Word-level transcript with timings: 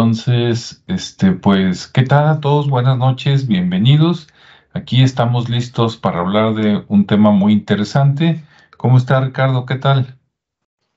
Entonces, 0.00 0.82
este, 0.86 1.32
pues, 1.32 1.86
¿qué 1.86 2.04
tal 2.04 2.26
a 2.26 2.40
todos? 2.40 2.70
Buenas 2.70 2.96
noches, 2.96 3.46
bienvenidos. 3.46 4.28
Aquí 4.72 5.02
estamos 5.02 5.50
listos 5.50 5.98
para 5.98 6.20
hablar 6.20 6.54
de 6.54 6.82
un 6.88 7.04
tema 7.04 7.32
muy 7.32 7.52
interesante. 7.52 8.42
¿Cómo 8.78 8.96
está 8.96 9.20
Ricardo? 9.20 9.66
¿Qué 9.66 9.74
tal? 9.74 10.16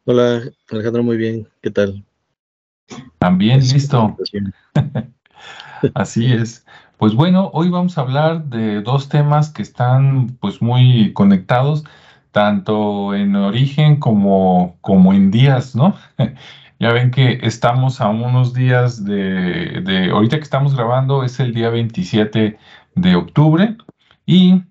Hola, 0.05 0.43
Alejandro, 0.71 1.03
muy 1.03 1.17
bien. 1.17 1.49
¿Qué 1.61 1.69
tal? 1.69 2.05
También 3.19 3.59
listo. 3.59 4.15
Así 5.95 6.31
es. 6.31 6.65
Pues 6.95 7.13
bueno, 7.13 7.51
hoy 7.53 7.69
vamos 7.69 7.97
a 7.97 8.01
hablar 8.01 8.45
de 8.45 8.81
dos 8.81 9.09
temas 9.09 9.49
que 9.49 9.63
están 9.63 10.37
pues 10.39 10.61
muy 10.61 11.11
conectados, 11.11 11.83
tanto 12.31 13.13
en 13.13 13.35
origen 13.35 13.99
como, 13.99 14.77
como 14.79 15.11
en 15.11 15.29
días, 15.29 15.75
¿no? 15.75 15.93
Ya 16.79 16.91
ven 16.91 17.11
que 17.11 17.39
estamos 17.43 18.01
a 18.01 18.09
unos 18.09 18.53
días 18.53 19.05
de, 19.05 19.81
de, 19.81 20.09
ahorita 20.11 20.37
que 20.37 20.43
estamos 20.43 20.75
grabando 20.75 21.23
es 21.23 21.39
el 21.39 21.53
día 21.53 21.69
27 21.69 22.57
de 22.95 23.15
octubre 23.15 23.77
y 24.25 24.63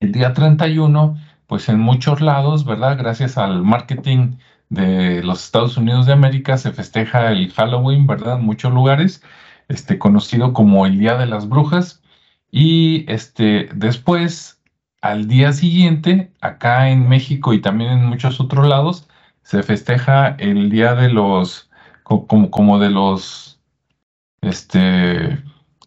el 0.00 0.12
día 0.12 0.32
31, 0.32 1.16
pues 1.46 1.68
en 1.68 1.80
muchos 1.80 2.20
lados, 2.20 2.64
¿verdad? 2.64 2.96
Gracias 2.98 3.36
al 3.38 3.62
marketing 3.62 4.36
de 4.68 5.22
los 5.22 5.44
Estados 5.44 5.76
Unidos 5.76 6.06
de 6.06 6.12
América 6.12 6.58
se 6.58 6.72
festeja 6.72 7.30
el 7.32 7.52
Halloween, 7.52 8.06
¿verdad? 8.06 8.38
En 8.38 8.44
muchos 8.44 8.72
lugares, 8.72 9.22
este, 9.68 9.98
conocido 9.98 10.52
como 10.52 10.86
el 10.86 10.98
Día 10.98 11.16
de 11.16 11.26
las 11.26 11.48
Brujas. 11.48 12.02
Y 12.50 13.10
este, 13.10 13.68
después, 13.74 14.62
al 15.00 15.28
día 15.28 15.52
siguiente, 15.52 16.32
acá 16.40 16.90
en 16.90 17.08
México 17.08 17.52
y 17.52 17.60
también 17.60 17.90
en 17.90 18.06
muchos 18.06 18.40
otros 18.40 18.66
lados, 18.66 19.07
se 19.48 19.62
festeja 19.62 20.36
el 20.38 20.68
Día 20.68 20.94
de 20.94 21.08
los, 21.08 21.70
como, 22.02 22.50
como 22.50 22.78
de 22.78 22.90
los, 22.90 23.58
este, 24.42 25.42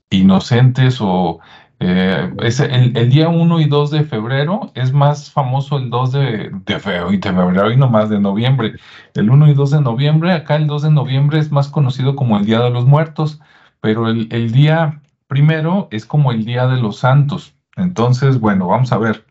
inocentes 0.09 0.97
o 0.99 1.39
eh, 1.79 2.33
es 2.41 2.59
el, 2.59 3.09
día 3.11 3.29
1 3.29 3.59
y 3.59 3.65
2 3.65 3.91
de 3.91 4.03
febrero 4.03 4.71
es 4.73 4.93
más 4.93 5.31
famoso 5.31 5.77
el 5.77 5.91
2 5.91 6.11
de, 6.11 6.51
de, 6.65 6.79
febrero, 6.79 7.13
y 7.13 7.17
de 7.17 7.29
febrero 7.29 7.71
y 7.71 7.77
no 7.77 7.87
más 7.87 8.09
de 8.09 8.19
noviembre. 8.19 8.73
El 9.13 9.29
1 9.29 9.49
y 9.49 9.53
2 9.53 9.69
de 9.69 9.81
noviembre, 9.81 10.33
acá 10.33 10.55
el 10.55 10.65
2 10.65 10.81
de 10.81 10.91
noviembre 10.91 11.37
es 11.37 11.51
más 11.51 11.67
conocido 11.67 12.15
como 12.15 12.39
el 12.39 12.45
Día 12.45 12.61
de 12.61 12.71
los 12.71 12.85
Muertos, 12.87 13.41
pero 13.79 14.07
el, 14.09 14.27
el 14.31 14.51
día 14.51 15.03
primero 15.27 15.87
es 15.91 16.07
como 16.07 16.31
el 16.31 16.45
Día 16.45 16.65
de 16.65 16.81
los 16.81 16.97
Santos. 16.97 17.53
Entonces, 17.75 18.39
bueno, 18.39 18.67
vamos 18.67 18.91
a 18.91 18.97
ver 18.97 19.23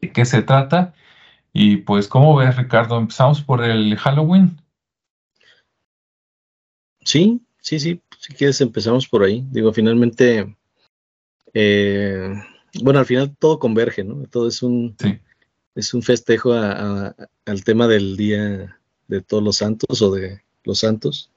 de 0.00 0.12
qué 0.12 0.24
se 0.24 0.42
trata. 0.42 0.94
Y 1.54 1.78
pues, 1.78 2.08
¿cómo 2.08 2.36
ves, 2.36 2.56
Ricardo? 2.56 2.98
¿Empezamos 2.98 3.40
por 3.40 3.64
el 3.64 3.96
Halloween? 3.96 4.60
Sí, 7.04 7.40
sí, 7.60 7.80
sí. 7.80 8.02
Si 8.18 8.34
quieres, 8.34 8.60
empezamos 8.60 9.08
por 9.08 9.22
ahí. 9.22 9.42
Digo, 9.50 9.72
finalmente 9.72 10.54
eh, 11.54 12.34
bueno, 12.82 12.98
al 12.98 13.06
final 13.06 13.34
todo 13.38 13.58
converge, 13.60 14.02
¿no? 14.02 14.26
Todo 14.26 14.48
es 14.48 14.62
un, 14.62 14.96
es 15.74 15.94
un 15.94 16.02
festejo 16.02 16.52
al 16.52 17.64
tema 17.64 17.86
del 17.86 18.16
Día 18.16 18.80
de 19.06 19.22
Todos 19.22 19.42
los 19.42 19.56
Santos 19.56 20.02
o 20.02 20.10
de 20.10 20.42
los 20.64 20.80
Santos. 20.80 21.30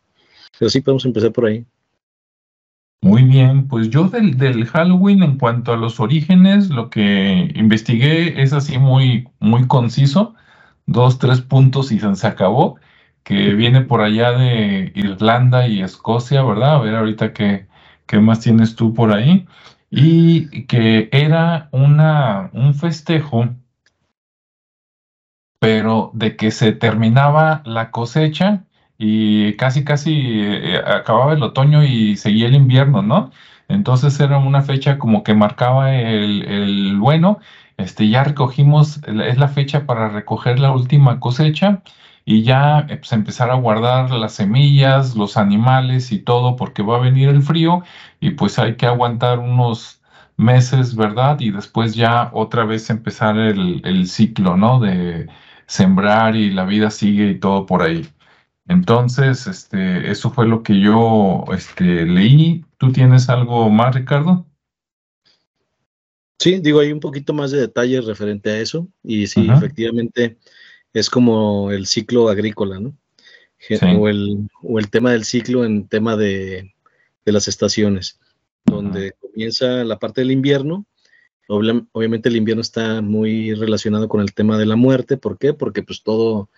Pero 0.58 0.70
sí 0.70 0.82
podemos 0.82 1.06
empezar 1.06 1.32
por 1.32 1.46
ahí. 1.46 1.66
Muy 3.02 3.24
bien, 3.24 3.68
pues 3.68 3.90
yo 3.90 4.10
del, 4.10 4.38
del, 4.38 4.66
Halloween 4.66 5.24
en 5.24 5.38
cuanto 5.38 5.72
a 5.72 5.78
los 5.78 6.00
orígenes, 6.00 6.70
lo 6.70 6.90
que 6.90 7.52
investigué 7.56 8.42
es 8.42 8.54
así 8.54 8.80
muy, 8.80 9.28
muy 9.40 9.68
conciso, 9.68 10.34
dos, 10.88 11.20
tres 11.20 11.42
puntos 11.42 11.92
y 11.92 12.00
se 12.00 12.28
acabó, 12.28 12.78
que 13.24 13.54
viene 13.54 13.82
por 13.82 14.02
allá 14.02 14.32
de 14.32 14.92
Irlanda 14.96 15.68
y 15.68 15.82
Escocia, 15.82 16.44
¿verdad? 16.44 16.76
A 16.76 16.80
ver 16.80 16.96
ahorita 16.96 17.34
qué, 17.34 17.68
qué 18.08 18.20
más 18.20 18.40
tienes 18.40 18.76
tú 18.76 18.94
por 18.94 19.14
ahí 19.14 19.48
y 19.90 20.66
que 20.66 21.10
era 21.12 21.70
una, 21.72 22.50
un 22.54 22.74
festejo, 22.74 23.50
pero 25.60 26.12
de 26.14 26.36
que 26.36 26.52
se 26.52 26.72
terminaba 26.72 27.62
la 27.66 27.92
cosecha 27.92 28.67
y 28.98 29.56
casi, 29.58 29.84
casi 29.84 30.42
eh, 30.42 30.78
acababa 30.86 31.34
el 31.34 31.44
otoño 31.44 31.84
y 31.84 32.16
seguía 32.18 32.48
el 32.48 32.56
invierno, 32.56 33.02
¿no? 33.02 33.32
Entonces 33.68 34.20
era 34.20 34.38
una 34.38 34.62
fecha 34.62 34.98
como 34.98 35.24
que 35.24 35.34
marcaba 35.34 35.94
el, 35.96 36.44
el 36.44 36.98
bueno, 36.98 37.40
este, 37.78 38.10
ya 38.10 38.24
recogimos, 38.24 39.02
es 39.06 39.38
la 39.38 39.48
fecha 39.50 39.86
para 39.86 40.10
recoger 40.10 40.60
la 40.60 40.72
última 40.72 41.20
cosecha 41.20 41.82
y 42.26 42.44
ya 42.44 42.80
eh, 42.90 42.98
pues, 42.98 43.12
empezar 43.14 43.52
a 43.52 43.56
guardar 43.56 44.12
las 44.12 44.34
semillas, 44.34 45.16
los 45.16 45.38
animales 45.38 46.12
y 46.12 46.20
todo, 46.20 46.56
porque 46.56 46.82
va 46.84 46.98
a 46.98 47.00
venir 47.00 47.30
el 47.30 47.42
frío 47.44 47.84
y 48.20 48.32
pues 48.32 48.60
hay 48.60 48.76
que 48.78 48.86
aguantar 48.88 49.40
unos 49.40 50.02
meses, 50.38 50.96
¿verdad? 50.96 51.40
Y 51.40 51.52
después 51.52 51.96
ya 51.96 52.30
otra 52.34 52.66
vez 52.66 52.90
empezar 52.90 53.38
el, 53.38 53.82
el 53.86 54.08
ciclo, 54.08 54.58
¿no? 54.58 54.80
De 54.80 55.28
sembrar 55.68 56.36
y 56.36 56.52
la 56.52 56.66
vida 56.66 56.90
sigue 56.92 57.30
y 57.32 57.40
todo 57.40 57.66
por 57.66 57.82
ahí. 57.84 58.08
Entonces, 58.68 59.48
este, 59.48 60.12
eso 60.12 60.30
fue 60.30 60.48
lo 60.48 60.62
que 60.62 60.80
yo 60.80 61.46
este, 61.54 62.06
leí. 62.06 62.66
¿Tú 62.78 62.92
tienes 62.92 63.30
algo 63.30 63.70
más, 63.70 63.96
Ricardo? 63.96 64.46
Sí, 66.40 66.60
digo, 66.60 66.80
hay 66.80 66.92
un 66.92 67.00
poquito 67.00 67.34
más 67.34 67.52
de 67.52 67.62
detalles 67.62 68.06
referente 68.06 68.50
a 68.50 68.60
eso. 68.60 68.88
Y 69.04 69.28
sí, 69.28 69.48
efectivamente, 69.50 70.38
es 70.94 71.10
como 71.10 71.72
el 71.72 71.88
ciclo 71.88 72.30
agrícola, 72.30 72.80
¿no? 72.80 72.98
O, 73.82 74.08
el, 74.08 74.48
o, 74.62 74.78
el, 74.78 74.90
tema 74.92 75.12
del 75.12 75.24
ciclo 75.24 75.66
en 75.66 75.88
tema 75.88 76.16
de, 76.16 76.76
de 77.26 77.32
las 77.32 77.48
estaciones, 77.48 78.20
donde 78.66 79.14
comienza 79.14 79.84
la 79.84 79.98
parte 79.98 80.22
del 80.22 80.32
invierno. 80.32 80.86
Obviamente 81.48 82.30
el 82.30 82.36
invierno 82.36 82.62
está 82.62 83.02
muy 83.02 83.54
relacionado 83.54 84.08
con 84.10 84.22
el 84.22 84.34
tema 84.34 84.58
de 84.58 84.66
la 84.66 84.76
muerte. 84.76 85.18
¿Por 85.18 85.40
qué? 85.40 85.54
Porque 85.54 85.82
pues 85.82 86.04
todo 86.04 86.50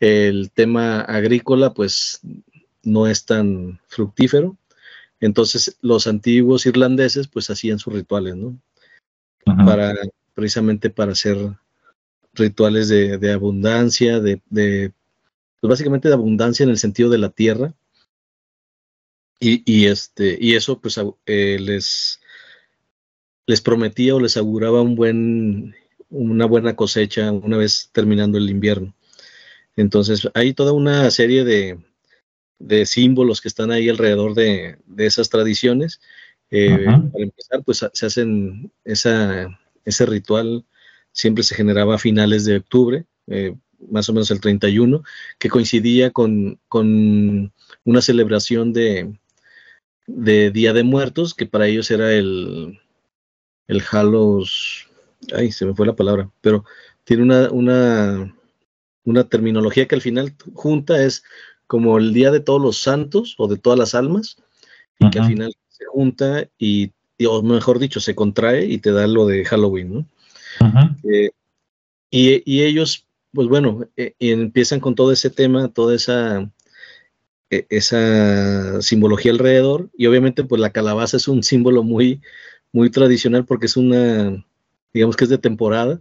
el 0.00 0.50
tema 0.50 1.00
agrícola 1.00 1.74
pues 1.74 2.20
no 2.82 3.06
es 3.06 3.24
tan 3.24 3.80
fructífero. 3.88 4.56
Entonces 5.20 5.78
los 5.80 6.06
antiguos 6.06 6.66
irlandeses 6.66 7.28
pues 7.28 7.48
hacían 7.50 7.78
sus 7.78 7.94
rituales, 7.94 8.36
¿no? 8.36 8.58
Para, 9.44 9.94
precisamente 10.34 10.90
para 10.90 11.12
hacer 11.12 11.36
rituales 12.32 12.88
de, 12.88 13.32
abundancia, 13.32 14.20
de, 14.20 14.40
pues 14.50 15.68
básicamente 15.68 16.08
de 16.08 16.14
abundancia 16.14 16.64
en 16.64 16.70
el 16.70 16.78
sentido 16.78 17.10
de 17.10 17.18
la 17.18 17.30
tierra. 17.30 17.74
Y, 19.40 19.86
este, 19.86 20.38
y 20.40 20.54
eso 20.54 20.80
pues 20.80 20.98
eh, 21.26 21.58
les, 21.60 22.20
les 23.46 23.60
prometía 23.60 24.14
o 24.14 24.20
les 24.20 24.38
auguraba 24.38 24.80
un 24.80 24.94
buen, 24.94 25.74
una 26.08 26.46
buena 26.46 26.76
cosecha 26.76 27.30
una 27.30 27.58
vez 27.58 27.90
terminando 27.92 28.38
el 28.38 28.48
invierno. 28.48 28.94
Entonces 29.76 30.28
hay 30.34 30.54
toda 30.54 30.72
una 30.72 31.10
serie 31.10 31.44
de, 31.44 31.78
de 32.58 32.86
símbolos 32.86 33.40
que 33.40 33.48
están 33.48 33.70
ahí 33.70 33.88
alrededor 33.88 34.34
de, 34.34 34.78
de 34.86 35.06
esas 35.06 35.28
tradiciones. 35.30 36.00
Eh, 36.50 36.84
para 36.84 37.24
empezar, 37.24 37.64
pues 37.64 37.84
se 37.92 38.06
hacen 38.06 38.70
esa, 38.84 39.58
ese 39.84 40.06
ritual 40.06 40.64
siempre 41.14 41.44
se 41.44 41.54
generaba 41.54 41.94
a 41.94 41.98
finales 41.98 42.44
de 42.44 42.56
octubre, 42.56 43.06
eh, 43.28 43.54
más 43.88 44.08
o 44.08 44.12
menos 44.12 44.30
el 44.30 44.40
31, 44.40 45.02
que 45.38 45.48
coincidía 45.48 46.10
con, 46.10 46.60
una 47.84 48.00
celebración 48.02 48.72
de, 48.72 49.16
Día 50.06 50.72
de 50.74 50.82
Muertos, 50.82 51.34
que 51.34 51.46
para 51.46 51.66
ellos 51.66 51.90
era 51.90 52.12
el, 52.12 52.80
el 53.68 53.82
Halos, 53.90 54.88
ay, 55.34 55.52
se 55.52 55.64
me 55.64 55.74
fue 55.74 55.86
la 55.86 55.96
palabra, 55.96 56.30
pero 56.42 56.64
tiene 57.04 57.22
una, 57.22 57.50
una, 57.50 58.36
una 59.04 59.24
terminología 59.24 59.86
que 59.86 59.94
al 59.94 60.00
final 60.00 60.34
junta 60.54 61.02
es 61.02 61.22
como 61.66 61.98
el 61.98 62.12
Día 62.12 62.30
de 62.30 62.40
todos 62.40 62.60
los 62.60 62.78
santos 62.78 63.34
o 63.38 63.48
de 63.48 63.56
todas 63.56 63.78
las 63.78 63.94
almas, 63.94 64.36
y 64.98 65.10
que 65.10 65.18
al 65.18 65.26
final 65.26 65.54
se 65.68 65.84
junta 65.86 66.48
y, 66.58 66.92
o 67.26 67.42
mejor 67.42 67.78
dicho, 67.78 68.00
se 68.00 68.14
contrae 68.14 68.66
y 68.66 68.78
te 68.78 68.92
da 68.92 69.06
lo 69.06 69.26
de 69.26 69.44
Halloween, 69.44 69.92
¿no? 69.92 70.06
Eh, 71.02 71.30
y, 72.10 72.62
ellos, 72.62 73.06
pues 73.32 73.48
bueno, 73.48 73.88
eh, 73.96 74.14
empiezan 74.20 74.78
con 74.78 74.94
todo 74.94 75.10
ese 75.10 75.30
tema, 75.30 75.68
toda 75.68 75.96
esa, 75.96 76.48
e, 77.50 77.66
esa 77.70 78.80
simbología 78.80 79.32
alrededor, 79.32 79.90
y 79.96 80.06
obviamente 80.06 80.44
pues 80.44 80.60
la 80.60 80.70
calabaza 80.70 81.16
es 81.16 81.26
un 81.26 81.42
símbolo 81.42 81.82
muy, 81.82 82.20
muy 82.72 82.90
tradicional 82.90 83.44
porque 83.44 83.66
es 83.66 83.76
una, 83.76 84.44
digamos 84.92 85.16
que 85.16 85.24
es 85.24 85.30
de 85.30 85.38
temporada, 85.38 86.00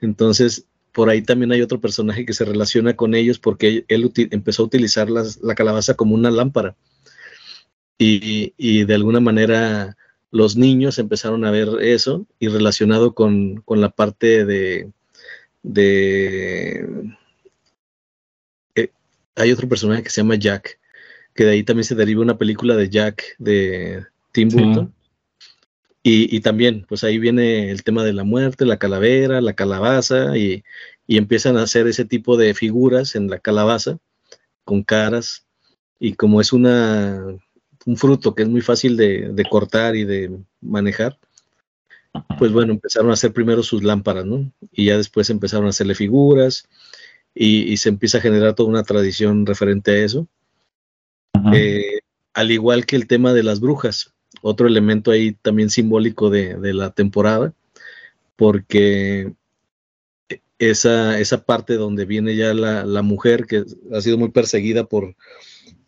entonces 0.00 0.66
por 0.96 1.10
ahí 1.10 1.20
también 1.20 1.52
hay 1.52 1.60
otro 1.60 1.78
personaje 1.78 2.24
que 2.24 2.32
se 2.32 2.46
relaciona 2.46 2.96
con 2.96 3.14
ellos 3.14 3.38
porque 3.38 3.84
él 3.86 4.10
empezó 4.30 4.62
a 4.62 4.64
utilizar 4.64 5.10
la 5.10 5.54
calabaza 5.54 5.92
como 5.92 6.14
una 6.14 6.30
lámpara. 6.30 6.74
Y, 7.98 8.54
y, 8.56 8.84
de 8.84 8.94
alguna 8.94 9.20
manera 9.20 9.94
los 10.30 10.56
niños 10.56 10.98
empezaron 10.98 11.44
a 11.44 11.50
ver 11.50 11.68
eso 11.82 12.26
y 12.38 12.48
relacionado 12.48 13.14
con, 13.14 13.62
la 13.68 13.90
parte 13.90 14.46
de... 14.46 14.90
de 15.62 17.12
eh, 18.74 18.90
hay 19.34 19.52
otro 19.52 19.68
personaje 19.68 20.02
que 20.02 20.08
se 20.08 20.22
llama 20.22 20.36
Jack. 20.36 20.80
que 21.34 21.44
de 21.44 21.50
ahí 21.50 21.62
también 21.62 21.84
se 21.84 21.94
deriva 21.94 22.22
una 22.22 22.38
película 22.38 22.74
de 22.74 22.88
Jack 22.88 23.36
de 23.38 24.06
Tim 24.32 24.48
Burton. 24.48 24.94
Y, 26.08 26.38
también, 26.38 26.86
pues 26.88 27.02
ahí 27.02 27.18
viene 27.18 27.72
el 27.72 27.82
tema 27.82 28.04
de 28.04 28.12
la 28.12 28.22
muerte, 28.22 28.64
la 28.64 28.78
calavera, 28.78 29.40
la 29.40 29.54
calabaza, 29.54 30.36
y, 30.36 30.62
empiezan 31.08 31.56
a 31.56 31.64
hacer 31.64 31.88
ese 31.88 32.04
tipo 32.04 32.36
de 32.36 32.54
figuras 32.54 33.16
en 33.16 33.28
la 33.28 33.40
calabaza, 33.40 33.98
con 34.62 34.84
caras, 34.84 35.48
y 35.98 36.12
como 36.12 36.40
es 36.40 36.52
una, 36.52 37.24
un 37.86 37.96
fruto 37.96 38.36
que 38.36 38.44
es 38.44 38.48
muy 38.48 38.60
fácil 38.60 38.96
de, 38.96 39.44
cortar 39.50 39.96
y 39.96 40.04
de 40.04 40.30
manejar, 40.60 41.18
pues 42.38 42.52
bueno, 42.52 42.72
empezaron 42.72 43.10
a 43.10 43.14
hacer 43.14 43.32
primero 43.32 43.64
sus 43.64 43.82
lámparas, 43.82 44.26
¿no? 44.26 44.52
Y 44.70 44.84
ya 44.84 44.98
después 44.98 45.28
empezaron 45.28 45.66
a 45.66 45.70
hacerle 45.70 45.96
figuras, 45.96 46.68
y, 47.34 47.76
se 47.78 47.88
empieza 47.88 48.18
a 48.18 48.20
generar 48.20 48.54
toda 48.54 48.68
una 48.68 48.84
tradición 48.84 49.44
referente 49.44 49.90
a 49.90 50.04
eso. 50.04 50.28
Eh, 51.52 51.98
al 52.32 52.52
igual 52.52 52.86
que 52.86 52.94
el 52.94 53.08
tema 53.08 53.32
de 53.32 53.42
las 53.42 53.58
brujas, 53.58 54.14
otro 54.42 54.66
elemento 54.66 55.10
ahí 55.10 55.32
también 55.32 55.70
simbólico 55.70 56.30
de, 56.30 56.56
la 56.74 56.90
temporada, 56.90 57.52
porque 58.36 59.32
esa, 60.58 61.18
esa, 61.18 61.44
parte 61.44 61.74
donde 61.74 62.04
viene 62.04 62.36
ya 62.36 62.54
la, 62.54 63.02
mujer 63.02 63.46
que 63.46 63.64
ha 63.92 64.00
sido 64.00 64.18
muy 64.18 64.30
perseguida 64.30 64.84
por, 64.84 65.16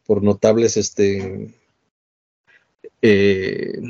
por 0.06 0.22
notables 0.22 0.76
este, 0.76 1.54
eh, 3.02 3.80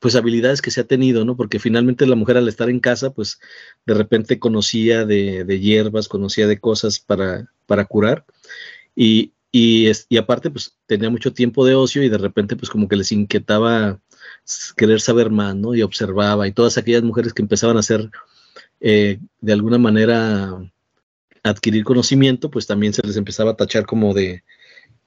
pues 0.00 0.14
habilidades 0.14 0.62
que 0.62 0.70
se 0.70 0.80
ha 0.80 0.84
tenido, 0.84 1.24
¿no? 1.24 1.36
Porque 1.36 1.58
finalmente 1.58 2.06
la 2.06 2.16
mujer 2.16 2.36
al 2.36 2.48
estar 2.48 2.70
en 2.70 2.80
casa, 2.80 3.10
pues 3.10 3.40
de 3.86 3.94
repente 3.94 4.38
conocía 4.38 5.04
de, 5.04 5.44
de 5.44 5.60
hierbas, 5.60 6.08
conocía 6.08 6.46
de 6.46 6.60
cosas 6.60 7.00
para, 7.00 7.52
para 7.66 7.86
curar. 7.86 8.24
Y, 8.94 9.32
y, 9.52 9.90
y, 10.08 10.16
aparte, 10.18 10.50
pues 10.50 10.76
tenía 10.86 11.10
mucho 11.10 11.32
tiempo 11.32 11.64
de 11.64 11.74
ocio 11.74 12.02
y 12.02 12.08
de 12.08 12.18
repente, 12.18 12.56
pues 12.56 12.70
como 12.70 12.88
que 12.88 12.96
les 12.96 13.10
inquietaba 13.12 14.00
querer 14.76 15.00
saber 15.00 15.30
más, 15.30 15.54
¿no? 15.56 15.74
Y 15.74 15.82
observaba, 15.82 16.46
y 16.46 16.52
todas 16.52 16.78
aquellas 16.78 17.02
mujeres 17.02 17.32
que 17.32 17.42
empezaban 17.42 17.76
a 17.76 17.80
hacer, 17.80 18.10
eh, 18.80 19.18
de 19.40 19.52
alguna 19.52 19.78
manera, 19.78 20.58
adquirir 21.42 21.84
conocimiento, 21.84 22.50
pues 22.50 22.66
también 22.66 22.92
se 22.92 23.02
les 23.06 23.16
empezaba 23.16 23.52
a 23.52 23.56
tachar 23.56 23.86
como 23.86 24.14
de, 24.14 24.42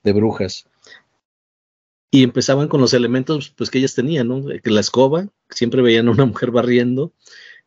brujas. 0.04 0.66
Y 2.12 2.24
empezaban 2.24 2.68
con 2.68 2.82
los 2.82 2.94
elementos 2.94 3.52
pues 3.56 3.70
que 3.70 3.78
ellas 3.78 3.94
tenían, 3.94 4.28
¿no? 4.28 4.44
La 4.64 4.80
escoba, 4.80 5.28
siempre 5.50 5.82
veían 5.82 6.08
a 6.08 6.12
una 6.12 6.26
mujer 6.26 6.52
barriendo, 6.52 7.14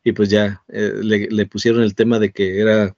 y 0.04 0.12
pues 0.12 0.28
ya 0.28 0.64
eh, 0.68 0.94
le, 1.02 1.46
pusieron 1.46 1.82
el 1.82 1.94
tema 1.94 2.18
de 2.18 2.32
que 2.32 2.60
era, 2.60 2.96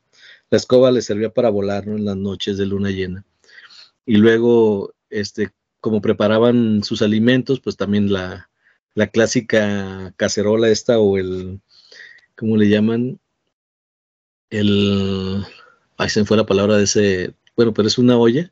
la 0.50 0.56
escoba 0.56 0.90
le 0.90 1.02
servía 1.02 1.30
para 1.30 1.50
volar, 1.50 1.86
¿no? 1.86 1.96
En 1.96 2.04
las 2.04 2.16
noches 2.16 2.56
de 2.56 2.66
luna 2.66 2.90
llena. 2.90 3.24
Y 4.06 4.16
luego, 4.16 4.94
este, 5.10 5.50
como 5.80 6.00
preparaban 6.00 6.82
sus 6.82 7.02
alimentos, 7.02 7.60
pues 7.60 7.76
también 7.76 8.10
la, 8.12 8.48
la 8.94 9.08
clásica 9.08 10.14
cacerola 10.16 10.68
esta 10.68 10.98
o 10.98 11.18
el, 11.18 11.60
¿cómo 12.36 12.56
le 12.56 12.68
llaman? 12.68 13.20
El, 14.50 15.44
ahí 15.98 16.08
se 16.08 16.20
me 16.20 16.26
fue 16.26 16.36
la 16.36 16.46
palabra 16.46 16.76
de 16.76 16.84
ese, 16.84 17.34
bueno, 17.56 17.72
pero 17.74 17.88
es 17.88 17.98
una 17.98 18.16
olla 18.18 18.50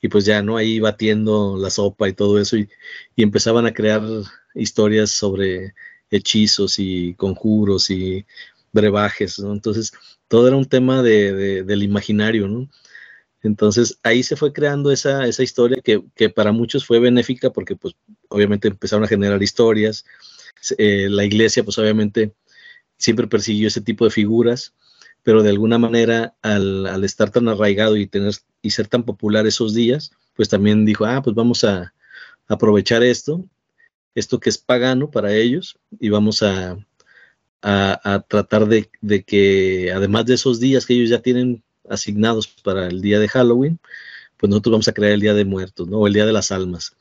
y 0.00 0.08
pues 0.08 0.24
ya, 0.24 0.42
¿no? 0.42 0.56
Ahí 0.56 0.80
batiendo 0.80 1.56
la 1.58 1.70
sopa 1.70 2.08
y 2.08 2.12
todo 2.14 2.40
eso 2.40 2.56
y, 2.56 2.68
empezaban 3.16 3.66
a 3.66 3.74
crear 3.74 4.02
historias 4.54 5.10
sobre 5.10 5.74
hechizos 6.10 6.78
y 6.78 7.14
conjuros 7.14 7.90
y 7.90 8.26
brebajes, 8.72 9.38
¿no? 9.38 9.52
Entonces, 9.52 9.92
todo 10.28 10.48
era 10.48 10.56
un 10.56 10.66
tema 10.66 11.02
de, 11.02 11.64
del 11.64 11.82
imaginario, 11.82 12.48
¿no? 12.48 12.68
Entonces 13.46 13.98
ahí 14.02 14.22
se 14.22 14.36
fue 14.36 14.52
creando 14.52 14.90
esa, 14.90 15.26
esa 15.26 15.42
historia 15.42 15.80
que, 15.82 16.02
que, 16.14 16.28
para 16.30 16.52
muchos 16.52 16.84
fue 16.84 16.98
benéfica 16.98 17.50
porque 17.50 17.76
pues 17.76 17.94
obviamente 18.28 18.68
empezaron 18.68 19.04
a 19.04 19.08
generar 19.08 19.42
historias. 19.42 20.04
Eh, 20.78 21.08
la 21.10 21.24
iglesia 21.24 21.64
pues 21.64 21.78
obviamente 21.78 22.34
siempre 22.98 23.26
persiguió 23.26 23.68
ese 23.68 23.80
tipo 23.80 24.04
de 24.04 24.10
figuras, 24.10 24.74
pero 25.22 25.42
de 25.42 25.50
alguna 25.50 25.78
manera 25.78 26.36
al, 26.42 26.86
al, 26.86 27.04
estar 27.04 27.30
tan 27.30 27.48
arraigado 27.48 27.96
y, 27.96 28.06
tener, 28.06 28.34
y 28.62 28.70
ser 28.70 28.88
tan 28.88 29.04
popular 29.04 29.46
esos 29.46 29.74
días, 29.74 30.10
pues 30.34 30.48
también 30.48 30.84
dijo, 30.84 31.04
ah, 31.04 31.22
pues 31.22 31.34
vamos 31.36 31.64
a 31.64 31.92
aprovechar 32.48 33.02
esto, 33.02 33.44
esto 34.14 34.40
que 34.40 34.50
es 34.50 34.58
pagano 34.58 35.10
para 35.10 35.34
ellos 35.34 35.78
y 36.00 36.08
vamos 36.08 36.42
a, 36.42 36.78
a, 37.62 38.14
a 38.14 38.20
tratar 38.22 38.66
de, 38.66 38.90
de 39.00 39.24
que 39.24 39.92
además 39.92 40.26
de 40.26 40.34
esos 40.34 40.60
días 40.60 40.86
que 40.86 40.94
ellos 40.94 41.10
ya 41.10 41.20
tienen 41.20 41.62
asignados 41.90 42.46
para 42.48 42.88
el 42.88 43.00
día 43.00 43.18
de 43.18 43.28
Halloween, 43.28 43.78
pues 44.36 44.50
nosotros 44.50 44.72
vamos 44.72 44.88
a 44.88 44.92
crear 44.92 45.12
el 45.12 45.20
Día 45.20 45.34
de 45.34 45.44
Muertos, 45.44 45.88
¿no? 45.88 45.98
O 45.98 46.06
el 46.06 46.12
Día 46.12 46.26
de 46.26 46.32
las 46.32 46.52
Almas, 46.52 46.96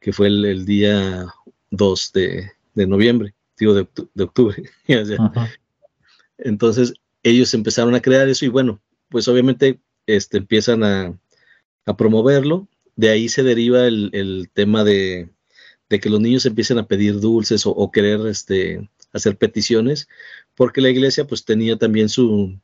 que 0.00 0.12
fue 0.12 0.26
el, 0.26 0.64
día 0.64 1.26
2 1.70 2.12
de, 2.12 2.50
noviembre, 2.74 3.34
digo, 3.58 3.74
de, 3.74 3.86
octubre. 4.22 4.62
Entonces, 6.38 6.94
ellos 7.22 7.52
empezaron 7.54 7.94
a 7.94 8.00
crear 8.00 8.28
eso 8.28 8.44
y 8.44 8.48
bueno, 8.48 8.80
pues 9.08 9.28
obviamente 9.28 9.80
este, 10.06 10.38
empiezan 10.38 10.84
a, 10.84 11.16
promoverlo. 11.98 12.68
De 12.94 13.10
ahí 13.10 13.28
se 13.28 13.42
deriva 13.42 13.86
el, 13.86 14.48
tema 14.52 14.84
de, 14.84 15.28
que 15.88 16.08
los 16.08 16.20
niños 16.20 16.46
empiecen 16.46 16.78
a 16.78 16.86
pedir 16.86 17.18
dulces 17.18 17.64
o, 17.66 17.90
querer 17.90 18.26
este, 18.28 18.88
hacer 19.12 19.36
peticiones, 19.36 20.08
porque 20.54 20.80
la 20.80 20.90
iglesia 20.90 21.26
pues 21.26 21.44
tenía 21.44 21.76
también 21.76 22.08
su, 22.08 22.60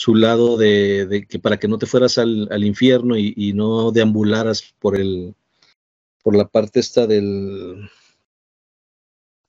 su 0.00 0.14
lado 0.14 0.56
de, 0.56 1.26
que 1.28 1.38
para 1.38 1.58
que 1.58 1.68
no 1.68 1.76
te 1.76 1.84
fueras 1.84 2.16
al, 2.16 2.64
infierno 2.64 3.18
y, 3.18 3.52
no 3.52 3.92
deambularas 3.92 4.74
por 4.78 4.96
el 4.96 5.34
por 6.22 6.34
la 6.34 6.48
parte 6.48 6.80
esta 6.80 7.06
del 7.06 7.86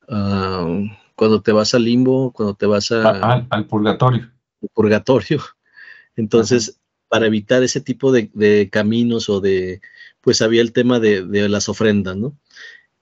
ah, 0.10 0.68
cuando 1.16 1.42
te 1.42 1.54
vas 1.54 1.74
al 1.74 1.86
limbo, 1.86 2.34
cuando 2.34 2.54
te 2.54 2.66
vas 2.66 2.92
a, 2.92 3.46
al, 3.50 3.66
purgatorio. 3.66 4.30
purgatorio. 4.74 5.42
Entonces, 6.18 6.82
para 7.08 7.28
evitar 7.28 7.64
ese 7.64 7.80
tipo 7.80 8.12
de, 8.12 8.70
caminos 8.70 9.30
o 9.30 9.40
de, 9.40 9.80
pues 10.20 10.42
había 10.42 10.62
el 10.62 10.74
tema 10.74 11.00
de, 11.00 11.48
las 11.48 11.70
ofrendas, 11.70 12.18
¿no? 12.18 12.38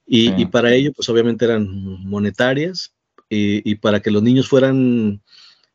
Y, 0.05 0.45
para 0.45 0.75
ello, 0.75 0.93
pues 0.93 1.09
obviamente 1.09 1.45
eran 1.45 1.67
monetarias 2.07 2.93
y 3.27 3.73
para 3.73 4.01
que 4.01 4.11
los 4.11 4.21
niños 4.21 4.47
fueran 4.47 5.23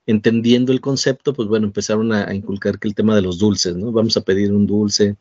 entendiendo 0.06 0.72
el 0.72 0.80
concepto, 0.80 1.32
pues 1.32 1.48
bueno, 1.48 1.66
empezaron 1.66 2.12
a, 2.12 2.34
inculcar 2.34 2.78
que 2.78 2.88
el 2.88 2.94
tema 2.94 3.14
de 3.16 3.22
los 3.22 3.38
dulces, 3.38 3.76
¿no? 3.76 3.92
Vamos 3.92 4.16
a 4.16 4.22
pedir 4.22 4.52
un 4.52 4.66
dulce. 4.66 5.16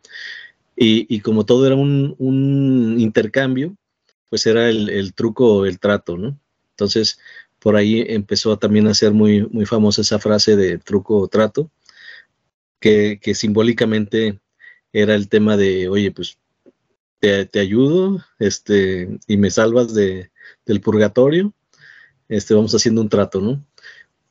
Y, 0.75 1.19
como 1.21 1.45
todo 1.45 1.65
era 1.67 1.75
un, 1.75 2.95
intercambio, 2.99 3.75
pues 4.29 4.45
era 4.45 4.69
el, 4.69 5.13
truco 5.13 5.65
el 5.65 5.79
trato, 5.79 6.17
¿no? 6.17 6.39
Entonces, 6.71 7.19
por 7.59 7.75
ahí 7.75 8.03
empezó 8.07 8.57
también 8.57 8.87
a 8.87 8.93
ser 8.93 9.13
muy, 9.13 9.47
muy 9.47 9.65
famosa 9.65 10.01
esa 10.01 10.19
frase 10.19 10.55
de 10.55 10.79
truco 10.79 11.17
o 11.17 11.27
trato, 11.27 11.71
que, 12.79 13.19
simbólicamente 13.35 14.39
era 14.91 15.15
el 15.15 15.29
tema 15.29 15.57
de, 15.57 15.89
oye, 15.89 16.11
pues 16.11 16.37
te, 17.19 17.45
te, 17.45 17.59
ayudo 17.59 18.23
este, 18.39 19.19
y 19.27 19.37
me 19.37 19.49
salvas 19.49 19.93
de, 19.93 20.31
del 20.65 20.81
purgatorio, 20.81 21.53
este, 22.27 22.53
vamos 22.53 22.75
haciendo 22.75 23.01
un 23.01 23.09
trato, 23.09 23.41
¿no? 23.41 23.63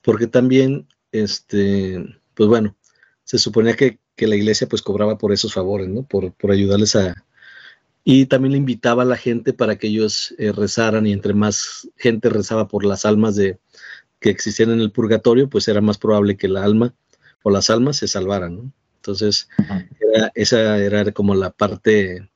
Porque 0.02 0.26
también, 0.26 0.87
este, 1.12 2.04
pues 2.35 2.49
bueno, 2.49 2.76
se 3.25 3.38
suponía 3.38 3.75
que, 3.75 3.99
la 4.18 4.37
iglesia 4.37 4.68
pues 4.68 4.82
cobraba 4.82 5.18
por 5.18 5.32
esos 5.32 5.52
favores, 5.52 5.88
¿no? 5.88 6.04
Por, 6.04 6.32
ayudarles 6.49 6.94
a... 6.94 7.25
Y 8.04 8.26
también 8.26 8.52
le 8.52 8.59
invitaba 8.59 9.02
a 9.02 9.06
la 9.06 9.16
gente 9.16 9.52
para 9.52 9.76
que 9.76 9.88
ellos 9.88 10.32
eh, 10.38 10.52
rezaran 10.52 11.09
y 11.09 11.12
entre 11.12 11.35
más 11.35 11.88
gente 11.97 12.28
rezaba 12.28 12.68
por 12.68 12.85
las 12.85 13.04
almas 13.04 13.35
de 13.35 13.59
que 14.21 14.30
existían 14.30 14.71
en 14.71 14.80
el 14.80 14.92
purgatorio, 14.92 15.49
pues 15.49 15.66
era 15.66 15.80
más 15.80 15.99
probable 15.99 16.37
que 16.37 16.47
la 16.47 16.62
alma 16.62 16.94
o 17.42 17.50
las 17.50 17.68
almas 17.68 17.97
se 17.97 18.06
salvaran, 18.06 18.56
¿no? 18.56 18.73
Entonces, 18.97 19.49
esa 20.35 20.78
era 20.78 21.11
como 21.11 21.35
la 21.35 21.50
parte 21.50 22.30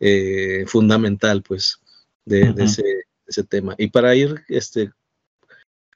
eh, 0.00 0.64
fundamental, 0.66 1.42
pues, 1.42 1.80
de, 2.24 2.54
ese, 2.56 2.82
ese, 3.26 3.44
tema. 3.44 3.74
Y 3.76 3.88
para 3.88 4.14
ir 4.14 4.42
este, 4.48 4.90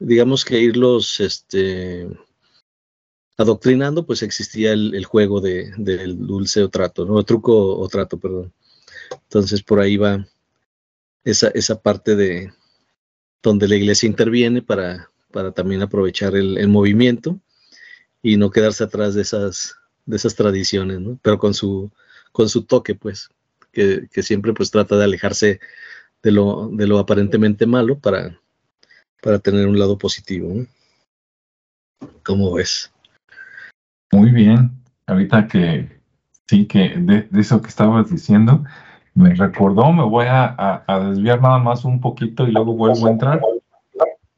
digamos 0.03 0.45
que 0.45 0.61
irlos 0.61 1.21
este, 1.21 2.09
adoctrinando, 3.37 4.05
pues 4.05 4.23
existía 4.23 4.73
el, 4.73 5.05
juego 5.05 5.41
de, 5.41 5.73
del 5.77 6.27
dulce 6.27 6.63
o 6.63 6.69
trato, 6.69 7.05
¿no? 7.05 7.23
truco 7.25 7.79
o 7.79 7.89
trato, 7.89 8.19
perdón. 8.19 8.53
Entonces 9.11 9.63
por 9.63 9.81
ahí 9.81 9.97
va 9.97 10.27
esa, 11.25 11.49
esa 11.49 11.81
parte 11.81 12.17
de 12.17 12.53
donde 13.43 13.69
la 13.69 13.77
iglesia 13.77 14.09
interviene 14.09 14.63
para, 14.63 15.11
para 15.31 15.53
también 15.53 15.83
aprovechar 15.83 16.35
el, 16.37 16.69
movimiento 16.69 17.41
y 18.23 18.37
no 18.37 18.51
quedarse 18.51 18.85
atrás 18.85 19.15
de 19.15 19.23
esas, 19.23 19.77
de 20.07 20.17
esas 20.17 20.35
tradiciones, 20.35 21.01
¿no? 21.01 21.19
Pero 21.23 21.39
con 21.39 21.55
su, 21.55 21.91
con 22.33 22.49
su 22.49 22.65
toque, 22.65 22.95
pues, 22.95 23.29
que, 23.73 24.09
que 24.13 24.23
siempre 24.23 24.53
pues 24.53 24.71
trata 24.71 24.97
de 24.97 25.05
alejarse 25.05 25.61
de 26.23 26.31
lo, 26.31 26.71
de 26.73 26.87
lo 26.87 26.99
aparentemente 26.99 27.67
malo 27.67 27.99
para, 27.99 28.41
para 29.23 29.39
tener 29.39 29.67
un 29.67 29.79
lado 29.79 29.97
positivo. 29.97 30.67
¿Cómo 32.25 32.53
ves? 32.53 32.93
Muy 34.13 34.31
bien. 34.31 34.71
Ahorita 35.07 35.47
que 35.47 36.03
Sí, 36.53 36.67
que 36.67 36.91
de, 36.99 37.29
eso 37.41 37.63
que 37.63 37.69
estabas 37.69 38.11
diciendo, 38.11 38.63
me 39.15 39.35
recordó, 39.35 39.91
me 39.91 40.05
voy 40.05 40.27
a, 40.29 40.85
desviar 41.09 41.41
nada 41.41 41.59
más 41.59 41.87
un 41.87 41.99
poquito 41.99 42.47
y 42.47 42.53
luego 42.53 42.75
vuelvo 42.75 43.07
a 43.07 43.11
entrar. 43.11 43.41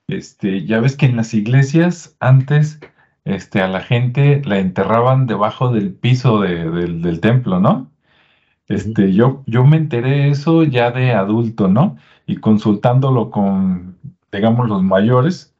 Este, 0.06 0.64
ya 0.64 0.78
ves 0.78 0.96
que 0.96 1.06
en 1.06 1.16
las 1.16 1.34
iglesias 1.34 2.16
antes 2.20 2.78
este, 3.24 3.62
a 3.62 3.66
la 3.66 3.80
gente 3.80 4.42
la 4.44 4.60
enterraban 4.60 5.26
debajo 5.26 5.72
del 5.72 5.92
piso 5.92 6.40
del, 6.40 7.18
templo, 7.20 7.58
¿no? 7.58 7.90
Este, 8.68 9.12
yo, 9.12 9.42
yo 9.46 9.64
me 9.64 9.76
enteré 9.76 10.28
eso 10.28 10.62
ya 10.62 10.92
de 10.92 11.14
adulto, 11.14 11.66
¿no? 11.66 11.96
Y 12.26 12.36
consultándolo 12.36 13.30
con, 13.30 13.93
digamos, 14.34 14.68
los 14.68 14.82
mayores, 14.82 15.54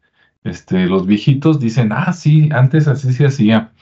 este, 0.45 0.87
los 0.87 1.07
viejitos 1.07 1.61
dicen, 1.61 1.93
ah, 1.93 2.13
sí, 2.13 2.49
antes 2.53 2.89
así 2.89 3.13
se 3.13 3.27
hacía. 3.27 3.73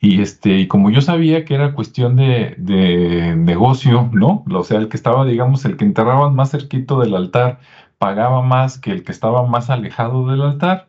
Y 0.00 0.22
este, 0.22 0.58
y 0.60 0.68
como 0.68 0.90
yo 0.90 1.02
sabía 1.02 1.44
que 1.44 1.54
era 1.54 1.74
cuestión 1.74 2.16
de, 2.16 2.54
de, 2.58 3.36
negocio, 3.36 4.10
¿no? 4.14 4.44
O 4.50 4.64
sea, 4.64 4.78
el 4.78 4.88
que 4.88 4.96
estaba, 4.96 5.26
digamos, 5.26 5.64
el 5.66 5.76
que 5.76 5.84
enterraban 5.84 6.34
más 6.34 6.52
cerquito 6.52 7.00
del 7.00 7.14
altar 7.14 7.60
pagaba 7.98 8.42
más 8.42 8.78
que 8.78 8.92
el 8.92 9.04
que 9.04 9.12
estaba 9.12 9.46
más 9.46 9.68
alejado 9.68 10.26
del 10.28 10.42
altar. 10.42 10.88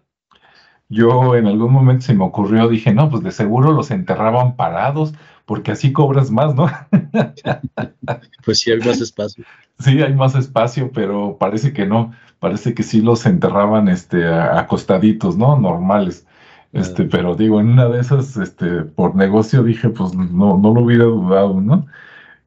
Yo 0.87 1.35
en 1.35 1.47
algún 1.47 1.73
momento 1.73 2.05
se 2.05 2.13
me 2.13 2.23
ocurrió, 2.25 2.67
dije, 2.69 2.93
no, 2.93 3.09
pues 3.09 3.23
de 3.23 3.31
seguro 3.31 3.71
los 3.73 3.91
enterraban 3.91 4.55
parados, 4.55 5.13
porque 5.45 5.71
así 5.71 5.91
cobras 5.93 6.31
más, 6.31 6.55
¿no? 6.55 6.67
pues 8.45 8.59
sí, 8.59 8.71
hay 8.71 8.79
más 8.79 9.01
espacio. 9.01 9.43
Sí, 9.81 10.01
hay 10.01 10.13
más 10.13 10.35
espacio, 10.35 10.91
pero 10.91 11.37
parece 11.39 11.73
que 11.73 11.85
no, 11.85 12.13
parece 12.39 12.73
que 12.73 12.83
sí 12.83 13.01
los 13.01 13.25
enterraban 13.25 13.87
este, 13.87 14.27
acostaditos, 14.27 15.37
¿no? 15.37 15.57
Normales. 15.59 16.27
Este, 16.73 17.03
pero 17.05 17.35
digo, 17.35 17.59
en 17.59 17.69
una 17.69 17.89
de 17.89 17.99
esas, 17.99 18.37
este, 18.37 18.83
por 18.83 19.15
negocio 19.15 19.63
dije, 19.63 19.89
pues 19.89 20.13
no, 20.13 20.57
no 20.57 20.73
lo 20.73 20.81
hubiera 20.81 21.05
dudado, 21.05 21.59
¿no? 21.59 21.85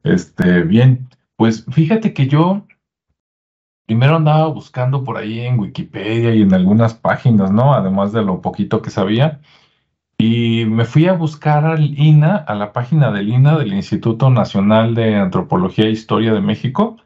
Este, 0.03 0.63
bien, 0.63 1.07
pues 1.35 1.65
fíjate 1.71 2.13
que 2.13 2.27
yo 2.27 2.65
primero 3.85 4.15
andaba 4.15 4.47
buscando 4.47 5.03
por 5.03 5.17
ahí 5.17 5.41
en 5.41 5.59
Wikipedia 5.59 6.33
y 6.33 6.41
en 6.41 6.53
algunas 6.53 6.95
páginas, 6.95 7.51
¿no? 7.51 7.73
Además 7.73 8.11
de 8.13 8.23
lo 8.23 8.41
poquito 8.41 8.81
que 8.81 8.89
sabía. 8.89 9.41
Y 10.17 10.65
me 10.65 10.85
fui 10.85 11.07
a 11.07 11.13
buscar 11.13 11.65
al 11.65 11.99
INA, 11.99 12.37
a 12.37 12.55
la 12.55 12.73
página 12.73 13.11
del 13.11 13.29
INA, 13.29 13.57
del 13.57 13.73
Instituto 13.73 14.29
Nacional 14.29 14.95
de 14.95 15.15
Antropología 15.15 15.85
e 15.85 15.91
Historia 15.91 16.33
de 16.33 16.41
México, 16.41 16.97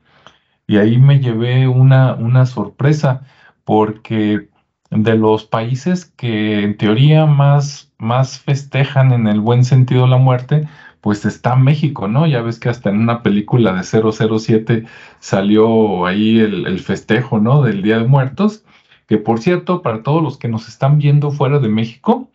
y 0.70 0.78
ahí 0.78 1.00
me 1.00 1.20
llevé 1.20 1.68
una, 1.68 2.14
una 2.14 2.46
sorpresa, 2.46 3.24
porque 3.66 4.50
de 4.92 5.16
los 5.16 5.44
países 5.44 6.06
que 6.06 6.62
en 6.64 6.78
teoría 6.78 7.26
más, 7.26 7.92
más 7.98 8.40
festejan 8.40 9.12
en 9.12 9.26
el 9.28 9.40
buen 9.40 9.66
sentido 9.66 10.06
la 10.06 10.18
muerte, 10.18 10.68
pues 11.02 11.26
está 11.26 11.56
México, 11.56 12.08
¿no? 12.08 12.28
Ya 12.28 12.44
ves 12.44 12.60
que 12.60 12.70
hasta 12.70 12.92
en 12.92 13.00
una 13.00 13.24
película 13.24 13.74
de 13.74 13.84
007 13.84 14.86
salió 15.20 16.06
ahí 16.06 16.38
el, 16.38 16.80
festejo, 16.82 17.40
¿no? 17.40 17.64
Del 17.64 17.82
Día 17.82 17.98
de 17.98 18.06
Muertos, 18.06 18.64
que 19.08 19.18
por 19.18 19.40
cierto, 19.40 19.82
para 19.82 20.04
todos 20.04 20.22
los 20.22 20.38
que 20.38 20.50
nos 20.50 20.68
están 20.68 21.00
viendo 21.00 21.32
fuera 21.32 21.58
de 21.58 21.70
México, 21.70 22.30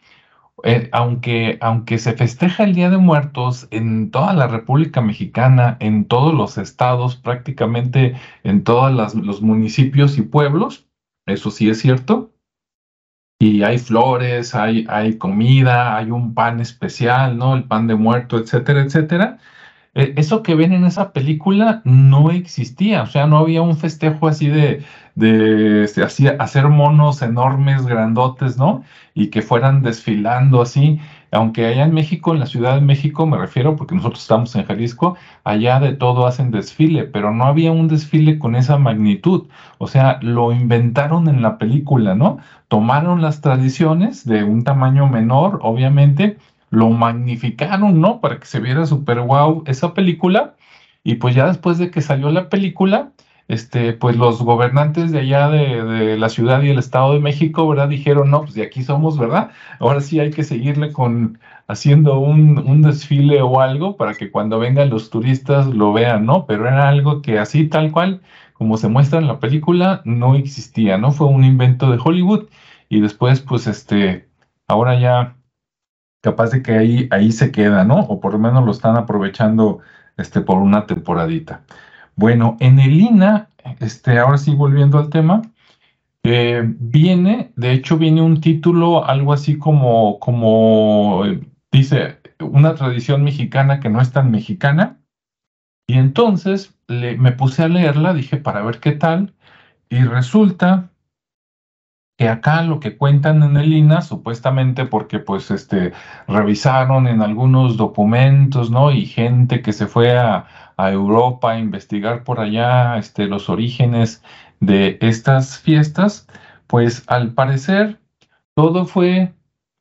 eh, 0.65 0.89
aunque, 0.93 1.59
aunque 1.61 1.99
se 1.99 2.15
festeja 2.15 2.65
el 2.65 2.75
Día 2.75 2.91
de 2.91 2.99
Muertos 2.99 3.69
en 3.71 4.11
toda 4.11 4.33
la 4.33 4.49
República 4.49 5.01
Mexicana, 5.03 5.77
en 5.81 6.07
todos 6.07 6.35
los 6.35 6.59
estados, 6.59 7.17
prácticamente 7.17 8.17
en 8.43 8.65
todos 8.65 9.15
los 9.15 9.43
municipios 9.43 10.19
y 10.19 10.23
pueblos, 10.23 10.89
eso 11.27 11.51
sí 11.51 11.69
es 11.69 11.81
cierto, 11.81 12.35
y 13.39 13.63
hay 13.63 13.79
flores, 13.79 14.55
hay, 14.55 14.87
hay 14.89 15.19
comida, 15.19 15.97
hay 15.97 16.11
un 16.11 16.35
pan 16.35 16.61
especial, 16.61 17.37
¿no? 17.37 17.55
El 17.55 17.65
pan 17.65 17.87
de 17.87 17.95
muerto, 17.95 18.39
etcétera, 18.39 18.83
etcétera. 18.83 19.39
E, 19.95 20.15
eso 20.17 20.43
que 20.43 20.55
ven 20.55 20.73
en 20.73 20.85
esa 20.85 21.13
película 21.13 21.83
no 21.85 22.31
existía, 22.31 23.03
o 23.03 23.07
sea, 23.07 23.27
no 23.27 23.39
había 23.39 23.63
un 23.63 23.77
festejo 23.77 24.29
así 24.29 24.49
de, 24.49 24.83
de 25.15 25.85
este, 25.85 26.03
así, 26.03 26.27
hacer 26.29 26.69
monos 26.69 27.23
enormes, 27.23 27.87
grandotes, 27.87 28.57
¿no? 28.57 28.83
Y 29.15 29.29
que 29.29 29.43
fueran 29.43 29.83
desfilando 29.83 30.63
así 30.63 31.01
aunque 31.35 31.67
allá 31.67 31.85
en 31.85 31.95
México, 31.95 32.33
en 32.33 32.41
la 32.41 32.47
Ciudad 32.47 32.75
de 32.77 32.81
México, 32.81 33.27
me 33.27 33.37
refiero, 33.37 33.77
porque 33.77 33.95
nosotros 33.95 34.23
estamos 34.23 34.55
en 34.57 34.65
Jalisco, 34.65 35.17
allá 35.43 35.81
de 35.81 35.93
todo 35.93 36.27
hacen 36.27 36.51
desfile, 36.51 37.05
pero 37.05 37.33
no 37.33 37.45
había 37.45 37.73
un 37.73 37.89
desfile 37.89 38.39
con 38.39 38.57
esa 38.57 38.79
magnitud. 38.79 39.49
O 39.79 39.87
sea, 39.89 40.19
lo 40.23 40.53
inventaron 40.53 41.29
en 41.29 41.43
la 41.43 41.59
película, 41.59 42.15
¿no? 42.15 42.39
Tomaron 42.69 43.21
las 43.21 43.41
tradiciones 43.41 44.25
de 44.25 44.45
un 44.45 44.65
tamaño 44.65 45.09
menor, 45.09 45.59
obviamente, 45.63 46.39
lo 46.75 46.91
magnificaron, 46.91 48.01
¿no? 48.01 48.21
Para 48.21 48.39
que 48.41 48.47
se 48.47 48.61
viera 48.61 48.87
súper 48.87 49.21
guau 49.21 49.65
esa 49.67 49.95
película. 49.95 50.57
Y 51.05 51.17
pues 51.17 51.35
ya 51.35 51.47
después 51.47 51.79
de 51.79 51.91
que 51.91 52.01
salió 52.01 52.31
la 52.31 52.49
película, 52.49 53.13
este, 53.49 53.93
pues 53.93 54.17
los 54.17 54.43
gobernantes 54.43 55.13
de 55.13 55.21
allá 55.21 55.49
de, 55.51 56.17
la 56.19 56.29
ciudad 56.29 56.63
y 56.63 56.71
el 56.71 56.79
estado 56.79 57.13
de 57.15 57.21
México, 57.21 57.69
¿verdad? 57.69 57.89
Dijeron, 57.89 58.31
no, 58.31 58.43
pues 58.43 58.55
de 58.55 58.63
aquí 58.63 58.83
somos, 58.83 59.19
¿verdad? 59.19 59.51
Ahora 59.81 60.01
sí 60.01 60.19
hay 60.21 60.31
que 60.31 60.45
seguirle 60.45 60.93
con 60.93 61.39
haciendo 61.67 62.19
un, 62.19 62.59
un, 62.59 62.83
desfile 62.83 63.43
o 63.43 63.61
algo 63.61 63.97
para 63.97 64.15
que 64.15 64.31
cuando 64.31 64.59
vengan 64.59 64.91
los 64.91 65.11
turistas 65.11 65.67
lo 65.67 65.93
vean, 65.93 66.27
¿no? 66.27 66.47
Pero 66.47 66.67
era 66.67 66.89
algo 66.89 67.23
que 67.23 67.39
así 67.39 67.67
tal 67.69 67.93
cual, 67.93 68.21
como 68.55 68.77
se 68.77 68.89
muestra 68.89 69.19
en 69.19 69.29
la 69.29 69.41
película, 69.41 70.03
no 70.05 70.35
existía, 70.37 70.99
¿no? 70.99 71.13
Fue 71.13 71.27
un 71.27 71.45
invento 71.45 71.91
de 71.91 71.99
Hollywood 72.03 72.49
y 72.89 73.01
después, 73.01 73.41
pues, 73.41 73.67
este, 73.67 74.29
ahora 74.69 74.99
ya 74.99 75.37
capaz 76.25 76.51
de 76.53 76.63
que 76.63 76.73
ahí, 76.73 77.09
ahí 77.11 77.31
se 77.31 77.53
queda, 77.53 77.85
¿no? 77.85 78.01
O 78.01 78.19
por 78.19 78.33
lo 78.33 78.39
menos 78.39 78.65
lo 78.65 78.73
están 78.73 78.97
aprovechando, 78.97 79.81
este, 80.17 80.41
por 80.41 80.57
una 80.57 80.87
temporadita. 80.87 81.63
Bueno, 82.17 82.57
en 82.61 82.81
el 82.81 82.99
INA, 82.99 83.51
este, 83.79 84.19
ahora 84.19 84.39
sí 84.39 84.55
volviendo 84.55 84.99
al 84.99 85.11
tema, 85.11 85.43
eh, 86.23 86.63
viene, 86.65 87.53
de 87.57 87.73
hecho 87.73 87.99
viene 87.99 88.23
un 88.23 88.41
título, 88.41 89.05
algo 89.05 89.35
así 89.35 89.59
como, 89.59 90.19
como 90.19 91.27
eh, 91.27 91.43
dice, 91.71 92.21
una 92.41 92.75
tradición 92.75 93.23
mexicana 93.23 93.79
que 93.79 93.91
no 93.91 94.01
es 94.01 94.11
tan 94.11 94.31
mexicana. 94.31 94.97
Y 95.87 95.99
entonces 95.99 96.75
me 96.89 97.33
puse 97.33 97.63
a 97.63 97.69
leerla, 97.69 98.15
dije, 98.15 98.39
para 98.39 98.63
ver 98.63 98.81
qué 98.81 98.93
tal, 98.93 99.35
y 99.91 100.03
resulta 100.05 100.91
que 102.17 102.29
acá 102.29 102.63
lo 102.63 102.79
que 102.81 102.97
cuentan 102.97 103.43
en 103.43 103.57
el 103.57 103.73
INA, 103.73 104.03
supuestamente 104.03 104.87
porque 104.87 105.19
pues 105.19 105.51
este, 105.51 105.93
revisaron 106.29 107.09
en 107.09 107.23
algunos 107.23 107.77
documentos, 107.77 108.71
¿no? 108.71 108.93
Y 108.93 109.07
gente 109.07 109.63
que 109.63 109.73
se 109.73 109.87
fue 109.87 110.17
a, 110.17 110.47
Europa 110.77 111.53
a 111.53 111.59
investigar 111.59 112.25
por 112.25 112.41
allá 112.41 112.99
este, 112.99 113.27
los 113.27 113.49
orígenes 113.49 114.25
de 114.61 114.99
estas 115.01 115.59
fiestas, 115.59 116.27
pues 116.67 117.05
al 117.07 117.33
parecer 117.33 118.01
todo 118.55 118.85
fue, 118.85 119.33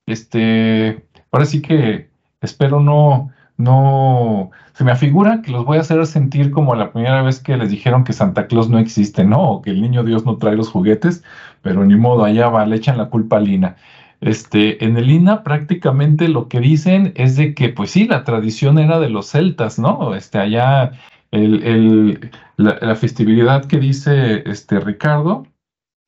este, 0.06 1.04
ahora 1.32 1.46
sí 1.46 1.62
que 1.63 2.12
espero 2.42 2.80
no, 2.80 3.32
no, 3.63 4.51
se 4.74 4.84
me 4.84 4.91
afigura 4.91 5.41
que 5.41 5.51
los 5.51 5.65
voy 5.65 5.77
a 5.77 5.82
hacer 5.82 6.05
sentir 6.05 6.51
como 6.51 6.75
la 6.75 6.91
primera 6.91 7.22
vez 7.22 7.39
que 7.39 7.58
les 7.58 7.70
dijeron 7.70 8.03
que 8.03 8.13
Santa 8.13 8.48
Claus 8.48 8.70
no 8.70 8.79
existe, 8.79 9.24
¿no? 9.24 9.41
O 9.41 9.62
que 9.62 9.72
el 9.72 9.82
niño 9.82 10.03
Dios 10.03 10.25
no 10.25 10.38
trae 10.38 10.55
los 10.55 10.70
juguetes, 10.70 11.24
pero 11.62 11.86
ni 11.86 11.96
modo, 11.96 12.25
allá 12.25 12.50
va, 12.50 12.65
le 12.65 12.75
echan 12.75 12.98
la 12.98 13.10
culpa 13.10 13.38
a 13.38 13.39
Lina. 13.39 13.75
Este, 14.22 14.86
en 14.86 14.98
el 14.98 15.10
INA 15.10 15.43
prácticamente 15.43 16.29
lo 16.29 16.48
que 16.48 16.60
dicen 16.62 17.13
es 17.15 17.36
de 17.36 17.53
que, 17.53 17.70
pues 17.70 17.91
sí, 17.91 18.08
la 18.08 18.24
tradición 18.24 18.79
era 18.79 19.00
de 19.00 19.10
los 19.10 19.27
celtas, 19.32 19.79
¿no? 19.79 20.15
Este, 20.15 20.39
allá 20.39 20.93
el, 21.32 22.32
la, 22.58 22.96
festividad 22.96 23.65
que 23.65 23.79
dice 23.79 24.43
este 24.46 24.79
Ricardo, 24.79 25.46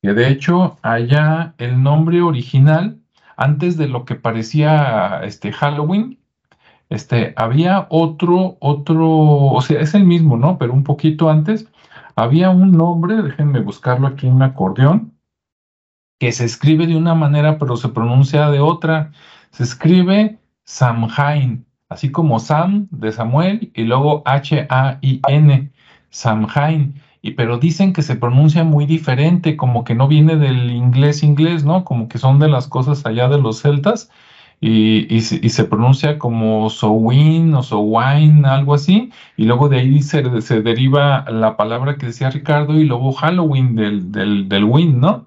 que 0.02 0.14
de 0.14 0.28
hecho 0.30 0.78
allá 0.82 1.54
el 1.58 1.82
nombre 1.82 2.22
original, 2.22 3.00
antes 3.36 3.76
de 3.76 3.88
lo 3.88 4.04
que 4.04 4.14
parecía 4.14 5.20
este 5.24 5.52
Halloween, 5.52 6.15
este, 6.88 7.34
había 7.36 7.86
otro, 7.90 8.56
otro, 8.60 9.08
o 9.08 9.60
sea, 9.60 9.80
es 9.80 9.94
el 9.94 10.04
mismo, 10.04 10.36
¿no? 10.36 10.58
Pero 10.58 10.72
un 10.72 10.84
poquito 10.84 11.30
antes, 11.30 11.68
había 12.14 12.50
un 12.50 12.72
nombre, 12.72 13.22
déjenme 13.22 13.60
buscarlo 13.60 14.06
aquí 14.06 14.26
en 14.26 14.34
un 14.34 14.42
acordeón, 14.42 15.12
que 16.18 16.32
se 16.32 16.44
escribe 16.44 16.86
de 16.86 16.96
una 16.96 17.14
manera, 17.14 17.58
pero 17.58 17.76
se 17.76 17.88
pronuncia 17.88 18.50
de 18.50 18.60
otra. 18.60 19.12
Se 19.50 19.64
escribe 19.64 20.38
Samhain, 20.64 21.66
así 21.88 22.10
como 22.10 22.38
Sam 22.38 22.88
de 22.90 23.12
Samuel 23.12 23.70
y 23.74 23.82
luego 23.82 24.22
H-A-I-N, 24.24 25.72
Samhain. 26.10 27.02
Y, 27.20 27.32
pero 27.32 27.58
dicen 27.58 27.92
que 27.92 28.02
se 28.02 28.16
pronuncia 28.16 28.64
muy 28.64 28.86
diferente, 28.86 29.56
como 29.56 29.84
que 29.84 29.94
no 29.94 30.08
viene 30.08 30.36
del 30.36 30.70
inglés 30.70 31.22
inglés, 31.22 31.64
¿no? 31.64 31.84
Como 31.84 32.08
que 32.08 32.18
son 32.18 32.38
de 32.38 32.48
las 32.48 32.68
cosas 32.68 33.04
allá 33.04 33.28
de 33.28 33.38
los 33.38 33.60
celtas 33.60 34.10
y, 34.60 35.20
se, 35.20 35.64
pronuncia 35.64 36.18
como 36.18 36.70
Sowin 36.70 37.54
o 37.54 37.62
Sowine, 37.62 38.46
algo 38.46 38.74
así, 38.74 39.10
y 39.36 39.44
luego 39.44 39.68
de 39.68 39.80
ahí 39.80 40.02
se, 40.02 40.22
deriva 40.62 41.24
la 41.30 41.56
palabra 41.56 41.96
que 41.96 42.06
decía 42.06 42.30
Ricardo 42.30 42.74
y 42.74 42.84
luego 42.84 43.12
Halloween 43.12 43.76
del, 43.76 44.12
del, 44.12 44.48
del 44.48 44.64
win, 44.64 45.00
¿no? 45.00 45.26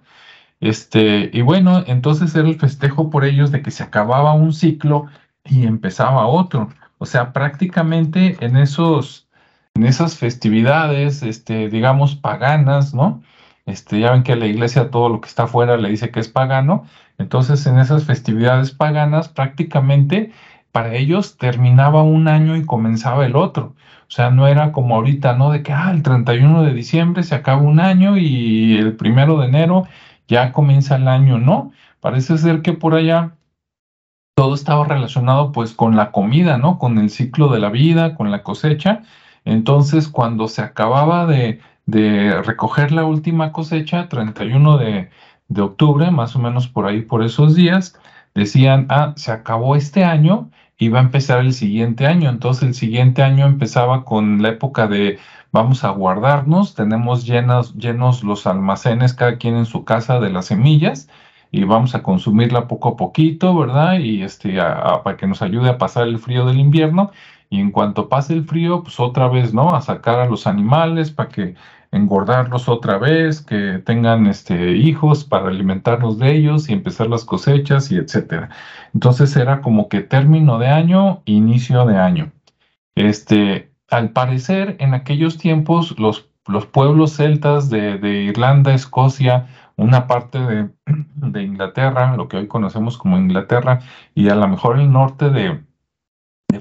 Este, 0.61 1.29
y 1.33 1.41
bueno, 1.41 1.83
entonces 1.87 2.35
era 2.35 2.47
el 2.47 2.59
festejo 2.59 3.09
por 3.09 3.23
ellos 3.25 3.51
de 3.51 3.61
que 3.61 3.71
se 3.71 3.83
acababa 3.83 4.33
un 4.33 4.53
ciclo 4.53 5.07
y 5.45 5.65
empezaba 5.65 6.27
otro. 6.27 6.69
O 6.97 7.05
sea, 7.05 7.33
prácticamente 7.33 8.37
en 8.41 8.57
esos, 8.57 9.27
en 9.75 9.85
esas 9.85 10.17
festividades, 10.17 11.23
este, 11.23 11.69
digamos, 11.69 12.15
paganas, 12.15 12.93
¿no? 12.93 13.23
Este, 13.65 13.99
ya 13.99 14.11
ven 14.11 14.23
que 14.23 14.35
la 14.35 14.47
iglesia 14.47 14.89
todo 14.91 15.09
lo 15.09 15.21
que 15.21 15.29
está 15.29 15.43
afuera 15.43 15.77
le 15.77 15.89
dice 15.89 16.11
que 16.11 16.19
es 16.19 16.27
pagano. 16.29 16.85
Entonces, 17.19 17.65
en 17.67 17.77
esas 17.79 18.05
festividades 18.05 18.71
paganas, 18.71 19.29
prácticamente 19.29 20.31
para 20.71 20.95
ellos 20.95 21.37
terminaba 21.37 22.03
un 22.03 22.27
año 22.27 22.55
y 22.55 22.65
comenzaba 22.65 23.25
el 23.25 23.35
otro. 23.35 23.75
O 24.07 24.11
sea, 24.11 24.31
no 24.31 24.47
era 24.47 24.71
como 24.71 24.95
ahorita, 24.95 25.35
¿no? 25.35 25.51
De 25.51 25.61
que, 25.63 25.73
ah, 25.73 25.91
el 25.91 26.03
31 26.03 26.63
de 26.63 26.73
diciembre 26.73 27.23
se 27.23 27.35
acaba 27.35 27.61
un 27.61 27.79
año 27.79 28.17
y 28.17 28.77
el 28.77 28.95
primero 28.95 29.39
de 29.39 29.47
enero 29.47 29.87
ya 30.27 30.51
comienza 30.53 30.95
el 30.95 31.07
año, 31.07 31.37
¿no? 31.39 31.71
Parece 31.99 32.37
ser 32.37 32.61
que 32.61 32.73
por 32.73 32.95
allá 32.95 33.35
todo 34.35 34.55
estaba 34.55 34.85
relacionado 34.85 35.51
pues 35.51 35.73
con 35.73 35.95
la 35.97 36.11
comida, 36.11 36.57
¿no? 36.57 36.79
Con 36.79 36.97
el 36.97 37.09
ciclo 37.09 37.49
de 37.49 37.59
la 37.59 37.69
vida, 37.69 38.15
con 38.15 38.31
la 38.31 38.41
cosecha. 38.43 39.03
Entonces, 39.45 40.07
cuando 40.07 40.47
se 40.47 40.61
acababa 40.61 41.25
de, 41.25 41.59
recoger 42.45 42.91
la 42.91 43.03
última 43.05 43.51
cosecha, 43.51 44.07
31 44.09 44.77
de, 44.77 45.09
de 45.49 45.61
octubre, 45.61 46.09
más 46.11 46.35
o 46.35 46.39
menos 46.39 46.67
por 46.67 46.85
ahí, 46.87 47.01
por 47.01 47.23
esos 47.23 47.55
días, 47.55 47.99
decían, 48.35 48.85
ah, 48.89 49.13
se 49.17 49.31
acabó 49.31 49.75
este 49.75 50.03
año 50.05 50.49
y 50.77 50.89
va 50.89 50.99
a 50.99 51.03
empezar 51.03 51.39
el 51.41 51.53
siguiente 51.53 52.07
año. 52.07 52.29
Entonces 52.29 52.63
el 52.63 52.73
siguiente 52.73 53.21
año 53.23 53.45
empezaba 53.45 54.05
con 54.05 54.41
la 54.41 54.49
época 54.49 54.87
de 54.87 55.19
vamos 55.51 55.83
a 55.83 55.89
guardarnos, 55.89 56.75
tenemos 56.75 57.25
llenos, 57.25 57.75
llenos 57.75 58.23
los 58.23 58.47
almacenes, 58.47 59.13
cada 59.13 59.37
quien 59.37 59.57
en 59.57 59.65
su 59.65 59.83
casa 59.83 60.19
de 60.19 60.29
las 60.29 60.45
semillas 60.45 61.09
y 61.51 61.63
vamos 61.63 61.95
a 61.95 62.03
consumirla 62.03 62.67
poco 62.67 62.89
a 62.89 62.97
poquito, 62.97 63.55
¿verdad? 63.57 63.99
Y 63.99 64.21
este, 64.21 64.57
para 64.57 65.17
que 65.17 65.27
nos 65.27 65.41
ayude 65.41 65.69
a 65.69 65.77
pasar 65.77 66.07
el 66.07 66.19
frío 66.19 66.45
del 66.45 66.59
invierno. 66.59 67.11
Y 67.49 67.59
en 67.59 67.71
cuanto 67.71 68.09
pase 68.09 68.33
el 68.33 68.45
frío, 68.45 68.83
pues 68.83 68.99
otra 68.99 69.27
vez, 69.27 69.53
¿no? 69.53 69.69
A 69.69 69.81
sacar 69.81 70.19
a 70.19 70.27
los 70.27 70.45
animales 70.45 71.09
para 71.11 71.29
que 71.29 71.55
engordarlos 71.91 72.69
otra 72.69 72.97
vez, 72.97 73.41
que 73.41 73.79
tengan 73.85 74.27
este, 74.27 74.73
hijos 74.77 75.23
para 75.25 75.47
alimentarnos 75.49 76.19
de 76.19 76.35
ellos 76.35 76.69
y 76.69 76.73
empezar 76.73 77.07
las 77.07 77.25
cosechas 77.25 77.91
y 77.91 77.97
etcétera. 77.97 78.49
Entonces 78.93 79.35
era 79.35 79.61
como 79.61 79.89
que 79.89 80.01
término 80.01 80.59
de 80.59 80.67
año, 80.67 81.21
inicio 81.25 81.85
de 81.85 81.97
año. 81.97 82.31
Este, 82.95 83.71
al 83.89 84.11
parecer, 84.11 84.75
en 84.79 84.93
aquellos 84.93 85.37
tiempos, 85.37 85.97
los, 85.99 86.29
los 86.47 86.65
pueblos 86.65 87.15
celtas 87.15 87.69
de, 87.69 87.97
de 87.97 88.23
Irlanda, 88.23 88.73
Escocia, 88.73 89.47
una 89.79 90.07
parte 90.07 90.39
de, 90.39 90.69
Inglaterra, 91.41 92.15
lo 92.15 92.27
que 92.27 92.37
hoy 92.37 92.47
conocemos 92.47 92.97
como 92.97 93.17
Inglaterra, 93.17 93.79
y 94.13 94.29
a 94.29 94.35
lo 94.35 94.47
mejor 94.47 94.79
el 94.79 94.91
norte 94.91 95.29
de, 95.29 95.63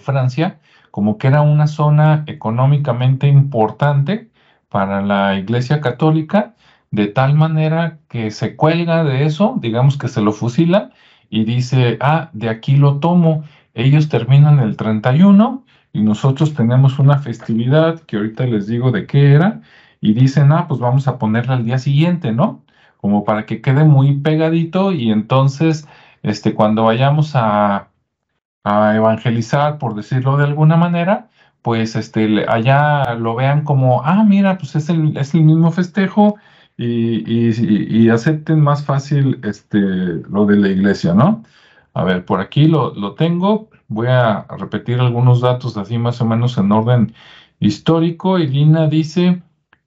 Francia, 0.00 0.61
como 0.90 1.16
que 1.16 1.28
era 1.28 1.40
una 1.40 1.66
zona 1.66 2.25
económicamente 2.26 3.26
importante 3.26 4.27
para 4.68 5.02
la 5.02 5.37
Iglesia 5.38 5.80
Católica, 5.80 6.54
de 6.90 7.06
tal 7.06 7.34
manera 7.34 7.98
que 8.08 8.30
se 8.30 8.56
cuelga 8.56 9.04
de 9.04 9.25
eso, 9.26 9.56
digamos 9.60 9.98
que 9.98 10.08
se 10.08 10.20
lo 10.22 10.32
fusila 10.32 10.90
y 11.30 11.44
dice, 11.44 11.98
ah, 12.00 12.30
de 12.32 12.48
aquí 12.48 12.76
lo 12.76 12.98
tomo. 13.00 13.44
Ellos 13.75 14.08
terminan 14.08 14.58
el 14.60 14.76
31 14.76 15.64
y 15.92 16.02
nosotros 16.02 16.54
tenemos 16.54 16.98
una 16.98 17.18
festividad 17.18 18.00
que 18.00 18.16
ahorita 18.16 18.46
les 18.46 18.66
digo 18.66 18.90
de 18.92 19.06
qué 19.06 19.32
era 19.34 19.60
y 20.00 20.14
dicen, 20.14 20.52
ah, 20.52 20.66
pues 20.68 20.80
vamos 20.80 21.08
a 21.08 21.18
ponerla 21.18 21.54
al 21.54 21.64
día 21.64 21.78
siguiente, 21.78 22.32
¿no? 22.32 22.62
como 22.98 23.25
para 23.25 23.46
que 23.46 23.62
quede 23.62 23.84
muy 23.84 24.20
pegadito 24.20 24.93
y 24.93 25.10
entonces 25.10 25.88
este, 26.23 26.54
cuando 26.54 26.84
vayamos 26.84 27.32
a, 27.34 27.88
evangelizar, 28.64 29.78
por 29.78 29.95
decirlo 29.95 30.36
de 30.36 30.45
alguna 30.45 30.76
manera, 30.76 31.30
pues 31.62 31.97
este, 31.97 32.44
allá 32.49 33.14
lo 33.14 33.34
vean 33.34 33.64
como, 33.64 34.02
ah, 34.04 34.25
mira, 34.25 34.58
pues 34.58 34.76
es 34.76 34.88
el, 34.88 35.16
es 35.16 35.34
el 35.34 35.42
mismo 35.42 35.71
festejo 35.71 36.36
y, 36.76 38.08
acepten 38.10 38.60
más 38.60 38.84
fácil 38.84 39.40
este, 39.44 39.78
lo 39.78 40.47
de 40.47 40.56
la 40.56 40.68
iglesia, 40.68 41.14
¿no? 41.14 41.42
A 41.94 42.04
ver, 42.04 42.25
por 42.25 42.40
aquí 42.40 42.66
lo, 42.68 42.94
lo 42.94 43.14
tengo. 43.14 43.71
Voy 43.88 44.06
a 44.08 44.47
repetir 44.58 45.00
algunos 45.00 45.40
datos 45.40 45.76
así 45.76 45.99
más 45.99 46.21
o 46.21 46.26
menos 46.26 46.56
en 46.58 46.73
orden 46.73 47.14
histórico. 47.60 48.38
Y 48.38 48.47
Lina 48.47 48.86
dice 48.88 49.42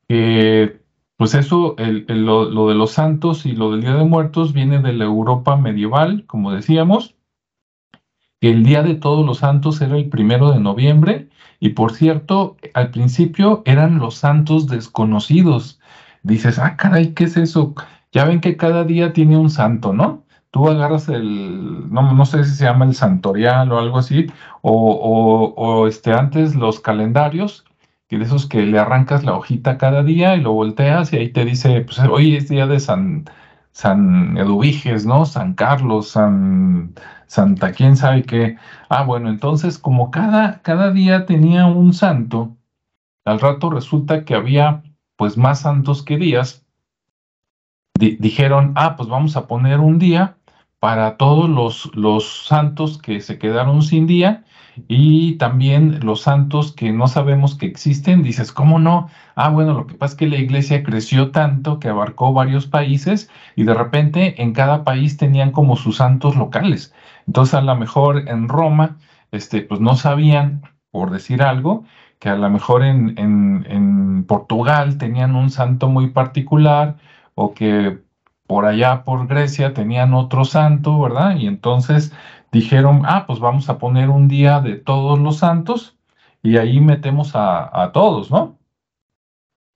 que 0.08 0.82
pues 1.22 1.36
eso, 1.36 1.76
lo, 1.78 2.68
de 2.68 2.74
los 2.74 2.94
santos 2.94 3.46
y 3.46 3.52
lo 3.52 3.72
del 3.72 3.82
Día 3.82 3.94
de 3.94 4.06
Muertos 4.06 4.54
viene 4.54 4.80
de 4.80 4.92
la 4.92 5.06
Europa 5.06 5.56
medieval, 5.56 6.26
como 6.26 6.52
decíamos. 6.52 7.16
El 8.40 8.64
Día 8.64 8.82
de 8.82 8.96
Todos 8.96 9.24
los 9.24 9.38
Santos 9.38 9.82
era 9.82 9.98
el 9.98 10.10
primero 10.10 10.52
de 10.52 10.60
noviembre 10.60 11.30
y 11.62 11.70
por 11.70 11.94
cierto, 11.94 12.58
al 12.74 12.90
principio 12.90 13.62
eran 13.66 14.00
los 14.00 14.16
santos 14.16 14.68
desconocidos. 14.68 15.80
Dices, 16.24 16.58
ah, 16.60 16.76
caray, 16.76 17.14
¿qué 17.14 17.26
es 17.26 17.38
eso? 17.38 17.76
Ya 18.12 18.26
ven 18.26 18.42
que 18.42 18.58
cada 18.58 18.84
día 18.84 19.14
tiene 19.14 19.38
un 19.38 19.52
santo, 19.52 19.94
¿no? 19.94 20.26
Tú 20.50 20.68
agarras 20.68 21.08
el, 21.08 21.90
no, 21.92 22.14
no 22.14 22.26
sé 22.26 22.44
si 22.46 22.56
se 22.56 22.66
llama 22.66 22.86
el 22.86 22.96
santorial 22.96 23.72
o 23.72 23.80
algo 23.80 24.00
así, 24.00 24.28
o, 24.62 25.54
o, 25.56 25.88
este, 25.88 26.14
antes 26.14 26.56
los 26.56 26.80
calendarios 26.80 27.64
y 28.10 28.18
de 28.18 28.26
esos 28.26 28.48
que 28.48 28.64
le 28.64 28.80
arrancas 28.80 29.24
la 29.24 29.36
hojita 29.36 29.78
cada 29.78 30.04
día 30.04 30.36
y 30.36 30.42
lo 30.42 30.54
volteas 30.54 31.14
y 31.14 31.18
ahí 31.18 31.30
te 31.30 31.46
dice, 31.46 31.82
pues 31.82 32.00
hoy 32.00 32.36
es 32.36 32.50
día 32.50 32.66
de 32.68 32.80
San, 32.80 33.26
San 33.72 34.38
Eduviges, 34.38 35.06
¿no? 35.06 35.26
San 35.26 35.54
Carlos, 35.54 36.10
San, 36.10 36.96
Santa, 37.32 37.72
quién 37.72 37.96
sabe 37.96 38.24
qué. 38.24 38.58
Ah, 38.90 39.04
bueno, 39.04 39.30
entonces 39.30 39.78
como 39.78 40.12
cada, 40.12 40.62
cada 40.64 40.92
día 40.92 41.26
tenía 41.26 41.66
un 41.66 41.94
santo, 41.94 42.58
al 43.24 43.40
rato 43.40 43.70
resulta 43.70 44.26
que 44.26 44.36
había 44.36 44.84
pues 45.16 45.38
más 45.38 45.62
santos 45.62 46.04
que 46.04 46.18
días, 46.18 46.66
dijeron, 47.98 48.74
ah, 48.76 48.98
pues 48.98 49.08
vamos 49.08 49.38
a 49.38 49.48
poner 49.48 49.80
un 49.80 49.98
día 49.98 50.36
para 50.82 51.16
todos 51.16 51.50
los, 51.50 51.90
los 51.96 52.48
santos 52.48 52.98
que 52.98 53.22
se 53.22 53.38
quedaron 53.38 53.82
sin 53.82 54.08
día 54.08 54.44
y 54.90 55.36
también 55.36 56.00
los 56.04 56.22
santos 56.22 56.74
que 56.74 56.92
no 56.92 57.08
sabemos 57.08 57.56
que 57.56 57.66
existen, 57.66 58.24
dices, 58.24 58.52
¿cómo 58.52 58.78
no? 58.78 59.08
Ah, 59.36 59.50
bueno, 59.50 59.74
lo 59.74 59.88
que 59.88 59.96
pasa 59.96 60.14
es 60.14 60.18
que 60.18 60.28
la 60.28 60.38
iglesia 60.38 60.84
creció 60.84 61.32
tanto 61.32 61.80
que 61.80 61.88
abarcó 61.88 62.34
varios 62.34 62.66
países 62.66 63.30
y 63.56 63.64
de 63.64 63.74
repente 63.74 64.42
en 64.42 64.52
cada 64.52 64.84
país 64.84 65.16
tenían 65.16 65.52
como 65.52 65.78
sus 65.78 65.98
santos 65.98 66.36
locales. 66.36 66.94
Entonces 67.32 67.54
a 67.54 67.62
lo 67.62 67.78
mejor 67.78 68.28
en 68.28 68.50
Roma, 68.50 68.98
este, 69.32 69.62
pues 69.62 69.80
no 69.80 69.96
sabían, 69.96 70.64
por 70.92 71.12
decir 71.12 71.42
algo, 71.44 71.86
que 72.20 72.28
a 72.28 72.36
lo 72.36 72.50
mejor 72.50 72.84
en, 72.84 74.26
Portugal 74.28 74.98
tenían 74.98 75.36
un 75.36 75.50
santo 75.50 75.88
muy 75.88 76.10
particular 76.10 76.98
o 77.36 77.54
que 77.54 78.00
por 78.48 78.66
allá 78.66 79.06
por 79.06 79.28
Grecia 79.28 79.74
tenían 79.74 80.14
otro 80.14 80.44
santo, 80.44 81.00
¿verdad? 81.00 81.38
Y 81.38 81.48
entonces 81.48 82.14
dijeron, 82.52 83.04
ah, 83.06 83.26
pues 83.26 83.40
vamos 83.40 83.70
a 83.70 83.78
poner 83.78 84.10
un 84.10 84.28
día 84.28 84.60
de 84.60 84.76
todos 84.76 85.18
los 85.18 85.38
santos 85.38 85.98
y 86.44 86.58
ahí 86.58 86.82
metemos 86.82 87.32
a, 87.34 87.92
todos, 87.94 88.30
¿no? 88.30 88.58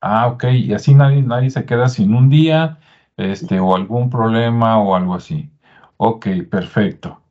Ah, 0.02 0.28
ok, 0.28 0.44
y 0.52 0.74
así 0.74 0.94
nadie, 0.94 1.22
nadie 1.22 1.50
se 1.50 1.65
queda 1.65 1.88
sin 1.88 2.13
un 2.15 2.30
día, 2.30 2.80
este, 3.15 3.60
o 3.62 3.76
algún 3.76 4.10
problema 4.10 4.78
o 4.78 4.94
algo 4.96 5.15
así. 5.15 5.50
Ok, 5.98 6.28
perfecto. 6.52 7.24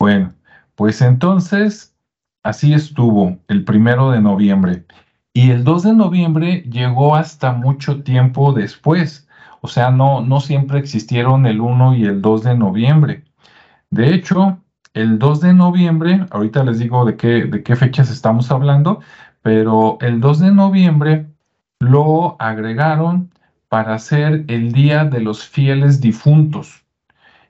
Bueno, 0.00 0.32
pues 0.76 1.02
entonces, 1.02 1.94
así 2.42 2.72
estuvo 2.72 3.38
el 3.48 3.64
primero 3.64 4.10
de 4.10 4.22
noviembre. 4.22 4.86
Y 5.34 5.50
el 5.50 5.62
2 5.62 5.82
de 5.82 5.92
noviembre 5.92 6.62
llegó 6.62 7.16
hasta 7.16 7.52
mucho 7.52 8.02
tiempo 8.02 8.54
después. 8.54 9.28
O 9.60 9.68
sea, 9.68 9.90
no, 9.90 10.22
no 10.22 10.40
siempre 10.40 10.78
existieron 10.78 11.44
el 11.44 11.60
1 11.60 11.96
y 11.96 12.04
el 12.06 12.22
2 12.22 12.44
de 12.44 12.56
noviembre. 12.56 13.24
De 13.90 14.14
hecho, 14.14 14.58
el 14.94 15.18
2 15.18 15.42
de 15.42 15.52
noviembre, 15.52 16.26
ahorita 16.30 16.64
les 16.64 16.78
digo 16.78 17.04
de 17.04 17.16
qué, 17.18 17.44
de 17.44 17.62
qué 17.62 17.76
fechas 17.76 18.10
estamos 18.10 18.50
hablando, 18.50 19.00
pero 19.42 19.98
el 20.00 20.20
2 20.20 20.40
de 20.40 20.50
noviembre 20.52 21.26
lo 21.78 22.40
agregaron 22.40 23.30
para 23.68 23.98
ser 23.98 24.46
el 24.48 24.72
Día 24.72 25.04
de 25.04 25.20
los 25.20 25.46
Fieles 25.46 26.00
Difuntos. 26.00 26.86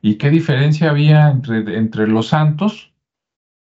¿Y 0.03 0.17
qué 0.17 0.31
diferencia 0.31 0.91
había 0.91 1.31
entre, 1.31 1.77
entre 1.77 2.07
los 2.07 2.29
santos 2.29 2.93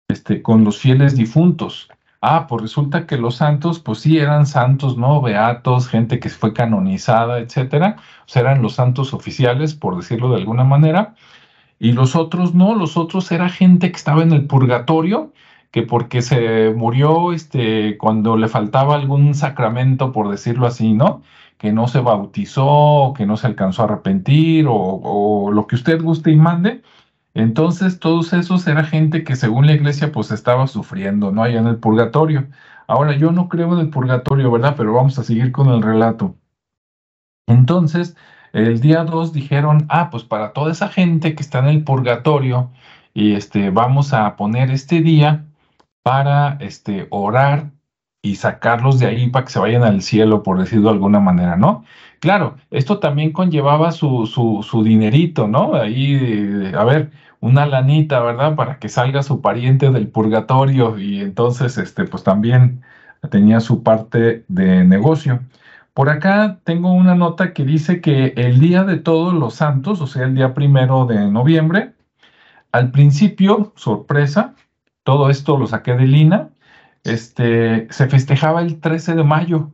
este, 0.07 0.41
con 0.41 0.63
los 0.63 0.77
fieles 0.79 1.15
difuntos? 1.15 1.89
Ah, 2.21 2.45
pues 2.47 2.62
resulta 2.62 3.07
que 3.07 3.17
los 3.17 3.36
santos, 3.38 3.79
pues 3.79 3.99
sí 3.99 4.19
eran 4.19 4.45
santos, 4.45 4.95
¿no? 4.95 5.21
Beatos, 5.21 5.88
gente 5.88 6.19
que 6.19 6.29
fue 6.29 6.53
canonizada, 6.53 7.39
etcétera. 7.39 7.97
O 8.25 8.29
sea, 8.29 8.43
eran 8.43 8.62
los 8.62 8.75
santos 8.75 9.13
oficiales, 9.15 9.73
por 9.73 9.95
decirlo 9.95 10.29
de 10.29 10.38
alguna 10.38 10.63
manera. 10.63 11.15
Y 11.79 11.93
los 11.93 12.15
otros 12.15 12.53
no, 12.53 12.75
los 12.75 12.95
otros 12.95 13.31
era 13.31 13.49
gente 13.49 13.91
que 13.91 13.97
estaba 13.97 14.21
en 14.21 14.34
el 14.34 14.45
purgatorio, 14.45 15.34
que 15.71 15.81
porque 15.81 16.21
se 16.21 16.71
murió 16.75 17.34
este, 17.34 17.97
cuando 17.97 18.38
le 18.38 18.47
faltaba 18.47 18.95
algún 18.95 19.34
sacramento, 19.34 20.12
por 20.12 20.29
decirlo 20.29 20.67
así, 20.67 20.93
¿no? 20.93 21.23
Que 21.62 21.71
no 21.71 21.88
se 21.88 22.00
bautizó, 22.02 23.13
que 23.15 23.26
no 23.28 23.38
se 23.38 23.47
alcanzó 23.47 23.84
a 23.84 23.86
arrepentir, 23.86 24.65
o, 24.67 25.52
lo 25.54 25.67
que 25.67 25.76
usted 25.76 26.02
guste 26.02 26.32
y 26.32 26.36
mande. 26.36 26.82
Entonces, 27.36 28.00
todos 28.00 28.34
esos 28.34 28.67
era 28.67 28.84
gente 28.84 29.24
que 29.24 29.36
según 29.36 29.67
la 29.67 29.74
iglesia 29.74 30.12
pues 30.12 30.32
estaba 30.32 30.67
sufriendo, 30.67 31.32
¿no? 31.32 31.43
Allá 31.43 31.60
en 31.60 31.67
el 31.67 31.78
purgatorio. 31.78 32.47
Ahora, 32.88 33.15
yo 33.17 33.32
no 33.32 33.50
creo 33.50 33.74
en 33.74 33.80
el 33.80 33.89
purgatorio, 33.91 34.52
¿verdad? 34.52 34.76
Pero 34.78 34.93
vamos 34.93 35.19
a 35.19 35.24
seguir 35.24 35.52
con 35.52 35.69
el 35.69 35.82
relato. 35.84 36.36
Entonces, 37.47 38.17
el 38.54 38.82
día 38.82 39.04
2 39.04 39.34
dijeron, 39.34 39.86
ah, 39.89 40.10
pues 40.10 40.24
para 40.24 40.54
toda 40.54 40.71
esa 40.71 40.89
gente 40.89 41.36
que 41.36 41.43
está 41.43 41.60
en 41.60 41.67
el 41.67 41.84
purgatorio, 41.84 42.71
y 43.13 43.34
este, 43.34 43.69
vamos 43.69 44.13
a 44.13 44.36
poner 44.36 44.71
este 44.71 45.02
día 45.02 45.45
para 46.04 46.58
este, 46.60 47.08
orar 47.12 47.71
y 48.21 48.36
sacarlos 48.36 48.99
de 48.99 49.07
ahí 49.07 49.29
para 49.29 49.45
que 49.45 49.51
se 49.51 49.60
vayan 49.60 49.84
al 49.84 50.01
cielo, 50.01 50.43
por 50.43 50.60
decirlo 50.60 50.89
de 50.89 50.95
alguna 50.95 51.19
manera, 51.19 51.55
¿no? 51.57 51.84
Claro, 52.19 52.57
esto 52.69 52.99
también 52.99 53.31
conllevaba 53.31 53.91
su, 53.91 54.27
su, 54.27 54.63
su 54.63 54.84
dinerito, 54.84 55.47
¿no? 55.47 55.73
Ahí, 55.75 56.71
a 56.77 56.84
ver, 56.84 57.12
una 57.39 57.65
lanita, 57.65 58.19
¿verdad? 58.21 58.55
Para 58.55 58.77
que 58.79 58.89
salga 58.89 59.23
su 59.23 59.41
pariente 59.41 59.89
del 59.91 60.07
purgatorio 60.07 60.99
y 60.99 61.21
entonces, 61.21 61.77
este, 61.77 62.05
pues 62.05 62.23
también 62.23 62.84
tenía 63.29 63.60
su 63.60 63.84
parte 63.84 64.45
de 64.47 64.84
negocio. 64.86 65.41
Por 65.93 66.10
acá 66.10 66.60
tengo 66.63 66.93
una 66.93 67.15
nota 67.15 67.53
que 67.53 67.65
dice 67.65 68.01
que 68.01 68.34
el 68.38 68.60
día 68.60 68.84
de 68.84 68.97
todos 68.97 69.34
los 69.34 69.55
santos, 69.55 70.01
o 70.01 70.07
sea, 70.07 70.25
el 70.25 70.36
día 70.36 70.53
primero 70.53 71.05
de 71.05 71.29
noviembre, 71.29 71.93
al 72.71 72.91
principio, 72.91 73.73
sorpresa, 73.75 74.55
todo 75.03 75.29
esto 75.29 75.57
lo 75.57 75.67
saqué 75.67 75.95
de 75.95 76.07
Lina, 76.07 76.49
este, 77.04 77.88
se 77.92 78.08
festejaba 78.08 78.62
el 78.62 78.80
13 78.80 79.16
de 79.16 79.24
mayo. 79.24 79.72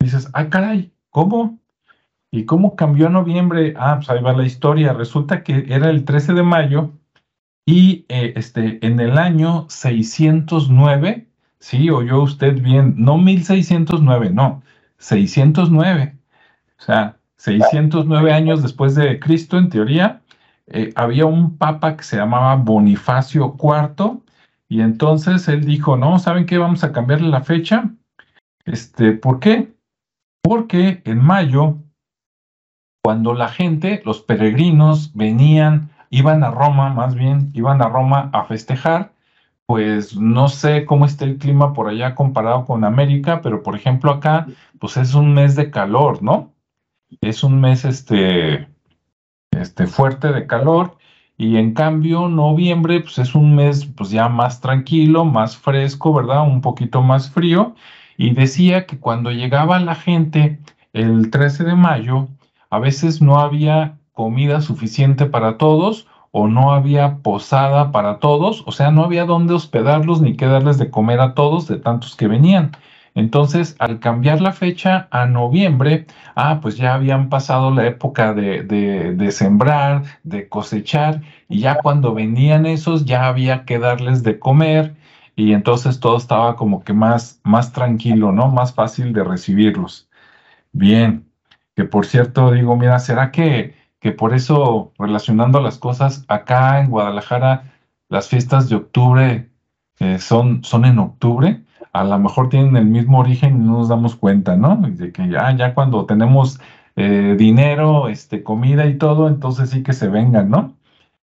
dices, 0.00 0.28
ah, 0.32 0.48
caray, 0.48 0.92
¿cómo? 1.10 1.58
¿Y 2.30 2.44
cómo 2.44 2.76
cambió 2.76 3.06
a 3.06 3.10
noviembre? 3.10 3.74
Ah, 3.78 3.96
pues 3.96 4.10
ahí 4.10 4.22
va 4.22 4.32
la 4.32 4.44
historia. 4.44 4.92
Resulta 4.92 5.42
que 5.42 5.66
era 5.68 5.90
el 5.90 6.04
13 6.04 6.34
de 6.34 6.42
mayo 6.42 6.92
y 7.66 8.06
eh, 8.08 8.32
este, 8.36 8.84
en 8.86 9.00
el 9.00 9.18
año 9.18 9.66
609, 9.68 11.26
sí, 11.58 11.90
oyó 11.90 12.22
usted 12.22 12.60
bien, 12.62 12.94
no 12.96 13.18
1609, 13.18 14.30
no, 14.30 14.62
609. 14.98 16.16
O 16.78 16.82
sea, 16.82 17.16
609 17.36 18.32
años 18.32 18.62
después 18.62 18.94
de 18.94 19.18
Cristo, 19.18 19.58
en 19.58 19.68
teoría, 19.68 20.22
eh, 20.68 20.92
había 20.96 21.26
un 21.26 21.56
papa 21.58 21.96
que 21.96 22.04
se 22.04 22.16
llamaba 22.16 22.56
Bonifacio 22.56 23.56
IV 23.58 24.20
y 24.68 24.80
entonces 24.80 25.48
él 25.48 25.64
dijo, 25.64 25.96
no, 25.96 26.18
¿saben 26.18 26.46
qué? 26.46 26.58
Vamos 26.58 26.82
a 26.82 26.92
cambiarle 26.92 27.28
la 27.28 27.42
fecha. 27.42 27.90
Este, 28.64 29.12
¿Por 29.12 29.38
qué? 29.38 29.72
Porque 30.42 31.02
en 31.04 31.18
mayo, 31.18 31.76
cuando 33.02 33.34
la 33.34 33.48
gente, 33.48 34.02
los 34.04 34.20
peregrinos 34.20 35.12
venían, 35.14 35.90
iban 36.10 36.42
a 36.42 36.50
Roma, 36.50 36.92
más 36.92 37.14
bien, 37.14 37.50
iban 37.54 37.80
a 37.80 37.88
Roma 37.88 38.30
a 38.32 38.44
festejar, 38.44 39.12
pues 39.66 40.16
no 40.16 40.48
sé 40.48 40.84
cómo 40.84 41.06
está 41.06 41.24
el 41.24 41.38
clima 41.38 41.72
por 41.72 41.88
allá 41.88 42.14
comparado 42.14 42.64
con 42.64 42.84
América, 42.84 43.40
pero 43.42 43.62
por 43.62 43.76
ejemplo 43.76 44.10
acá, 44.12 44.46
pues 44.80 44.96
es 44.96 45.14
un 45.14 45.34
mes 45.34 45.56
de 45.56 45.70
calor, 45.70 46.22
¿no? 46.22 46.52
Es 47.20 47.44
un 47.44 47.60
mes 47.60 47.84
este, 47.84 48.68
este 49.50 49.86
fuerte 49.86 50.32
de 50.32 50.46
calor 50.46 50.95
y 51.38 51.56
en 51.56 51.74
cambio, 51.74 52.28
noviembre, 52.28 53.00
pues 53.00 53.18
es 53.18 53.34
un 53.34 53.54
mes 53.54 53.84
pues 53.84 54.10
ya 54.10 54.28
más 54.28 54.60
tranquilo, 54.60 55.24
más 55.24 55.56
fresco, 55.56 56.14
¿verdad? 56.14 56.46
Un 56.46 56.62
poquito 56.62 57.02
más 57.02 57.30
frío. 57.30 57.74
Y 58.16 58.30
decía 58.32 58.86
que 58.86 58.98
cuando 58.98 59.30
llegaba 59.30 59.78
la 59.80 59.94
gente 59.94 60.58
el 60.94 61.30
13 61.30 61.64
de 61.64 61.74
mayo, 61.74 62.28
a 62.70 62.78
veces 62.78 63.20
no 63.20 63.38
había 63.38 63.98
comida 64.14 64.62
suficiente 64.62 65.26
para 65.26 65.58
todos 65.58 66.06
o 66.30 66.48
no 66.48 66.72
había 66.72 67.18
posada 67.18 67.92
para 67.92 68.18
todos, 68.18 68.62
o 68.66 68.72
sea, 68.72 68.90
no 68.90 69.04
había 69.04 69.24
dónde 69.26 69.54
hospedarlos 69.54 70.20
ni 70.20 70.36
qué 70.36 70.46
darles 70.46 70.78
de 70.78 70.90
comer 70.90 71.20
a 71.20 71.34
todos 71.34 71.68
de 71.68 71.76
tantos 71.78 72.16
que 72.16 72.28
venían. 72.28 72.72
Entonces, 73.16 73.76
al 73.78 73.98
cambiar 73.98 74.42
la 74.42 74.52
fecha 74.52 75.08
a 75.10 75.24
noviembre, 75.26 76.06
ah, 76.36 76.60
pues 76.60 76.76
ya 76.76 76.94
habían 76.94 77.30
pasado 77.30 77.70
la 77.70 77.86
época 77.86 78.34
de, 78.34 78.62
de, 78.62 79.32
sembrar, 79.32 80.02
de 80.22 80.48
cosechar, 80.50 81.22
y 81.48 81.60
ya 81.60 81.78
cuando 81.78 82.12
venían 82.14 82.66
esos, 82.66 83.06
ya 83.06 83.26
había 83.26 83.64
que 83.64 83.78
darles 83.78 84.22
de 84.22 84.38
comer, 84.38 84.96
y 85.34 85.54
entonces 85.54 85.98
todo 85.98 86.18
estaba 86.18 86.56
como 86.56 86.84
que 86.84 86.92
más, 86.92 87.40
más 87.42 87.72
tranquilo, 87.72 88.32
¿no? 88.32 88.48
Más 88.48 88.74
fácil 88.74 89.14
de 89.14 89.24
recibirlos. 89.24 90.08
Bien, 90.72 91.26
que 91.74 91.84
por 91.84 92.06
cierto, 92.06 92.52
digo, 92.52 92.76
mira, 92.76 92.98
¿será 92.98 93.30
que, 93.32 93.74
que 94.00 94.12
por 94.12 94.34
eso, 94.34 94.92
relacionando 94.98 95.60
las 95.60 95.78
cosas, 95.78 96.24
acá 96.28 96.80
en 96.80 96.90
Guadalajara, 96.90 97.72
las 98.10 98.28
fiestas 98.28 98.68
de 98.68 98.76
octubre 98.76 99.50
eh, 100.00 100.18
son, 100.18 100.64
son 100.64 100.84
en 100.84 100.98
octubre? 100.98 101.65
A 102.00 102.04
lo 102.04 102.18
mejor 102.18 102.48
tienen 102.48 102.76
el 102.76 102.86
mismo 102.86 103.18
origen 103.20 103.56
y 103.56 103.64
no 103.64 103.78
nos 103.78 103.88
damos 103.88 104.16
cuenta, 104.16 104.56
¿no? 104.56 104.76
De 104.76 105.12
que 105.12 105.28
ya, 105.28 105.54
ya 105.56 105.74
cuando 105.74 106.06
tenemos 106.06 106.60
eh, 106.96 107.36
dinero, 107.38 108.08
este, 108.08 108.42
comida 108.42 108.86
y 108.86 108.98
todo, 108.98 109.28
entonces 109.28 109.70
sí 109.70 109.82
que 109.82 109.92
se 109.92 110.08
vengan, 110.08 110.50
¿no? 110.50 110.76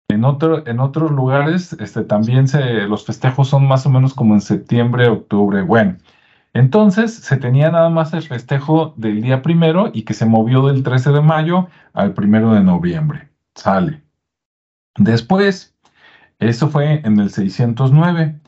En, 0.09 0.25
otro, 0.25 0.67
en 0.67 0.79
otros 0.79 1.11
lugares 1.11 1.73
este, 1.73 2.03
también 2.03 2.47
se, 2.47 2.87
los 2.87 3.05
festejos 3.05 3.49
son 3.49 3.67
más 3.67 3.85
o 3.85 3.89
menos 3.89 4.13
como 4.13 4.33
en 4.33 4.41
septiembre, 4.41 5.07
octubre. 5.07 5.61
Bueno, 5.61 5.97
entonces 6.53 7.13
se 7.13 7.37
tenía 7.37 7.71
nada 7.71 7.89
más 7.89 8.13
el 8.13 8.23
festejo 8.23 8.93
del 8.97 9.21
día 9.21 9.41
primero 9.41 9.89
y 9.93 10.03
que 10.03 10.13
se 10.13 10.25
movió 10.25 10.67
del 10.67 10.83
13 10.83 11.11
de 11.11 11.21
mayo 11.21 11.67
al 11.93 12.13
primero 12.13 12.53
de 12.53 12.61
noviembre. 12.61 13.29
Sale. 13.55 14.01
Después, 14.97 15.75
eso 16.39 16.69
fue 16.69 17.01
en 17.05 17.19
el 17.19 17.29
609. 17.29 18.40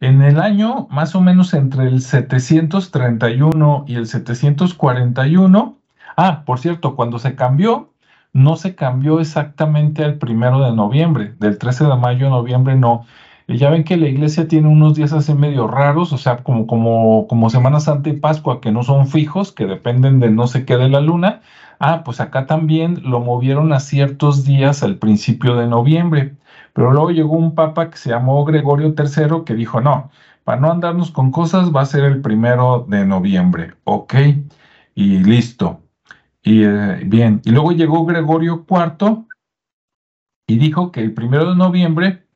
En 0.00 0.22
el 0.22 0.40
año 0.40 0.86
más 0.90 1.14
o 1.14 1.20
menos 1.20 1.54
entre 1.54 1.84
el 1.88 2.00
731 2.00 3.84
y 3.86 3.94
el 3.94 4.06
741, 4.06 5.78
ah, 6.16 6.42
por 6.44 6.58
cierto, 6.58 6.96
cuando 6.96 7.18
se 7.18 7.34
cambió, 7.34 7.90
no 8.32 8.56
se 8.56 8.74
cambió 8.74 9.20
exactamente 9.20 10.04
al 10.04 10.18
primero 10.18 10.60
de 10.60 10.72
noviembre, 10.72 11.34
del 11.38 11.58
13 11.58 11.84
de 11.84 11.96
mayo 11.96 12.26
a 12.26 12.30
noviembre 12.30 12.76
no. 12.76 13.06
ya 13.48 13.70
ven 13.70 13.84
que 13.84 13.96
la 13.96 14.08
iglesia 14.08 14.48
tiene 14.48 14.68
unos 14.68 14.96
días 14.96 15.12
así 15.12 15.34
medio 15.34 15.68
raros, 15.68 16.12
o 16.12 16.18
sea, 16.18 16.38
como, 16.38 16.66
como, 16.66 17.26
como 17.28 17.50
Semana 17.50 17.80
Santa 17.80 18.10
y 18.10 18.14
Pascua, 18.14 18.60
que 18.60 18.72
no 18.72 18.82
son 18.82 19.06
fijos, 19.06 19.52
que 19.52 19.66
dependen 19.66 20.20
de 20.20 20.30
no 20.30 20.46
sé 20.48 20.64
qué 20.64 20.76
de 20.76 20.88
la 20.88 21.00
luna. 21.00 21.40
Ah, 21.78 22.02
pues 22.04 22.20
acá 22.20 22.46
también 22.46 23.00
lo 23.04 23.20
movieron 23.20 23.72
a 23.72 23.80
ciertos 23.80 24.44
días 24.44 24.82
al 24.82 24.96
principio 24.96 25.56
de 25.56 25.66
noviembre. 25.66 26.34
Pero 26.74 26.92
luego 26.92 27.10
llegó 27.10 27.32
un 27.36 27.54
papa 27.54 27.88
que 27.90 27.96
se 27.96 28.10
llamó 28.10 28.44
Gregorio 28.44 28.94
III 28.98 29.44
que 29.46 29.54
dijo, 29.54 29.80
no, 29.80 30.10
para 30.44 30.60
no 30.60 30.70
andarnos 30.70 31.10
con 31.10 31.30
cosas 31.30 31.74
va 31.74 31.80
a 31.82 31.86
ser 31.86 32.04
el 32.04 32.20
primero 32.20 32.84
de 32.88 33.06
noviembre, 33.06 33.74
ok, 33.84 34.14
y 34.94 35.18
listo. 35.20 35.80
Y 36.42 36.64
eh, 36.64 37.00
bien, 37.06 37.40
y 37.44 37.50
luego 37.50 37.72
llegó 37.72 38.04
Gregorio 38.04 38.66
IV 38.68 39.24
y 40.46 40.58
dijo 40.58 40.92
que 40.92 41.00
el 41.00 41.14
primero 41.14 41.50
de 41.50 41.56
noviembre 41.56 42.26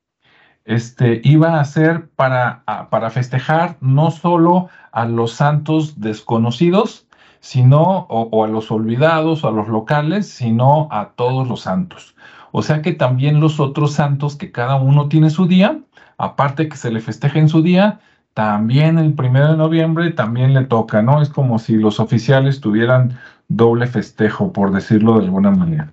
este, 0.65 1.21
iba 1.25 1.61
a 1.61 1.65
ser 1.65 2.09
para, 2.11 2.63
para 2.91 3.11
festejar 3.11 3.77
no 3.81 4.11
solo 4.11 4.69
a 4.93 5.07
los 5.07 5.33
santos 5.33 6.01
desconocidos, 6.01 7.09
sino, 7.41 8.07
o, 8.11 8.45
a 8.45 8.49
los 8.49 8.71
olvidados, 8.71 9.45
o 9.45 9.49
a 9.49 9.53
los 9.53 9.69
locales, 9.69 10.29
sino 10.29 10.89
a 10.91 11.11
todos 11.11 11.49
los 11.49 11.63
santos. 11.63 12.15
O 12.53 12.63
sea 12.63 12.83
que 12.83 12.93
también 12.93 13.41
los 13.41 13.61
otros 13.61 13.93
santos, 13.93 14.37
que 14.37 14.51
cada 14.53 14.77
uno 14.77 15.09
tiene 15.09 15.31
su 15.31 15.47
día, 15.47 15.81
aparte 16.17 16.69
que 16.69 16.77
se 16.77 16.91
le 16.91 17.01
festeja 17.01 17.39
en 17.39 17.49
su 17.49 17.63
día, 17.63 18.01
también 18.35 18.99
el 18.99 19.15
primero 19.15 19.51
de 19.51 19.57
noviembre 19.57 20.11
también 20.13 20.55
le 20.55 20.65
toca, 20.65 21.03
¿no? 21.03 21.21
Es 21.21 21.29
como 21.29 21.59
si 21.59 21.77
los 21.77 22.01
oficiales 22.01 22.61
tuvieran 22.61 23.19
doble 23.49 23.87
festejo, 23.87 24.53
por 24.53 24.71
decirlo 24.71 25.19
de 25.19 25.25
alguna 25.25 25.51
manera. 25.51 25.93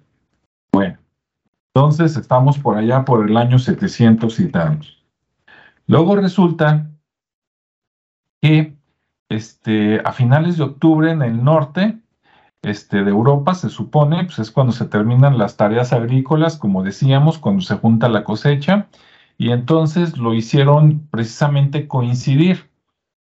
Bueno, 0.72 0.98
entonces 1.74 2.16
estamos 2.18 2.58
por 2.60 2.78
allá 2.78 3.04
por 3.04 3.30
el 3.30 3.36
año 3.38 3.60
700 3.60 4.40
y 4.40 4.48
tantos. 4.50 5.04
Luego 5.88 6.16
resulta 6.16 6.88
que 8.42 8.76
este, 9.30 10.02
a 10.06 10.12
finales 10.12 10.58
de 10.58 10.64
octubre 10.64 11.12
en 11.12 11.22
el 11.22 11.44
norte 11.44 11.98
este, 12.66 13.04
de 13.04 13.12
Europa, 13.12 13.54
se 13.54 13.70
supone, 13.70 14.26
pues 14.26 14.40
es 14.40 14.52
cuando 14.52 14.74
se 14.74 14.86
terminan 14.86 15.38
las 15.38 15.56
tareas 15.56 15.94
agrícolas, 15.94 16.58
como 16.58 16.84
decíamos, 16.84 17.38
cuando 17.38 17.62
se 17.62 17.76
junta 17.76 18.10
la 18.10 18.24
cosecha, 18.24 18.88
y 19.38 19.52
entonces 19.52 20.18
lo 20.18 20.34
hicieron 20.34 21.08
precisamente 21.12 21.88
coincidir, 21.88 22.70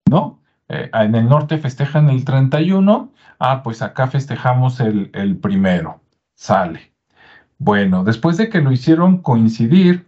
¿no? 0.09 0.41
Eh, 0.69 0.91
en 0.93 1.15
el 1.15 1.29
norte 1.29 1.59
festejan 1.59 2.11
el 2.11 2.25
31, 2.25 3.13
ah, 3.39 3.63
pues 3.63 3.81
acá 3.83 4.09
festejamos 4.09 4.79
el, 4.81 5.11
el 5.15 5.37
primero, 5.39 6.03
sale. 6.35 6.93
Bueno, 7.59 8.05
después 8.05 8.37
de 8.37 8.51
que 8.51 8.61
lo 8.61 8.73
hicieron 8.73 9.19
coincidir, 9.19 10.07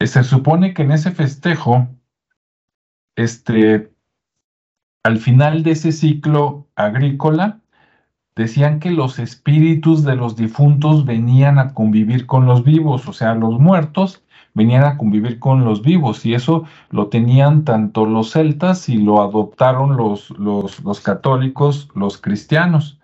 eh, 0.00 0.06
se 0.06 0.24
supone 0.24 0.74
que 0.74 0.82
en 0.82 0.92
ese 0.92 1.12
festejo, 1.12 1.88
este, 3.16 3.92
al 5.04 5.18
final 5.18 5.62
de 5.62 5.72
ese 5.72 5.92
ciclo 5.92 6.66
agrícola, 6.74 7.59
decían 8.36 8.80
que 8.80 8.90
los 8.90 9.18
espíritus 9.18 10.04
de 10.04 10.16
los 10.16 10.36
difuntos 10.36 11.04
venían 11.04 11.58
a 11.58 11.74
convivir 11.74 12.26
con 12.26 12.46
los 12.46 12.64
vivos, 12.64 13.08
o 13.08 13.12
sea, 13.12 13.34
los 13.34 13.58
muertos 13.58 14.22
venían 14.54 14.84
a 14.84 14.96
convivir 14.96 15.38
con 15.38 15.64
los 15.64 15.82
vivos 15.82 16.26
y 16.26 16.34
eso 16.34 16.64
lo 16.90 17.08
tenían 17.08 17.64
tanto 17.64 18.04
los 18.06 18.32
celtas 18.32 18.88
y 18.88 18.96
lo 18.96 19.22
adoptaron 19.22 19.96
los, 19.96 20.30
los, 20.30 21.00
católicos, 21.00 21.88
los 21.94 22.18
cristianos, 22.18 22.98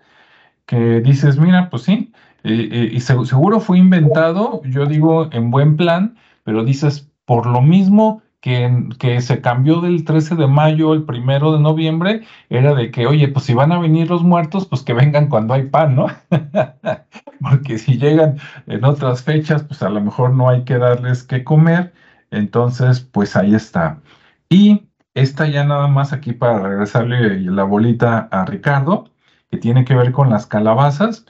que 0.65 1.01
dices, 1.01 1.37
mira, 1.39 1.69
pues 1.69 1.83
sí, 1.83 2.11
eh, 2.43 2.69
eh, 2.71 2.89
y 2.91 2.99
seguro 2.99 3.59
fue 3.59 3.77
inventado, 3.77 4.61
yo 4.65 4.85
digo, 4.85 5.29
en 5.31 5.51
buen 5.51 5.77
plan, 5.77 6.17
pero 6.43 6.63
dices, 6.63 7.09
por 7.25 7.45
lo 7.45 7.61
mismo 7.61 8.21
que, 8.41 8.89
que, 8.99 9.21
se 9.21 9.41
cambió 9.41 9.81
del 9.81 10.05
13 10.05 10.35
de 10.35 10.47
mayo 10.47 10.91
al 10.91 11.03
primero 11.05 11.51
de 11.53 11.59
noviembre, 11.59 12.23
era 12.49 12.73
de 12.75 12.91
que, 12.91 13.07
oye, 13.07 13.27
pues 13.29 13.45
si 13.45 13.53
van 13.53 13.71
a 13.71 13.79
venir 13.79 14.09
los 14.09 14.23
muertos, 14.23 14.67
pues 14.67 14.83
que 14.83 14.93
vengan 14.93 15.27
cuando 15.27 15.53
hay 15.53 15.63
pan, 15.63 15.95
¿no? 15.95 16.07
Porque 17.41 17.77
si 17.77 17.97
llegan 17.97 18.37
en 18.67 18.83
otras 18.85 19.23
fechas, 19.23 19.63
pues 19.63 19.81
a 19.83 19.89
lo 19.89 20.01
mejor 20.01 20.33
no 20.33 20.49
hay 20.49 20.63
que 20.63 20.77
darles 20.77 21.23
que 21.23 21.43
comer. 21.43 21.93
Entonces, 22.31 23.01
pues 23.01 23.35
ahí 23.35 23.55
está. 23.55 24.01
Y 24.49 24.87
esta 25.13 25.47
ya 25.47 25.63
nada 25.63 25.87
más 25.87 26.13
aquí 26.13 26.33
para 26.33 26.59
regresarle 26.59 27.39
la 27.41 27.63
bolita 27.63 28.27
a 28.31 28.45
Ricardo, 28.45 29.09
que 29.49 29.57
tiene 29.57 29.85
que 29.85 29.95
ver 29.95 30.11
con 30.11 30.29
las 30.29 30.45
calabazas. 30.47 31.25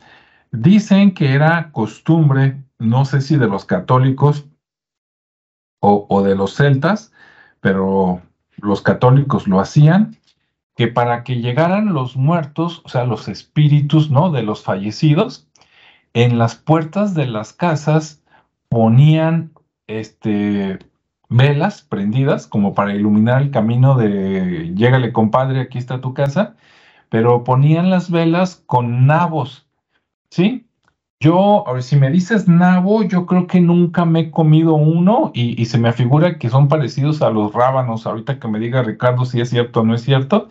Dicen 0.52 1.14
que 1.14 1.34
era 1.34 1.72
costumbre, 1.72 2.64
no 2.80 3.06
sé 3.06 3.22
si 3.22 3.38
de 3.38 3.48
los 3.48 3.66
católicos 3.66 4.46
o, 5.88 6.24
de 6.24 6.36
los 6.36 6.56
celtas, 6.56 7.12
pero 7.62 8.22
los 8.58 8.82
católicos 8.82 9.48
lo 9.48 9.60
hacían, 9.60 10.18
que 10.76 10.88
para 10.88 11.24
que 11.24 11.42
llegaran 11.42 11.94
los 11.94 12.16
muertos, 12.16 12.82
o 12.86 12.90
sea, 12.90 13.06
los 13.06 13.28
espíritus, 13.28 14.12
¿no? 14.12 14.32
De 14.32 14.44
los 14.44 14.64
fallecidos, 14.64 15.48
en 16.14 16.38
las 16.38 16.56
puertas 16.56 17.14
de 17.14 17.28
las 17.28 17.54
casas 17.54 18.24
ponían 18.70 19.52
este, 19.88 20.80
velas 21.30 21.82
prendidas 21.82 22.48
como 22.48 22.74
para 22.74 22.94
iluminar 22.96 23.42
el 23.42 23.52
camino 23.52 23.96
de 23.96 24.74
llégale 24.76 25.14
compadre, 25.14 25.62
aquí 25.62 25.78
está 25.78 26.02
tu 26.02 26.14
casa, 26.14 26.56
pero 27.10 27.44
ponían 27.44 27.90
las 27.90 28.12
velas 28.12 28.64
con 28.66 29.08
nabos, 29.08 29.68
¿sí? 30.30 30.67
Yo, 31.20 31.68
a 31.68 31.74
ver, 31.74 31.82
si 31.82 31.96
me 31.96 32.12
dices 32.12 32.48
nabo, 32.48 33.02
yo 33.04 33.26
creo 33.26 33.48
que 33.48 33.60
nunca 33.60 34.06
me 34.06 34.20
he 34.20 34.32
comido 34.32 34.76
uno 34.76 35.32
y, 35.34 35.66
se 35.66 35.80
me 35.80 35.90
afigura 35.90 36.38
que 36.38 36.50
son 36.50 36.68
parecidos 36.68 37.24
a 37.24 37.32
los 37.32 37.54
rábanos. 37.54 38.06
Ahorita 38.06 38.40
que 38.40 38.48
me 38.48 38.60
diga 38.60 38.84
Ricardo 38.84 39.26
si 39.26 39.42
es 39.42 39.50
cierto 39.50 39.82
o 39.82 39.84
no 39.84 39.96
es 39.96 40.04
cierto, 40.04 40.50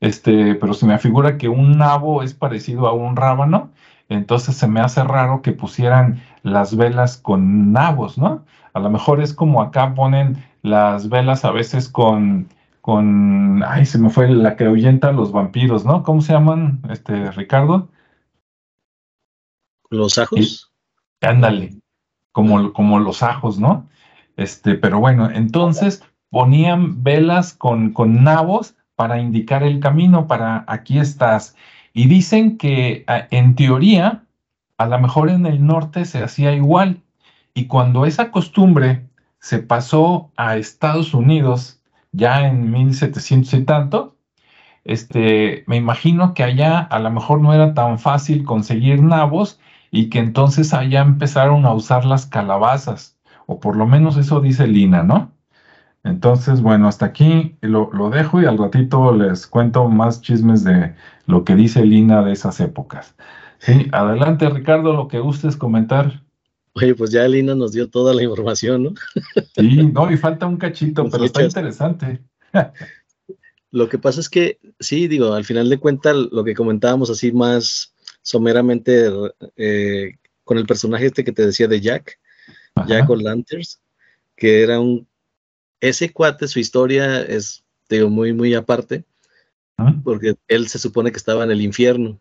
este, 0.00 0.56
pero 0.56 0.74
se 0.74 0.86
me 0.86 0.94
afigura 0.94 1.38
que 1.38 1.48
un 1.48 1.78
nabo 1.78 2.22
es 2.22 2.34
parecido 2.34 2.88
a 2.88 2.94
un 2.94 3.16
rábano, 3.16 3.70
entonces 4.08 4.56
se 4.56 4.68
me 4.68 4.80
hace 4.80 5.04
raro 5.04 5.42
que 5.42 5.52
pusieran 5.52 6.22
las 6.44 6.76
velas 6.76 7.18
con 7.18 7.72
nabos, 7.72 8.18
¿no? 8.18 8.44
A 8.74 8.80
lo 8.80 8.90
mejor 8.90 9.20
es 9.22 9.34
como 9.34 9.62
acá 9.62 9.94
ponen 9.94 10.44
las 10.62 11.08
velas 11.10 11.44
a 11.44 11.52
veces 11.52 11.88
con, 11.88 12.48
con, 12.82 13.64
ay, 13.64 13.86
se 13.86 13.98
me 13.98 14.10
fue 14.10 14.28
la 14.30 14.56
que 14.56 14.66
ahuyenta 14.66 15.08
a 15.10 15.12
los 15.12 15.32
vampiros, 15.32 15.84
¿no? 15.86 16.02
¿Cómo 16.04 16.20
se 16.22 16.32
llaman, 16.34 16.80
este, 16.90 17.30
Ricardo? 17.32 17.88
Los 19.96 20.18
ajos. 20.18 20.72
ándale, 21.20 21.74
como, 22.32 22.72
como 22.72 22.98
los 22.98 23.22
ajos, 23.22 23.58
¿no? 23.58 23.88
Este, 24.36 24.74
pero 24.74 25.00
bueno, 25.00 25.30
entonces 25.30 26.02
ponían 26.30 27.02
velas 27.02 27.54
con, 27.54 27.92
con 27.92 28.22
nabos 28.22 28.74
para 28.94 29.20
indicar 29.20 29.62
el 29.62 29.80
camino, 29.80 30.26
para 30.26 30.64
aquí 30.68 30.98
estás. 30.98 31.56
Y 31.92 32.08
dicen 32.08 32.58
que 32.58 33.04
en 33.30 33.54
teoría, 33.54 34.24
a 34.76 34.86
lo 34.86 34.98
mejor 34.98 35.30
en 35.30 35.46
el 35.46 35.64
norte 35.64 36.04
se 36.04 36.22
hacía 36.22 36.52
igual. 36.52 37.02
Y 37.54 37.66
cuando 37.66 38.04
esa 38.04 38.30
costumbre 38.30 39.06
se 39.38 39.60
pasó 39.60 40.30
a 40.36 40.56
Estados 40.56 41.14
Unidos, 41.14 41.80
ya 42.12 42.46
en 42.46 42.70
1700 42.70 43.54
y 43.54 43.64
tanto, 43.64 44.16
este, 44.84 45.64
me 45.66 45.76
imagino 45.76 46.34
que 46.34 46.42
allá 46.42 46.78
a 46.78 46.98
lo 46.98 47.10
mejor 47.10 47.40
no 47.40 47.52
era 47.52 47.74
tan 47.74 47.98
fácil 47.98 48.44
conseguir 48.44 49.02
nabos 49.02 49.58
y 49.90 50.08
que 50.08 50.18
entonces 50.18 50.74
allá 50.74 51.02
empezaron 51.02 51.66
a 51.66 51.74
usar 51.74 52.04
las 52.04 52.26
calabazas, 52.26 53.16
o 53.46 53.60
por 53.60 53.76
lo 53.76 53.86
menos 53.86 54.16
eso 54.16 54.40
dice 54.40 54.66
Lina, 54.66 55.02
¿no? 55.02 55.32
Entonces, 56.04 56.60
bueno, 56.60 56.86
hasta 56.86 57.06
aquí 57.06 57.56
lo, 57.62 58.10
dejo 58.10 58.40
y 58.40 58.44
al 58.44 58.58
ratito 58.58 59.12
les 59.12 59.46
cuento 59.48 59.88
más 59.88 60.22
chismes 60.22 60.62
de 60.62 60.94
lo 61.26 61.44
que 61.44 61.56
dice 61.56 61.84
Lina 61.84 62.22
de 62.22 62.32
esas 62.32 62.60
épocas. 62.60 63.16
Sí, 63.58 63.88
adelante 63.90 64.48
Ricardo, 64.48 64.92
lo 64.92 65.08
que 65.08 65.18
gustes 65.18 65.56
comentar. 65.56 66.22
Oye, 66.74 66.94
pues 66.94 67.10
ya 67.10 67.26
Lina 67.26 67.56
nos 67.56 67.72
dio 67.72 67.88
toda 67.90 68.14
la 68.14 68.22
información, 68.22 68.84
¿no? 68.84 68.90
Sí, 69.56 69.90
no, 69.92 70.10
y 70.12 70.16
falta 70.16 70.46
un 70.46 70.58
cachito, 70.58 71.08
pero 71.10 71.24
está 71.24 71.42
interesante. 71.42 72.22
Lo 73.72 73.88
que 73.88 73.98
pasa 73.98 74.20
es 74.20 74.28
que, 74.28 74.60
sí, 74.78 75.08
digo, 75.08 75.34
al 75.34 75.44
final 75.44 75.68
de 75.68 75.78
cuentas, 75.78 76.14
lo 76.30 76.44
que 76.44 76.54
comentábamos 76.54 77.10
así 77.10 77.32
más 77.32 77.95
someramente 78.26 79.08
eh, 79.56 80.16
con 80.42 80.58
el 80.58 80.66
personaje 80.66 81.06
este 81.06 81.22
que 81.22 81.30
te 81.30 81.46
decía 81.46 81.68
de 81.68 81.80
Jack, 81.80 82.18
Jack 82.88 83.08
O'Lanters, 83.08 83.80
que 84.34 84.62
era 84.62 84.80
un... 84.80 85.06
Ese 85.80 86.12
cuate, 86.12 86.48
su 86.48 86.58
historia 86.58 87.22
es, 87.22 87.62
digo, 87.88 88.10
muy, 88.10 88.32
muy 88.32 88.52
aparte, 88.54 89.04
ah. 89.76 89.94
porque 90.02 90.34
él 90.48 90.66
se 90.66 90.80
supone 90.80 91.12
que 91.12 91.18
estaba 91.18 91.44
en 91.44 91.52
el 91.52 91.60
infierno, 91.60 92.20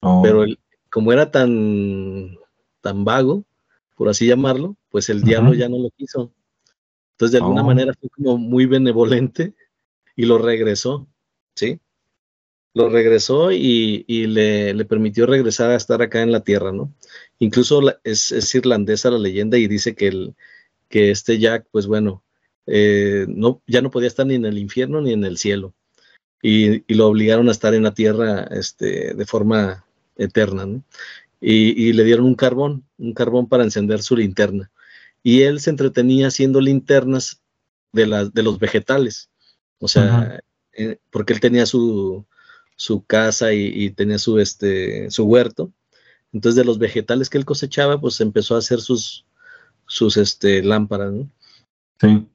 oh. 0.00 0.22
pero 0.24 0.44
como 0.90 1.12
era 1.12 1.30
tan, 1.30 2.36
tan 2.80 3.04
vago, 3.04 3.44
por 3.94 4.08
así 4.08 4.26
llamarlo, 4.26 4.76
pues 4.90 5.08
el 5.08 5.22
diablo 5.22 5.54
ya 5.54 5.68
no 5.68 5.78
lo 5.78 5.90
quiso. 5.90 6.32
Entonces, 7.12 7.32
de 7.32 7.38
alguna 7.38 7.62
oh. 7.62 7.66
manera 7.66 7.92
fue 8.00 8.08
como 8.10 8.38
muy 8.38 8.66
benevolente 8.66 9.54
y 10.16 10.24
lo 10.24 10.38
regresó, 10.38 11.06
¿sí? 11.54 11.78
Lo 12.78 12.88
regresó 12.88 13.50
y, 13.50 14.04
le, 14.06 14.84
permitió 14.84 15.26
regresar 15.26 15.70
a 15.70 15.76
estar 15.76 16.00
acá 16.00 16.22
en 16.22 16.30
la 16.30 16.44
tierra, 16.44 16.70
¿no? 16.70 16.94
Incluso 17.40 17.82
es, 18.04 18.54
irlandesa 18.54 19.10
la 19.10 19.18
leyenda 19.18 19.58
y 19.58 19.66
dice 19.66 19.96
que, 19.96 20.06
el, 20.06 20.34
que 20.88 21.10
este 21.10 21.40
Jack, 21.40 21.66
pues 21.72 21.88
bueno, 21.88 22.22
eh, 22.66 23.26
no, 23.28 23.62
ya 23.66 23.82
no 23.82 23.90
podía 23.90 24.06
estar 24.06 24.26
ni 24.26 24.36
en 24.36 24.44
el 24.44 24.58
infierno 24.58 25.00
ni 25.00 25.12
en 25.12 25.24
el 25.24 25.38
cielo. 25.38 25.74
Y, 26.40 26.84
lo 26.94 27.08
obligaron 27.08 27.48
a 27.48 27.52
estar 27.52 27.74
en 27.74 27.82
la 27.82 27.94
tierra 27.94 28.42
este, 28.52 29.12
de 29.12 29.26
forma 29.26 29.84
eterna, 30.16 30.64
¿no? 30.64 30.84
Y, 31.40 31.92
le 31.94 32.04
dieron 32.04 32.26
un 32.26 32.36
carbón, 32.36 32.84
un 32.96 33.12
carbón 33.12 33.48
para 33.48 33.64
encender 33.64 34.02
su 34.02 34.16
linterna. 34.16 34.70
Y 35.24 35.42
él 35.42 35.58
se 35.58 35.70
entretenía 35.70 36.28
haciendo 36.28 36.60
linternas 36.60 37.42
de, 37.92 38.06
las 38.06 38.32
de 38.32 38.44
los 38.44 38.60
vegetales. 38.60 39.30
O 39.80 39.88
sea, 39.88 40.40
eh, 40.74 40.98
porque 41.10 41.32
él 41.32 41.40
tenía 41.40 41.66
su, 41.66 42.24
su 42.78 43.04
casa 43.04 43.52
y, 43.52 43.90
tenía 43.90 44.18
su, 44.18 44.38
este, 44.38 45.10
su 45.10 45.24
huerto. 45.24 45.72
Entonces 46.32 46.54
de 46.56 46.64
los 46.64 46.78
vegetales 46.78 47.28
que 47.28 47.36
él 47.36 47.44
cosechaba, 47.44 48.00
pues 48.00 48.20
empezó 48.20 48.54
a 48.54 48.58
hacer 48.58 48.80
sus, 48.80 49.26
sus 49.86 50.16
este, 50.16 50.62
lámparas, 50.62 51.12
¿no? 51.12 51.28
Sí. 52.00 52.26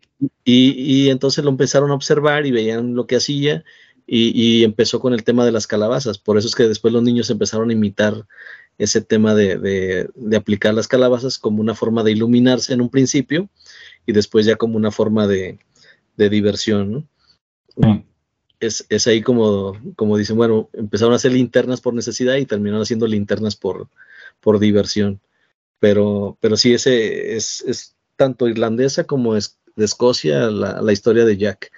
Y, 0.43 1.09
entonces 1.09 1.43
lo 1.45 1.49
empezaron 1.49 1.91
a 1.91 1.95
observar 1.95 2.45
y 2.45 2.51
veían 2.51 2.93
lo 2.93 3.07
que 3.07 3.15
hacía 3.15 3.63
y, 4.05 4.65
empezó 4.65 4.99
con 4.99 5.13
el 5.13 5.23
tema 5.23 5.45
de 5.45 5.53
las 5.53 5.65
calabazas. 5.65 6.17
Por 6.17 6.37
eso 6.37 6.49
es 6.49 6.55
que 6.55 6.67
después 6.67 6.93
los 6.93 7.03
niños 7.03 7.29
empezaron 7.29 7.69
a 7.69 7.73
imitar 7.73 8.27
ese 8.77 8.99
tema 8.99 9.35
de, 9.35 10.09
aplicar 10.35 10.73
las 10.73 10.89
calabazas 10.89 11.39
como 11.39 11.61
una 11.61 11.73
forma 11.73 12.03
de 12.03 12.11
iluminarse 12.11 12.73
en 12.73 12.81
un 12.81 12.89
principio 12.89 13.49
y 14.05 14.11
después 14.11 14.45
ya 14.45 14.57
como 14.57 14.75
una 14.75 14.91
forma 14.91 15.25
de, 15.25 15.57
diversión, 16.17 16.91
¿no? 16.91 17.07
Sí 17.77 18.05
es, 18.65 19.07
ahí 19.07 19.21
como, 19.21 19.77
como 19.95 20.17
dicen, 20.17 20.37
bueno, 20.37 20.69
empezaron 20.73 21.13
a 21.13 21.17
hacer 21.17 21.31
linternas 21.31 21.81
por 21.81 21.93
necesidad 21.93 22.35
y 22.35 22.45
terminaron 22.45 22.81
haciendo 22.81 23.07
linternas 23.07 23.55
por, 23.55 23.87
por 24.39 24.59
diversión. 24.59 25.21
Pero, 25.79 26.37
pero 26.39 26.55
sí, 26.55 26.73
ese 26.73 27.35
es, 27.35 27.95
tanto 28.15 28.47
irlandesa 28.47 29.05
como 29.05 29.35
es 29.35 29.59
de 29.75 29.85
Escocia 29.85 30.49
la, 30.49 30.93
historia 30.93 31.25
de 31.25 31.37
Jack. 31.37 31.71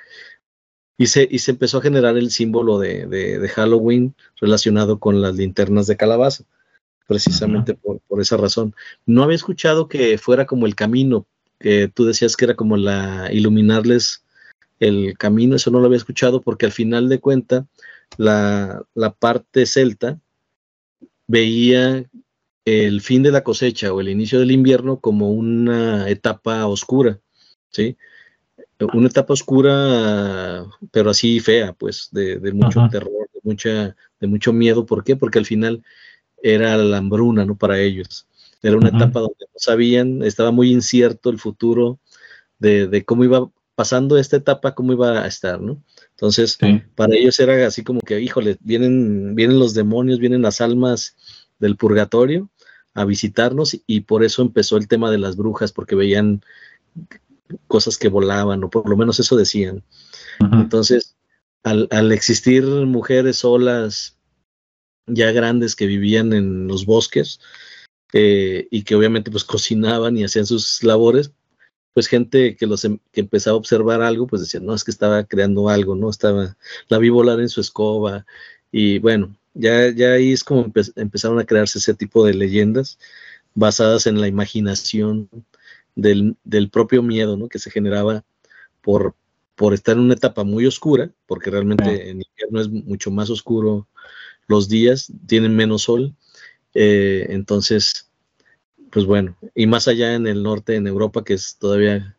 Y 0.97 1.07
se, 1.07 1.27
y 1.29 1.39
se 1.39 1.51
empezó 1.51 1.79
a 1.79 1.81
generar 1.81 2.17
el 2.17 2.31
símbolo 2.31 2.79
de, 2.79 3.49
Halloween 3.53 4.15
relacionado 4.39 4.99
con 4.99 5.21
las 5.21 5.35
linternas 5.35 5.87
de 5.87 5.97
calabaza, 5.97 6.45
precisamente 7.07 7.73
por, 7.73 7.99
por, 8.01 8.21
esa 8.21 8.37
razón. 8.37 8.75
No 9.05 9.23
había 9.23 9.35
escuchado 9.35 9.87
que 9.87 10.17
fuera 10.17 10.45
como 10.45 10.65
el 10.65 10.75
camino, 10.75 11.25
que 11.59 11.87
tú 11.87 12.05
decías 12.05 12.35
que 12.35 12.45
era 12.45 12.55
como 12.55 12.77
la 12.77 13.29
iluminarles 13.31 14.24
el 14.79 15.17
camino, 15.17 15.55
eso 15.55 15.71
no 15.71 15.79
lo 15.79 15.85
había 15.85 15.97
escuchado 15.97 16.41
porque 16.41 16.65
al 16.65 16.71
final 16.71 17.09
de 17.09 17.19
cuenta 17.19 17.67
la, 18.17 18.85
parte 19.19 19.65
celta 19.65 20.19
veía 21.27 22.05
el 22.65 23.01
fin 23.01 23.23
de 23.23 23.31
la 23.31 23.43
cosecha 23.43 23.93
o 23.93 24.01
el 24.01 24.09
inicio 24.09 24.39
del 24.39 24.51
invierno 24.51 24.99
como 24.99 25.31
una 25.31 26.09
etapa 26.09 26.65
oscura, 26.67 27.19
¿sí? 27.69 27.97
Una 28.93 29.07
etapa 29.07 29.33
oscura, 29.33 30.65
pero 30.91 31.09
así 31.11 31.39
fea, 31.39 31.73
pues, 31.73 32.09
de, 32.11 32.39
mucho 32.51 32.87
terror, 32.91 33.29
de 33.33 33.39
mucha, 33.43 33.95
de 34.19 34.27
mucho 34.27 34.51
miedo. 34.51 34.85
¿Por 34.85 35.03
qué? 35.03 35.15
Porque 35.15 35.39
al 35.39 35.45
final 35.45 35.81
era 36.43 36.75
la 36.75 36.97
hambruna, 36.97 37.45
¿no? 37.45 37.57
Para 37.57 37.79
ellos. 37.79 38.27
Era 38.61 38.75
una 38.75 38.89
etapa 38.89 39.21
donde 39.21 39.45
no 39.53 39.57
sabían, 39.57 40.23
estaba 40.23 40.51
muy 40.51 40.71
incierto 40.71 41.29
el 41.29 41.39
futuro 41.39 41.99
de, 42.59 42.87
de, 42.87 43.05
cómo 43.05 43.23
iba 43.23 43.49
pasando 43.75 44.17
esta 44.17 44.37
etapa, 44.37 44.73
cómo 44.73 44.93
iba 44.93 45.23
a 45.23 45.27
estar, 45.27 45.61
¿no? 45.61 45.81
Entonces, 46.11 46.57
para 46.95 47.15
ellos 47.15 47.39
era 47.39 47.67
así 47.67 47.83
como 47.83 47.99
que, 47.99 48.19
híjole, 48.21 48.57
vienen, 48.61 49.35
vienen 49.35 49.59
los 49.59 49.73
demonios, 49.73 50.19
vienen 50.19 50.41
las 50.41 50.61
almas 50.61 51.15
del 51.59 51.75
purgatorio 51.75 52.49
a 52.93 53.03
visitarnos 53.03 53.77
y 53.85 54.01
por 54.01 54.23
eso 54.23 54.41
empezó 54.41 54.77
el 54.77 54.87
tema 54.87 55.11
de 55.11 55.17
las 55.17 55.35
brujas, 55.35 55.73
porque 55.73 55.95
veían 55.95 56.41
cosas 57.67 57.97
que 57.97 58.07
volaban, 58.07 58.63
o 58.63 58.69
por 58.69 58.89
lo 58.89 58.95
menos 58.95 59.19
eso 59.19 59.35
decían. 59.35 59.83
Entonces, 60.39 61.15
al, 61.63 61.87
al, 61.91 62.11
existir 62.13 62.63
mujeres 62.63 63.37
solas, 63.37 64.17
ya 65.07 65.31
grandes 65.31 65.75
que 65.75 65.85
vivían 65.85 66.31
en 66.31 66.67
los 66.67 66.85
bosques, 66.85 67.39
eh, 68.13 68.69
y 68.71 68.83
que 68.83 68.95
obviamente 68.95 69.29
pues 69.29 69.43
cocinaban 69.43 70.17
y 70.17 70.23
hacían 70.23 70.45
sus 70.45 70.81
labores, 70.83 71.33
pues 71.95 72.07
gente 72.07 72.57
que 72.57 72.67
los 72.67 72.83
em, 72.83 72.99
que 73.13 73.21
empezaba 73.21 73.55
a 73.55 73.57
observar 73.57 74.01
algo, 74.01 74.27
pues 74.27 74.41
decía, 74.41 74.59
no, 74.59 74.75
es 74.75 74.83
que 74.83 74.91
estaba 74.91 75.23
creando 75.23 75.69
algo, 75.69 75.95
¿no? 75.95 76.09
Estaba, 76.09 76.57
la 76.89 76.97
vi 76.99 77.09
volar 77.09 77.39
en 77.39 77.47
su 77.47 77.61
escoba, 77.61 78.25
y 78.69 78.99
bueno, 78.99 79.37
ya, 79.53 79.89
ya 79.91 80.11
ahí 80.11 80.33
es 80.33 80.43
como 80.43 80.71
empezaron 80.97 81.39
a 81.39 81.45
crearse 81.45 81.79
ese 81.79 81.93
tipo 81.93 82.25
de 82.25 82.33
leyendas 82.33 82.99
basadas 83.53 84.07
en 84.07 84.19
la 84.19 84.27
imaginación 84.27 85.29
del, 85.95 86.35
del 86.43 86.69
propio 86.69 87.01
miedo, 87.01 87.37
¿no? 87.37 87.47
Que 87.47 87.59
se 87.59 87.71
generaba 87.71 88.25
por, 88.81 89.15
por 89.55 89.73
estar 89.73 89.95
en 89.95 90.03
una 90.03 90.15
etapa 90.15 90.43
muy 90.43 90.65
oscura, 90.65 91.11
porque 91.27 91.49
realmente 91.49 92.09
en 92.09 92.21
invierno 92.21 92.59
es 92.59 92.69
mucho 92.69 93.09
más 93.09 93.29
oscuro 93.29 93.87
los 94.47 94.67
días, 94.67 95.13
tienen 95.27 95.55
menos 95.55 95.83
sol, 95.83 96.13
eh, 96.73 97.27
entonces, 97.29 98.11
pues 98.95 99.05
bueno, 99.05 99.35
y 99.53 99.67
más 99.67 99.89
allá 99.89 100.15
en 100.15 100.25
el 100.25 100.41
norte, 100.41 100.77
en 100.77 100.87
Europa, 100.87 101.21
que 101.25 101.33
es 101.33 101.57
todavía 101.59 102.15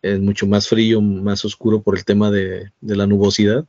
es 0.00 0.20
mucho 0.20 0.46
más 0.46 0.68
frío, 0.68 1.00
más 1.00 1.44
oscuro 1.44 1.82
por 1.82 1.98
el 1.98 2.04
tema 2.04 2.30
de, 2.30 2.70
la 2.82 3.08
nubosidad, 3.08 3.66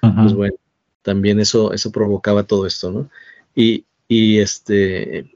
pues 0.00 0.34
bueno, 0.34 0.56
también 1.02 1.38
eso, 1.38 1.72
eso 1.72 1.92
provocaba 1.92 2.42
todo 2.42 2.66
esto, 2.66 2.90
¿no? 2.90 3.08
Y, 3.54 3.84
y 4.08 4.38
este, 4.38 5.30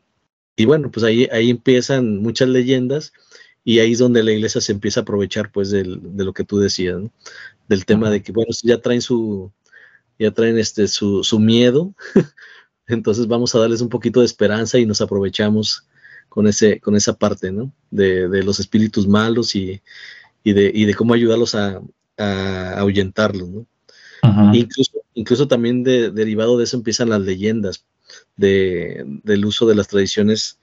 y 0.57 0.65
bueno, 0.65 0.91
pues 0.91 1.05
ahí, 1.05 1.29
ahí 1.31 1.51
empiezan 1.51 2.17
muchas 2.17 2.49
leyendas 2.49 3.13
y 3.63 3.79
ahí 3.79 3.93
es 3.93 4.01
donde 4.01 4.25
la 4.25 4.33
iglesia 4.33 4.61
se 4.61 4.73
empieza 4.73 4.99
a 4.99 5.03
aprovechar 5.05 5.53
pues 5.53 5.71
del, 5.71 6.01
de 6.03 6.25
lo 6.25 6.33
que 6.33 6.43
tú 6.43 6.59
decías, 6.59 6.99
¿no? 6.99 7.13
del 7.69 7.85
tema 7.85 8.11
de 8.11 8.25
que, 8.25 8.33
bueno, 8.33 8.51
ya 8.65 8.81
traen 8.81 9.03
su, 9.03 9.53
ya 10.19 10.33
traen 10.33 10.59
este, 10.59 10.89
su, 10.89 11.23
su 11.23 11.39
miedo, 11.39 11.95
entonces 12.89 13.29
vamos 13.29 13.55
a 13.55 13.61
darles 13.61 13.83
un 13.83 13.89
poquito 13.89 14.19
de 14.19 14.27
esperanza 14.27 14.81
y 14.81 14.85
nos 14.85 15.01
aprovechamos 15.01 15.87
con, 16.31 16.47
ese, 16.47 16.81
con 16.81 16.97
esa 16.97 17.19
parte, 17.19 17.53
¿no? 17.53 17.75
De, 17.91 18.29
de 18.29 18.43
los 18.43 18.61
espíritus 18.61 19.07
malos 19.07 19.55
y, 19.55 19.83
y, 20.43 20.55
de, 20.55 20.71
y, 20.73 20.87
de, 20.87 20.95
cómo 20.95 21.13
ayudarlos 21.13 21.55
a, 21.55 21.83
a 22.17 22.79
ahuyentarlos, 22.79 23.49
¿no? 23.51 23.67
Incluso, 24.55 24.93
incluso 25.15 25.49
también 25.49 25.83
de, 25.83 26.11
derivado 26.11 26.57
de 26.57 26.65
eso 26.65 26.77
empiezan 26.77 27.09
las 27.09 27.21
leyendas 27.21 27.85
de, 28.37 29.05
del 29.25 29.45
uso 29.45 29.67
de 29.67 29.75
las 29.75 29.89
tradiciones 29.89 30.59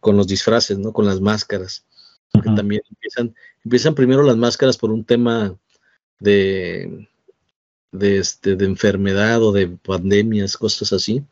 con 0.00 0.16
los 0.16 0.26
disfraces, 0.26 0.78
¿no? 0.78 0.92
Con 0.92 1.06
las 1.06 1.20
máscaras. 1.20 1.84
Porque 2.32 2.50
también 2.54 2.82
empiezan, 2.88 3.34
empiezan 3.64 3.94
primero 3.94 4.22
las 4.22 4.36
máscaras 4.36 4.78
por 4.78 4.90
un 4.90 5.04
tema 5.04 5.56
de, 6.20 7.08
de, 7.92 8.18
este, 8.18 8.56
de 8.56 8.64
enfermedad 8.64 9.42
o 9.42 9.52
de 9.52 9.66
pandemias, 9.68 10.56
cosas 10.56 10.92
así, 10.92 11.24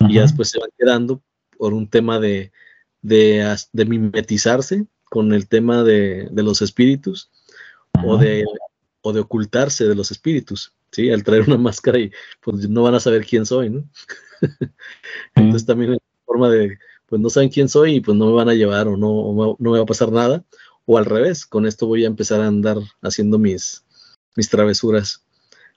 y 0.00 0.14
ya 0.14 0.22
después 0.22 0.50
se 0.50 0.58
van 0.58 0.70
quedando 0.76 1.22
por 1.56 1.72
un 1.72 1.88
tema 1.88 2.18
de, 2.18 2.50
de, 3.02 3.56
de 3.72 3.84
mimetizarse 3.84 4.86
con 5.04 5.32
el 5.32 5.48
tema 5.48 5.82
de, 5.82 6.28
de 6.30 6.42
los 6.42 6.62
espíritus 6.62 7.30
o, 8.04 8.16
de, 8.16 8.44
o 9.02 9.12
de 9.12 9.20
ocultarse 9.20 9.86
de 9.86 9.94
los 9.94 10.10
espíritus, 10.10 10.72
¿sí? 10.90 11.10
Al 11.10 11.22
traer 11.22 11.42
una 11.42 11.58
máscara 11.58 11.98
y 11.98 12.10
pues 12.40 12.68
no 12.68 12.82
van 12.82 12.94
a 12.94 13.00
saber 13.00 13.26
quién 13.26 13.44
soy, 13.44 13.70
¿no? 13.70 13.84
Entonces 15.34 15.66
también 15.66 15.92
es 15.92 15.98
una 15.98 16.24
forma 16.24 16.50
de, 16.50 16.78
pues 17.06 17.20
no 17.20 17.28
saben 17.28 17.50
quién 17.50 17.68
soy 17.68 17.96
y 17.96 18.00
pues 18.00 18.16
no 18.16 18.26
me 18.26 18.32
van 18.32 18.48
a 18.48 18.54
llevar 18.54 18.88
o 18.88 18.96
no, 18.96 19.56
no 19.58 19.70
me 19.70 19.78
va 19.78 19.84
a 19.84 19.86
pasar 19.86 20.10
nada, 20.10 20.44
o 20.86 20.98
al 20.98 21.04
revés, 21.04 21.46
con 21.46 21.66
esto 21.66 21.86
voy 21.86 22.04
a 22.04 22.08
empezar 22.08 22.40
a 22.40 22.46
andar 22.46 22.78
haciendo 23.02 23.38
mis, 23.38 23.84
mis 24.36 24.48
travesuras. 24.48 25.24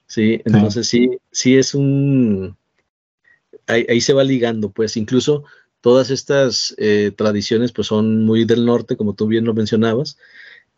Sí, 0.06 0.40
entonces 0.44 0.88
sí, 0.88 1.18
sí 1.30 1.56
es 1.56 1.74
un... 1.74 2.56
Ahí, 3.66 4.00
se 4.00 4.12
va 4.12 4.22
ligando, 4.22 4.70
pues 4.70 4.96
incluso 4.96 5.44
todas 5.80 6.10
estas 6.10 6.74
eh, 6.78 7.12
tradiciones 7.16 7.72
pues 7.72 7.86
son 7.88 8.24
muy 8.24 8.44
del 8.44 8.64
norte, 8.64 8.96
como 8.96 9.14
tú 9.14 9.26
bien 9.26 9.44
lo 9.44 9.54
mencionabas, 9.54 10.18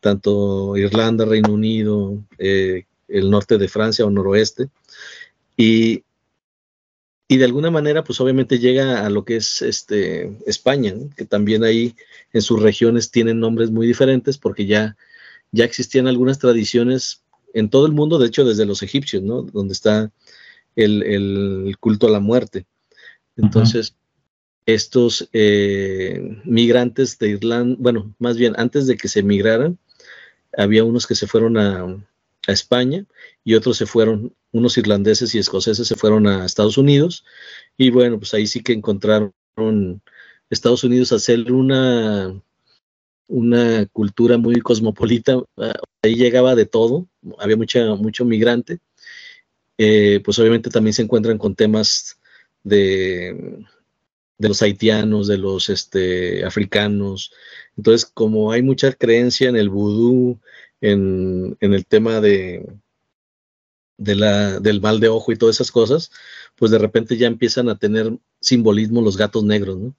tanto 0.00 0.76
Irlanda, 0.76 1.24
Reino 1.24 1.52
Unido, 1.52 2.18
eh, 2.38 2.84
el 3.08 3.30
norte 3.30 3.58
de 3.58 3.68
Francia 3.68 4.04
o 4.04 4.10
noroeste, 4.10 4.68
y, 5.56 6.04
y 7.26 7.36
de 7.36 7.44
alguna 7.44 7.70
manera 7.70 8.04
pues 8.04 8.20
obviamente 8.20 8.58
llega 8.58 9.04
a 9.04 9.10
lo 9.10 9.24
que 9.24 9.36
es 9.36 9.62
este, 9.62 10.36
España, 10.46 10.94
que 11.16 11.24
también 11.24 11.64
ahí 11.64 11.94
en 12.32 12.42
sus 12.42 12.62
regiones 12.62 13.10
tienen 13.10 13.40
nombres 13.40 13.70
muy 13.70 13.86
diferentes 13.86 14.38
porque 14.38 14.66
ya, 14.66 14.96
ya 15.52 15.64
existían 15.64 16.06
algunas 16.06 16.38
tradiciones 16.38 17.22
en 17.54 17.70
todo 17.70 17.86
el 17.86 17.92
mundo, 17.92 18.18
de 18.18 18.28
hecho 18.28 18.44
desde 18.44 18.66
los 18.66 18.82
egipcios, 18.82 19.22
¿no? 19.22 19.42
Donde 19.42 19.72
está 19.72 20.12
el, 20.76 21.76
culto 21.80 22.06
a 22.06 22.10
la 22.10 22.20
muerte. 22.20 22.66
Entonces, 23.36 23.94
estos 24.68 25.30
eh, 25.32 26.42
migrantes 26.44 27.18
de 27.18 27.30
Irlanda, 27.30 27.76
bueno, 27.78 28.14
más 28.18 28.36
bien 28.36 28.52
antes 28.58 28.86
de 28.86 28.98
que 28.98 29.08
se 29.08 29.22
migraran, 29.22 29.78
había 30.54 30.84
unos 30.84 31.06
que 31.06 31.14
se 31.14 31.26
fueron 31.26 31.56
a, 31.56 32.04
España 32.46 33.04
y 33.44 33.54
otros 33.54 33.76
se 33.76 33.84
fueron, 33.84 34.34
unos 34.52 34.78
irlandeses 34.78 35.34
y 35.34 35.38
escoceses 35.38 35.86
se 35.86 35.96
fueron 35.96 36.26
a 36.26 36.46
Estados 36.46 36.78
Unidos. 36.78 37.24
Y 37.76 37.90
bueno, 37.90 38.18
pues 38.18 38.32
ahí 38.32 38.46
sí 38.46 38.62
que 38.62 38.72
encontraron 38.72 39.32
Estados 40.48 40.82
Unidos 40.84 41.12
hacer 41.12 41.52
una 41.52 42.34
una 43.26 43.86
cultura 43.86 44.38
muy 44.38 44.60
cosmopolita, 44.60 45.42
ah, 45.58 45.74
ahí 46.02 46.14
llegaba 46.14 46.54
de 46.54 46.64
todo, 46.64 47.06
había 47.38 47.56
mucha, 47.58 47.94
mucho 47.94 48.24
migrante, 48.24 48.78
eh, 49.76 50.20
pues 50.24 50.38
obviamente 50.38 50.70
también 50.70 50.94
se 50.94 51.02
encuentran 51.02 51.36
con 51.36 51.54
temas 51.54 52.18
de, 52.64 53.66
de 54.38 54.48
los 54.48 54.62
haitianos, 54.62 55.26
de 55.28 55.38
los 55.38 55.68
este, 55.68 56.44
africanos, 56.44 57.32
entonces 57.76 58.06
como 58.06 58.52
hay 58.52 58.62
mucha 58.62 58.92
creencia 58.92 59.48
en 59.48 59.56
el 59.56 59.68
vudú, 59.68 60.38
en, 60.80 61.56
en 61.60 61.74
el 61.74 61.86
tema 61.86 62.20
de, 62.20 62.66
de 63.98 64.14
la, 64.14 64.60
del 64.60 64.80
mal 64.80 65.00
de 65.00 65.08
ojo 65.08 65.32
y 65.32 65.36
todas 65.36 65.56
esas 65.56 65.72
cosas, 65.72 66.10
pues 66.56 66.70
de 66.70 66.78
repente 66.78 67.16
ya 67.16 67.26
empiezan 67.26 67.68
a 67.68 67.78
tener 67.78 68.16
simbolismo 68.40 69.02
los 69.02 69.16
gatos 69.16 69.44
negros, 69.44 69.78
¿no? 69.78 69.94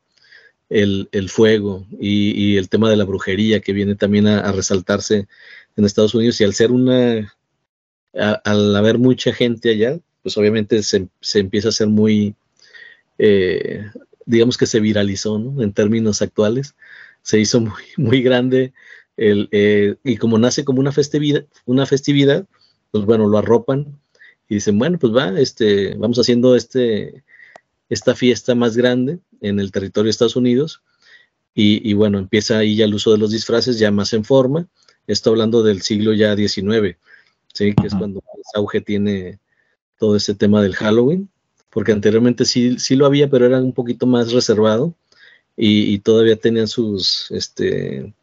el, 0.70 1.10
el 1.12 1.30
fuego 1.30 1.86
y, 2.00 2.58
el 2.58 2.70
tema 2.70 2.90
de 2.90 2.96
la 2.96 3.06
brujería 3.06 3.60
que 3.60 3.74
viene 3.74 3.96
también 3.96 4.28
a, 4.28 4.52
resaltarse 4.52 5.28
en 5.76 5.86
Estados 5.86 6.16
Unidos 6.16 6.40
y 6.40 6.44
al 6.44 6.54
ser 6.54 6.72
una, 6.72 7.36
al 8.14 8.76
haber 8.76 8.98
mucha 8.98 9.34
gente 9.34 9.72
allá, 9.72 10.00
pues 10.22 10.38
obviamente 10.38 10.84
se, 10.84 11.08
se 11.22 11.40
empieza 11.40 11.70
a 11.70 11.74
ser 11.74 11.88
muy, 11.88 12.36
eh, 13.18 13.86
digamos 14.30 14.58
que 14.58 14.68
se 14.68 14.80
viralizó 14.80 15.40
¿no? 15.40 15.64
en 15.64 15.74
términos 15.74 16.22
actuales, 16.22 16.76
se 17.24 17.40
hizo 17.40 17.62
muy, 17.62 17.84
muy 17.98 18.22
grande 18.22 18.74
el, 19.18 19.50
eh, 19.52 19.96
y 20.04 20.18
como 20.18 20.38
nace 20.38 20.64
como 20.64 20.80
una 20.80 20.92
festividad, 20.92 21.46
una 21.66 21.86
festividad, 21.88 22.46
pues 22.92 23.06
bueno, 23.06 23.28
lo 23.28 23.40
arropan 23.40 24.00
y 24.48 24.56
dicen, 24.56 24.78
bueno, 24.78 25.00
pues 25.00 25.14
va, 25.14 25.38
este, 25.40 25.96
vamos 25.96 26.20
haciendo 26.20 26.56
este, 26.56 27.24
esta 27.90 28.16
fiesta 28.16 28.54
más 28.54 28.78
grande 28.78 29.20
en 29.42 29.60
el 29.60 29.72
territorio 29.72 30.06
de 30.06 30.12
Estados 30.12 30.36
Unidos. 30.36 30.84
Y, 31.62 31.92
bueno, 31.94 32.20
empieza 32.20 32.58
ahí 32.58 32.78
ya 32.78 32.86
el 32.86 32.94
uso 32.94 33.12
de 33.12 33.18
los 33.18 33.32
disfraces 33.32 33.78
ya 33.78 33.92
más 33.92 34.14
en 34.14 34.24
forma. 34.24 34.70
Esto 35.08 35.32
hablando 35.32 35.62
del 35.62 35.82
siglo 35.82 36.14
ya 36.14 36.34
XIX, 36.34 36.96
¿sí? 37.54 37.74
que 37.76 37.88
es 37.88 37.96
cuando 37.96 38.22
más 38.22 38.46
auge 38.56 38.80
tiene 38.80 39.40
todo 39.98 40.16
ese 40.16 40.36
tema 40.36 40.62
del 40.62 40.74
Halloween, 40.74 41.30
porque 41.70 41.92
anteriormente 41.92 42.46
sí, 42.46 42.80
sí 42.80 42.96
lo 42.96 43.06
había, 43.06 43.30
pero 43.30 43.46
era 43.46 43.60
un 43.60 43.74
poquito 43.74 44.06
más 44.06 44.32
reservado 44.32 44.96
y, 45.56 46.00
todavía 46.00 46.38
tenían 46.38 46.68
sus, 46.68 47.30
este, 47.32 48.14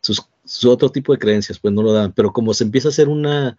sus, 0.00 0.22
su 0.44 0.70
otro 0.70 0.90
tipo 0.90 1.12
de 1.12 1.18
creencias, 1.18 1.58
pues 1.58 1.74
no 1.74 1.82
lo 1.82 1.92
daban. 1.92 2.12
Pero 2.12 2.32
como 2.32 2.54
se 2.54 2.64
empieza 2.64 2.88
a 2.88 2.90
hacer 2.90 3.08
una, 3.08 3.58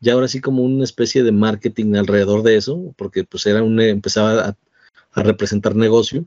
ya 0.00 0.14
ahora 0.14 0.28
sí 0.28 0.40
como 0.40 0.62
una 0.62 0.84
especie 0.84 1.22
de 1.22 1.32
marketing 1.32 1.94
alrededor 1.96 2.42
de 2.42 2.56
eso, 2.56 2.94
porque 2.96 3.24
pues 3.24 3.46
era 3.46 3.62
un, 3.62 3.80
empezaba 3.80 4.56
a, 5.14 5.22
representar 5.22 5.76
negocio, 5.76 6.24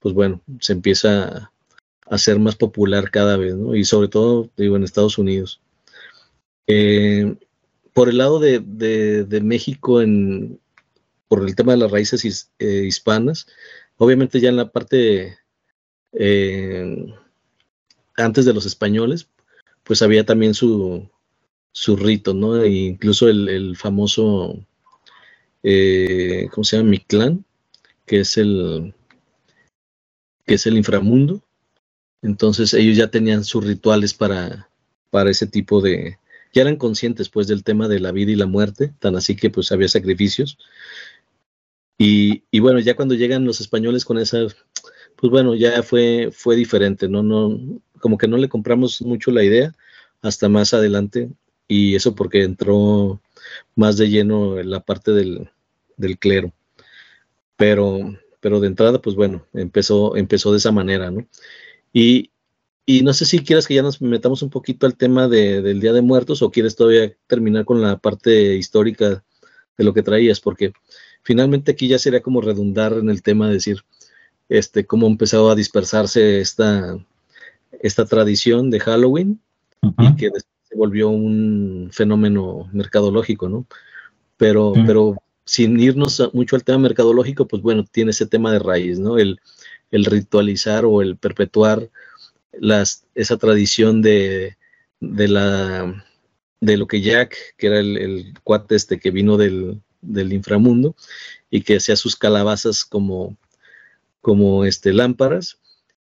pues 0.00 0.14
bueno, 0.14 0.42
se 0.60 0.72
empieza 0.72 1.52
a, 2.06 2.18
ser 2.18 2.40
más 2.40 2.56
popular 2.56 3.10
cada 3.10 3.36
vez, 3.36 3.54
¿no? 3.54 3.76
Y 3.76 3.84
sobre 3.84 4.08
todo, 4.08 4.50
digo, 4.56 4.76
en 4.76 4.82
Estados 4.82 5.18
Unidos. 5.18 5.60
Eh, 6.66 7.36
por 7.94 8.08
el 8.08 8.18
lado 8.18 8.40
de, 8.40 8.60
de, 8.60 9.40
México, 9.40 10.02
en, 10.02 10.60
por 11.28 11.46
el 11.46 11.54
tema 11.54 11.72
de 11.72 11.78
las 11.78 11.90
raíces 11.90 12.50
eh, 12.58 12.84
hispanas. 12.86 13.46
Obviamente 13.96 14.40
ya 14.40 14.48
en 14.48 14.56
la 14.56 14.70
parte 14.70 15.38
eh, 16.12 17.06
antes 18.16 18.44
de 18.44 18.54
los 18.54 18.66
españoles, 18.66 19.28
pues 19.84 20.02
había 20.02 20.24
también 20.24 20.54
su, 20.54 21.08
su 21.72 21.96
rito, 21.96 22.34
¿no? 22.34 22.62
E 22.62 22.70
incluso 22.70 23.28
el, 23.28 23.76
famoso, 23.76 24.58
eh, 25.62 26.48
¿cómo 26.52 26.64
se 26.64 26.76
llama? 26.76 26.90
Mictlán, 26.90 27.44
que 28.06 28.20
es 28.20 28.36
el 28.36 28.94
que 30.46 30.54
es 30.54 30.66
el 30.66 30.76
inframundo. 30.76 31.42
Entonces 32.22 32.74
ellos 32.74 32.96
ya 32.96 33.10
tenían 33.10 33.44
sus 33.44 33.64
rituales 33.64 34.14
para, 34.14 34.68
para 35.10 35.30
ese 35.30 35.46
tipo 35.46 35.80
de, 35.80 36.18
ya 36.52 36.62
eran 36.62 36.76
conscientes 36.76 37.28
pues 37.28 37.46
del 37.46 37.62
tema 37.62 37.86
de 37.88 38.00
la 38.00 38.12
vida 38.12 38.32
y 38.32 38.36
la 38.36 38.46
muerte, 38.46 38.92
tan 38.98 39.16
así 39.16 39.36
que 39.36 39.50
pues 39.50 39.70
había 39.72 39.88
sacrificios. 39.88 40.58
Y, 41.98 42.60
bueno, 42.60 42.78
ya 42.78 42.94
cuando 42.94 43.16
llegan 43.16 43.44
los 43.44 43.60
españoles 43.60 44.04
con 44.04 44.18
esa, 44.18 44.46
pues 45.16 45.30
bueno, 45.30 45.56
ya 45.56 45.82
fue, 45.82 46.30
fue 46.32 46.54
diferente, 46.54 47.08
¿no? 47.08 47.24
no 47.24 47.80
Como 48.00 48.16
que 48.16 48.28
no 48.28 48.36
le 48.36 48.48
compramos 48.48 49.02
mucho 49.02 49.32
la 49.32 49.42
idea 49.42 49.74
hasta 50.22 50.48
más 50.48 50.74
adelante, 50.74 51.30
y 51.66 51.96
eso 51.96 52.14
porque 52.14 52.42
entró 52.42 53.20
más 53.74 53.96
de 53.98 54.08
lleno 54.08 54.58
en 54.58 54.70
la 54.70 54.80
parte 54.80 55.12
del, 55.12 55.50
del 55.96 56.18
clero. 56.18 56.52
Pero, 57.56 58.16
pero 58.40 58.60
de 58.60 58.68
entrada, 58.68 59.00
pues 59.02 59.16
bueno, 59.16 59.46
empezó, 59.52 60.16
empezó 60.16 60.52
de 60.52 60.58
esa 60.58 60.70
manera, 60.72 61.10
¿no? 61.10 61.26
Y, 61.92 62.30
y 62.86 63.02
no 63.02 63.12
sé 63.12 63.24
si 63.26 63.40
quieres 63.40 63.66
que 63.66 63.74
ya 63.74 63.82
nos 63.82 64.00
metamos 64.00 64.42
un 64.42 64.50
poquito 64.50 64.86
al 64.86 64.96
tema 64.96 65.28
de, 65.28 65.62
del 65.62 65.80
Día 65.80 65.92
de 65.92 66.02
Muertos 66.02 66.42
o 66.42 66.50
quieres 66.50 66.76
todavía 66.76 67.12
terminar 67.26 67.64
con 67.64 67.82
la 67.82 67.98
parte 67.98 68.54
histórica 68.54 69.24
de 69.76 69.84
lo 69.84 69.92
que 69.94 70.02
traías, 70.02 70.40
porque 70.40 70.72
finalmente 71.28 71.72
aquí 71.72 71.88
ya 71.88 71.98
sería 71.98 72.22
como 72.22 72.40
redundar 72.40 72.94
en 72.94 73.10
el 73.10 73.22
tema 73.22 73.48
de 73.48 73.52
decir 73.52 73.84
este, 74.48 74.86
cómo 74.86 75.06
empezó 75.06 75.50
a 75.50 75.54
dispersarse 75.54 76.40
esta, 76.40 76.98
esta 77.82 78.06
tradición 78.06 78.70
de 78.70 78.80
Halloween 78.80 79.38
y 79.98 80.16
que 80.16 80.30
después 80.30 80.46
se 80.66 80.74
volvió 80.74 81.10
un 81.10 81.90
fenómeno 81.92 82.70
mercadológico, 82.72 83.50
¿no? 83.50 83.66
Pero, 84.38 84.72
pero 84.86 85.16
sin 85.44 85.78
irnos 85.78 86.30
mucho 86.32 86.56
al 86.56 86.64
tema 86.64 86.78
mercadológico, 86.78 87.46
pues 87.46 87.60
bueno, 87.60 87.84
tiene 87.84 88.12
ese 88.12 88.24
tema 88.24 88.50
de 88.50 88.60
raíz, 88.60 88.98
¿no? 88.98 89.18
El, 89.18 89.38
el 89.90 90.06
ritualizar 90.06 90.86
o 90.86 91.02
el 91.02 91.18
perpetuar 91.18 91.90
las, 92.58 93.04
esa 93.14 93.36
tradición 93.36 94.00
de, 94.00 94.56
de, 95.00 95.28
la, 95.28 96.06
de 96.62 96.78
lo 96.78 96.86
que 96.86 97.02
Jack, 97.02 97.36
que 97.58 97.66
era 97.66 97.80
el, 97.80 97.98
el 97.98 98.34
cuate 98.44 98.76
este 98.76 98.98
que 98.98 99.10
vino 99.10 99.36
del, 99.36 99.82
del, 100.00 100.32
inframundo 100.32 100.94
y 101.50 101.62
que 101.62 101.76
hacía 101.76 101.96
sus 101.96 102.16
calabazas 102.16 102.84
como, 102.84 103.36
como 104.20 104.64
este, 104.64 104.92
lámparas 104.92 105.58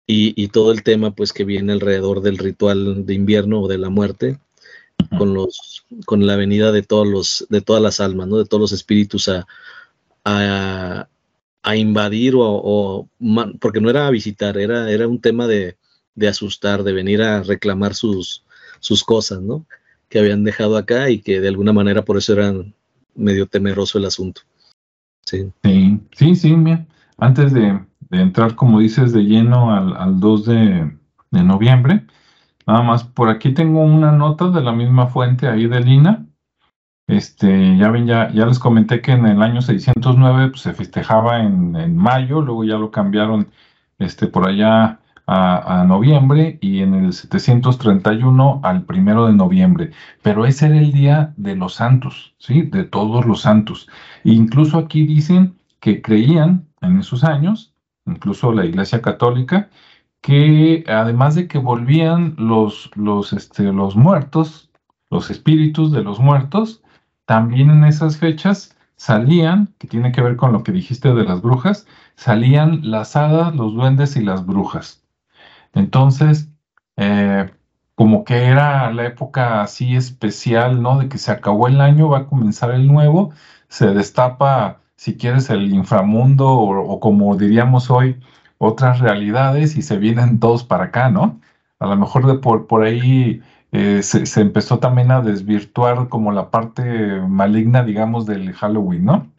y, 0.07 0.33
y, 0.41 0.49
todo 0.49 0.71
el 0.71 0.83
tema 0.83 1.15
pues 1.15 1.33
que 1.33 1.45
viene 1.45 1.73
alrededor 1.73 2.21
del 2.21 2.37
ritual 2.37 3.05
de 3.05 3.13
invierno 3.13 3.61
o 3.61 3.67
de 3.67 3.77
la 3.77 3.89
muerte 3.89 4.39
con 5.17 5.33
los 5.33 5.85
con 6.05 6.25
la 6.27 6.35
venida 6.35 6.71
de 6.71 6.83
todos 6.83 7.07
los 7.07 7.47
de 7.49 7.61
todas 7.61 7.81
las 7.81 7.99
almas 7.99 8.27
no 8.27 8.37
de 8.37 8.45
todos 8.45 8.61
los 8.61 8.71
espíritus 8.71 9.29
a, 9.29 9.47
a, 10.25 11.07
a 11.63 11.75
invadir 11.75 12.33
o, 12.37 13.07
porque 13.59 13.81
no 13.81 13.89
era 13.89 14.07
a 14.07 14.11
visitar, 14.11 14.57
era, 14.57 14.91
era 14.91 15.07
un 15.07 15.19
tema 15.21 15.47
de, 15.47 15.77
de, 16.15 16.27
asustar, 16.27 16.83
de 16.83 16.93
venir 16.93 17.21
a 17.21 17.43
reclamar 17.43 17.93
sus, 17.93 18.43
sus 18.79 19.03
cosas, 19.03 19.41
¿no? 19.41 19.65
Que 20.09 20.19
habían 20.19 20.43
dejado 20.43 20.77
acá 20.77 21.09
y 21.09 21.19
que 21.19 21.39
de 21.39 21.47
alguna 21.47 21.73
manera 21.73 22.03
por 22.03 22.17
eso 22.17 22.33
era 22.33 22.53
medio 23.15 23.47
temeroso 23.47 23.97
el 23.97 24.05
asunto. 24.05 24.41
Sí, 25.25 25.51
sí, 25.63 26.01
sí, 26.13 26.35
sí 26.35 26.55
antes 27.17 27.53
de, 27.53 27.79
entrar, 28.09 28.55
como 28.55 28.79
dices, 28.79 29.13
de 29.13 29.21
lleno 29.21 29.73
al, 29.73 29.95
al 29.95 30.19
2 30.19 30.45
de, 30.45 30.97
de 31.31 31.43
noviembre, 31.43 32.05
nada 32.65 32.81
más, 32.81 33.03
por 33.03 33.29
aquí 33.29 33.53
tengo 33.53 33.81
una 33.81 34.11
nota 34.11 34.49
de 34.49 34.61
la 34.61 34.71
misma 34.71 35.07
fuente 35.07 35.47
ahí 35.47 35.67
de 35.67 35.79
Lina, 35.81 36.25
este, 37.11 37.77
ya 37.77 37.91
ven, 37.91 38.07
ya, 38.07 38.31
ya 38.31 38.45
les 38.45 38.57
comenté 38.57 39.01
que 39.01 39.11
en 39.11 39.25
el 39.25 39.41
año 39.41 39.61
609 39.61 40.49
pues, 40.49 40.61
se 40.61 40.73
festejaba 40.73 41.41
en, 41.43 41.97
mayo, 41.97 42.41
luego 42.41 42.63
ya 42.63 42.77
lo 42.77 42.89
cambiaron 42.89 43.51
este, 43.99 44.27
por 44.27 44.47
allá 44.47 45.00
a, 45.33 45.85
noviembre 45.85 46.57
y 46.61 46.81
en 46.81 46.93
el 46.93 47.13
731 47.13 48.59
al 48.63 48.83
primero 48.83 49.27
de 49.27 49.33
noviembre. 49.33 49.91
Pero 50.21 50.45
ese 50.45 50.67
era 50.67 50.77
el 50.77 50.91
día 50.91 51.33
de 51.37 51.55
los 51.55 51.75
santos, 51.75 52.35
¿sí? 52.37 52.63
De 52.63 52.83
todos 52.83 53.25
los 53.25 53.41
santos. 53.41 53.87
E 54.25 54.31
incluso 54.31 54.77
aquí 54.77 55.05
dicen 55.05 55.57
que 55.79 56.01
creían 56.01 56.67
en 56.81 56.99
esos 56.99 57.23
años, 57.23 57.73
incluso 58.05 58.51
la 58.51 58.65
Iglesia 58.65 59.01
Católica, 59.01 59.69
que 60.21 60.83
además 60.87 61.35
de 61.35 61.47
que 61.47 61.59
volvían 61.59 62.35
los, 62.37 62.91
los, 62.95 63.33
este, 63.33 63.63
los 63.71 63.95
muertos, 63.95 64.69
los 65.09 65.31
espíritus 65.31 65.91
de 65.91 66.03
los 66.03 66.19
muertos, 66.19 66.83
también 67.25 67.69
en 67.69 67.85
esas 67.85 68.17
fechas 68.17 68.75
salían, 68.97 69.73
que 69.79 69.87
tiene 69.87 70.11
que 70.11 70.21
ver 70.21 70.35
con 70.35 70.51
lo 70.51 70.63
que 70.63 70.71
dijiste 70.73 71.13
de 71.13 71.23
las 71.23 71.41
brujas, 71.41 71.87
salían 72.15 72.81
las 72.91 73.15
hadas, 73.15 73.55
los 73.55 73.73
duendes 73.73 74.15
y 74.17 74.21
las 74.21 74.45
brujas. 74.45 75.01
Entonces, 75.73 76.49
eh, 76.97 77.49
como 77.95 78.23
que 78.23 78.45
era 78.45 78.91
la 78.91 79.05
época 79.05 79.61
así 79.61 79.95
especial, 79.95 80.81
¿no? 80.81 80.99
De 80.99 81.09
que 81.09 81.17
se 81.17 81.31
acabó 81.31 81.67
el 81.67 81.81
año, 81.81 82.09
va 82.09 82.19
a 82.19 82.27
comenzar 82.27 82.71
el 82.71 82.87
nuevo, 82.87 83.31
se 83.69 83.87
destapa, 83.93 84.81
si 84.95 85.17
quieres, 85.17 85.49
el 85.49 85.73
inframundo 85.73 86.49
o, 86.49 86.93
o 86.93 86.99
como 86.99 87.35
diríamos 87.37 87.89
hoy, 87.91 88.19
otras 88.57 88.99
realidades 88.99 89.75
y 89.77 89.81
se 89.81 89.97
vienen 89.97 90.39
todos 90.39 90.63
para 90.63 90.85
acá, 90.85 91.09
¿no? 91.09 91.39
A 91.79 91.87
lo 91.87 91.95
mejor 91.97 92.27
de 92.27 92.35
por, 92.35 92.67
por 92.67 92.83
ahí 92.83 93.41
eh, 93.71 94.03
se, 94.03 94.41
empezó 94.41 94.79
también 94.79 95.11
a 95.11 95.21
desvirtuar 95.21 96.09
como 96.09 96.31
la 96.31 96.51
parte 96.51 97.21
maligna, 97.21 97.83
digamos, 97.83 98.25
del 98.25 98.53
Halloween, 98.53 99.05
¿no? 99.05 99.31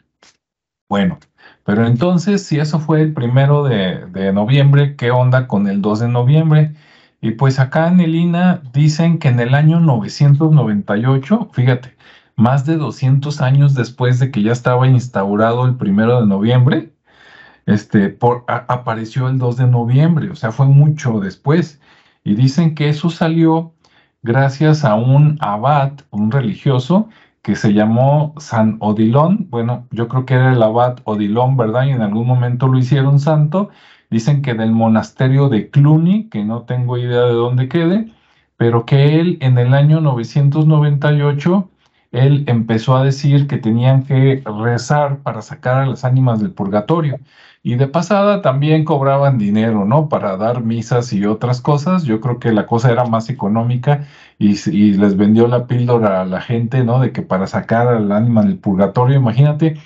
Bueno, 0.89 1.19
pero 1.65 1.87
entonces, 1.87 2.45
si 2.45 2.59
eso 2.59 2.79
fue 2.79 3.01
el 3.01 3.13
primero 3.13 3.63
de, 3.63 4.31
noviembre, 4.33 4.95
¿qué 4.95 5.11
onda 5.11 5.47
con 5.47 5.67
el 5.67 5.81
2 5.81 5.99
de 6.01 6.07
noviembre? 6.09 6.75
Y 7.21 7.31
pues 7.31 7.59
acá 7.59 7.87
en 7.87 8.01
el 8.01 8.15
INA 8.15 8.61
dicen 8.73 9.17
que 9.19 9.29
en 9.29 9.39
el 9.39 9.55
año 9.55 9.79
998, 9.79 11.49
fíjate, 11.53 11.95
más 12.35 12.65
de 12.65 12.77
200 12.77 13.41
años 13.41 13.75
después 13.75 14.19
de 14.19 14.31
que 14.31 14.43
ya 14.43 14.51
estaba 14.51 14.87
instaurado 14.87 15.65
el 15.65 15.75
primero 15.75 16.21
de 16.21 16.27
noviembre, 16.27 16.93
este, 17.65 18.17
apareció 18.47 19.29
el 19.29 19.37
2 19.39 19.57
de 19.57 19.67
noviembre, 19.67 20.29
o 20.29 20.35
sea, 20.35 20.51
fue 20.51 20.65
mucho 20.67 21.19
después. 21.19 21.79
Y 22.23 22.35
dicen 22.35 22.75
que 22.75 22.89
eso 22.89 23.09
salió 23.09 23.73
gracias 24.21 24.85
a 24.85 24.95
un 24.95 25.37
abad, 25.41 25.93
un 26.11 26.31
religioso, 26.31 27.09
que 27.43 27.55
se 27.55 27.73
llamó 27.73 28.33
San 28.39 28.77
Odilón. 28.79 29.47
Bueno, 29.49 29.87
yo 29.91 30.07
creo 30.07 30.25
que 30.25 30.35
era 30.35 30.53
el 30.53 30.63
abad 30.63 30.97
Odilón, 31.03 31.57
¿verdad? 31.57 31.85
Y 31.85 31.91
en 31.91 32.01
algún 32.01 32.25
momento 32.27 32.67
lo 32.67 32.77
hicieron 32.79 33.19
santo. 33.19 33.69
Dicen 34.09 34.41
que 34.41 34.53
del 34.55 34.71
monasterio 34.71 35.49
de 35.49 35.69
Cluny, 35.69 36.29
que 36.29 36.43
no 36.45 36.63
tengo 36.63 36.97
idea 36.97 37.23
de 37.23 37.33
dónde 37.33 37.67
quede, 37.69 38.11
pero 38.57 38.85
que 38.85 39.19
él 39.19 39.37
en 39.41 39.57
el 39.57 39.73
año 39.73 39.99
998, 40.01 41.69
él 42.11 42.43
empezó 42.47 42.95
a 42.95 43.03
decir 43.03 43.47
que 43.47 43.57
tenían 43.57 44.03
que 44.03 44.43
rezar 44.63 45.19
para 45.19 45.41
sacar 45.41 45.81
a 45.81 45.85
las 45.87 46.05
ánimas 46.05 46.39
del 46.39 46.51
purgatorio. 46.53 47.17
Y 47.65 47.75
de 47.77 47.87
pasada 47.87 48.41
también 48.41 48.83
cobraban 48.83 49.37
dinero, 49.37 49.85
¿no? 49.85 50.09
Para 50.09 50.35
dar 50.35 50.63
misas 50.63 51.13
y 51.13 51.25
otras 51.25 51.61
cosas. 51.61 52.03
Yo 52.03 52.19
creo 52.19 52.37
que 52.37 52.51
la 52.51 52.65
cosa 52.67 52.91
era 52.91 53.05
más 53.05 53.29
económica 53.29 54.05
y, 54.37 54.53
les 54.93 55.15
vendió 55.15 55.47
la 55.47 55.65
píldora 55.65 56.21
a 56.21 56.25
la 56.25 56.41
gente, 56.41 56.83
¿no? 56.83 56.99
De 56.99 57.13
que 57.13 57.21
para 57.21 57.47
sacar 57.47 57.87
al 57.87 58.11
ánima 58.11 58.43
del 58.43 58.57
purgatorio, 58.59 59.15
imagínate 59.17 59.77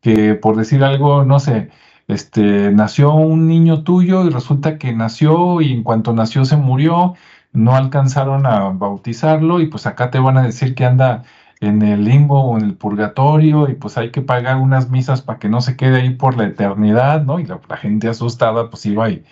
que 0.00 0.34
por 0.34 0.56
decir 0.56 0.84
algo, 0.84 1.24
no 1.24 1.40
sé, 1.40 1.70
este, 2.08 2.72
nació 2.72 3.14
un 3.14 3.46
niño 3.48 3.84
tuyo 3.84 4.24
y 4.26 4.30
resulta 4.30 4.78
que 4.78 4.92
nació 4.94 5.60
y 5.60 5.72
en 5.72 5.82
cuanto 5.82 6.14
nació 6.14 6.44
se 6.46 6.56
murió, 6.56 7.14
no 7.52 7.76
alcanzaron 7.76 8.46
a 8.46 8.70
bautizarlo 8.70 9.60
y 9.60 9.66
pues 9.66 9.86
acá 9.86 10.10
te 10.10 10.18
van 10.18 10.38
a 10.38 10.42
decir 10.42 10.74
que 10.74 10.84
anda 10.86 11.24
en 11.60 11.82
el 11.82 12.04
limbo 12.04 12.40
o 12.40 12.58
en 12.58 12.64
el 12.64 12.74
purgatorio 12.76 13.68
y 13.68 13.74
pues 13.74 13.98
hay 13.98 14.10
que 14.10 14.22
pagar 14.22 14.58
unas 14.58 14.90
misas 14.90 15.22
para 15.22 15.38
que 15.38 15.48
no 15.48 15.60
se 15.60 15.76
quede 15.76 16.00
ahí 16.02 16.10
por 16.10 16.36
la 16.36 16.46
eternidad, 16.46 17.22
¿no? 17.24 17.40
Y 17.40 17.46
la, 17.46 17.58
gente 17.76 18.08
asustada 18.08 18.70
pues 18.70 18.86
iba 18.86 19.10
y 19.10 19.24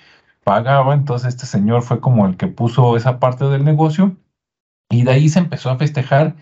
pagaba, 0.45 0.95
entonces 0.95 1.29
este 1.29 1.47
señor 1.47 1.83
fue 1.83 2.01
como 2.01 2.27
el 2.27 2.37
que 2.37 2.49
puso 2.49 2.97
esa 2.97 3.21
parte 3.21 3.47
del 3.47 3.65
negocio 3.65 4.17
y 4.91 5.05
de 5.05 5.13
ahí 5.13 5.29
se 5.29 5.41
empezó 5.41 5.71
a 5.71 5.79
festejar 5.79 6.37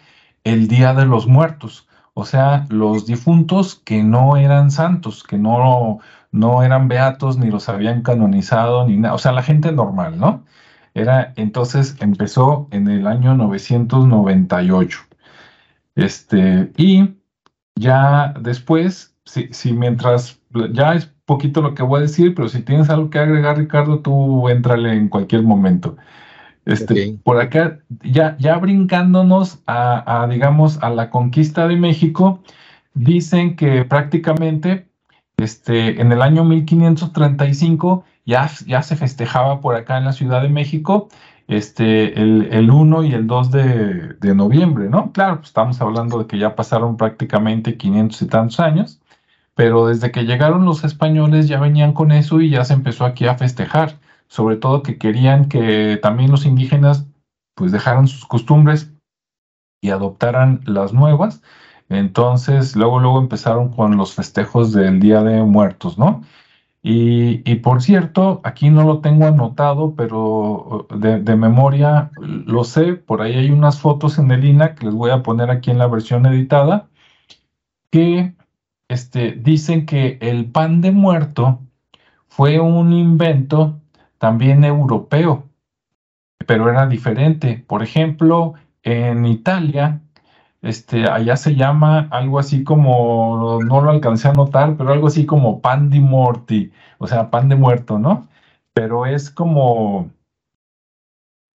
el 0.45 0.69
Día 0.69 0.95
de 0.95 1.07
los 1.07 1.27
Muertos, 1.27 1.89
o 2.15 2.25
sea, 2.27 2.67
los 2.71 3.07
difuntos 3.07 3.77
que 3.77 4.03
no 4.05 4.37
eran 4.37 4.71
santos, 4.71 5.25
que 5.25 5.39
no, 5.39 6.01
no 6.33 6.63
eran 6.63 6.89
beatos 6.89 7.39
ni 7.39 7.51
los 7.51 7.69
habían 7.69 8.03
canonizado 8.03 8.87
ni 8.87 8.97
nada, 8.99 9.15
o 9.15 9.19
sea, 9.19 9.33
la 9.33 9.43
gente 9.43 9.73
normal, 9.73 10.19
¿no? 10.19 10.45
Era, 10.95 11.33
entonces 11.37 11.97
empezó 12.01 12.69
en 12.71 12.89
el 12.89 13.07
año 13.07 13.35
998. 13.35 15.14
Este, 15.95 16.73
y 16.77 17.15
ya 17.77 18.35
después 18.41 19.15
si, 19.25 19.49
si 19.53 19.73
mientras, 19.73 20.41
ya 20.73 20.95
es 20.95 21.07
poquito 21.25 21.63
lo 21.63 21.75
que 21.75 21.83
voy 21.83 21.99
a 21.99 22.03
decir, 22.03 22.35
pero 22.35 22.49
si 22.49 22.63
tienes 22.63 22.91
algo 22.91 23.11
que 23.11 23.19
agregar, 23.19 23.59
Ricardo, 23.59 24.01
tú 24.01 24.49
entrale 24.49 24.93
en 24.93 25.09
cualquier 25.09 25.43
momento. 25.43 25.97
Este, 26.67 27.19
Por 27.23 27.41
acá, 27.41 27.81
ya, 28.03 28.37
ya 28.39 28.57
brincándonos 28.57 29.63
a, 29.67 30.23
a, 30.23 30.27
digamos, 30.29 30.83
a 30.83 30.91
la 30.91 31.11
conquista 31.11 31.69
de 31.69 31.77
México, 31.77 32.43
dicen 32.95 33.57
que 33.57 33.85
prácticamente 33.85 34.89
este, 35.37 36.01
en 36.01 36.13
el 36.13 36.23
año 36.23 36.45
1535 36.45 38.05
ya, 38.25 38.51
ya 38.67 38.83
se 38.83 38.97
festejaba 38.97 39.61
por 39.61 39.75
acá 39.75 39.99
en 39.99 40.05
la 40.05 40.13
Ciudad 40.13 40.43
de 40.43 40.49
México 40.49 41.09
este, 41.49 42.21
el, 42.21 42.49
el 42.53 42.71
1 42.71 43.05
y 43.05 43.13
el 43.13 43.27
2 43.27 43.51
de, 43.51 44.15
de, 44.15 44.35
noviembre, 44.35 44.89
¿no? 44.89 45.13
Claro, 45.13 45.37
pues 45.37 45.49
estamos 45.49 45.81
hablando 45.81 46.19
de 46.19 46.27
que 46.27 46.39
ya 46.39 46.57
pasaron 46.57 46.97
prácticamente 46.97 47.77
500 47.77 48.23
y 48.23 48.27
tantos 48.27 48.61
años, 48.61 49.01
pero 49.55 49.87
desde 49.87 50.11
que 50.11 50.25
llegaron 50.25 50.65
los 50.65 50.85
españoles 50.85 51.49
ya 51.49 51.61
venían 51.61 51.93
con 51.93 52.13
eso 52.13 52.41
y 52.41 52.51
ya 52.51 52.65
se 52.65 52.75
empezó 52.75 53.05
aquí 53.05 53.27
a 53.27 53.37
festejar, 53.37 53.99
sobre 54.29 54.57
todo 54.57 54.83
que 54.83 54.99
querían 54.99 55.49
que 55.49 55.99
también 56.03 56.31
los 56.31 56.47
indígenas 56.47 57.07
pues 57.55 57.73
dejaran 57.73 58.09
sus 58.09 58.27
costumbres 58.27 58.93
y 59.81 59.91
adoptaran 59.91 60.61
las 60.65 60.93
nuevas. 60.93 61.43
Entonces, 61.89 62.75
luego, 62.75 62.99
luego 63.01 63.19
empezaron 63.21 63.69
con 63.71 63.97
los 63.97 64.15
festejos 64.15 64.73
del 64.73 64.99
Día 64.99 65.23
de 65.23 65.43
Muertos, 65.43 65.99
¿no? 65.99 66.23
Y, 66.87 67.55
por 67.63 67.81
cierto, 67.81 68.43
aquí 68.45 68.69
no 68.69 68.85
lo 68.85 69.01
tengo 69.01 69.25
anotado, 69.25 69.95
pero 69.97 70.87
de, 70.95 71.35
memoria 71.35 72.11
lo 72.21 72.63
sé, 72.65 72.93
por 72.93 73.23
ahí 73.23 73.33
hay 73.33 73.51
unas 73.51 73.81
fotos 73.81 74.19
en 74.19 74.31
el 74.31 74.45
INA 74.45 74.75
que 74.75 74.85
les 74.85 74.95
voy 74.95 75.11
a 75.11 75.23
poner 75.23 75.51
aquí 75.51 75.71
en 75.71 75.79
la 75.79 75.87
versión 75.87 76.27
editada, 76.27 76.91
que 77.91 78.35
este, 78.89 79.33
dicen 79.33 79.87
que 79.87 80.19
el 80.21 80.51
pan 80.51 80.83
de 80.83 80.93
muerto 80.93 81.61
fue 82.29 82.61
un 82.61 82.93
invento 82.93 83.81
también 84.19 84.63
europeo, 84.63 85.49
pero 86.47 86.69
era 86.69 86.87
diferente. 86.87 87.65
Por 87.67 87.83
ejemplo, 87.83 88.55
en 88.83 89.25
Italia 89.25 90.03
este, 90.65 91.09
allá 91.11 91.37
se 91.37 91.55
llama 91.57 92.09
algo 92.11 92.39
así 92.39 92.65
como, 92.65 93.59
no 93.63 93.81
lo 93.83 93.91
alcancé 93.91 94.29
a 94.29 94.33
notar, 94.33 94.77
pero 94.77 94.93
algo 94.93 95.09
así 95.09 95.27
como 95.27 95.61
pan 95.61 95.91
di 95.91 96.01
morti, 96.01 96.73
o 96.99 97.07
sea, 97.07 97.31
pan 97.31 97.49
de 97.51 97.57
muerto, 97.57 97.99
¿no? 97.99 98.27
Pero 98.73 99.05
es 99.05 99.31
como, 99.31 100.11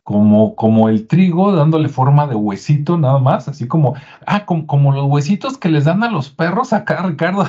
como, 0.04 0.56
como 0.56 0.90
el 0.90 1.08
trigo 1.08 1.54
dándole 1.54 1.90
forma 1.90 2.28
de 2.28 2.36
huesito 2.36 2.98
nada 2.98 3.18
más, 3.20 3.48
así 3.48 3.68
como, 3.68 3.96
ah, 4.28 4.46
como, 4.46 4.68
como 4.68 4.92
los 4.92 5.06
huesitos 5.06 5.58
que 5.58 5.70
les 5.70 5.86
dan 5.86 6.04
a 6.04 6.12
los 6.12 6.30
perros 6.30 6.72
acá, 6.72 7.02
Ricardo, 7.04 7.46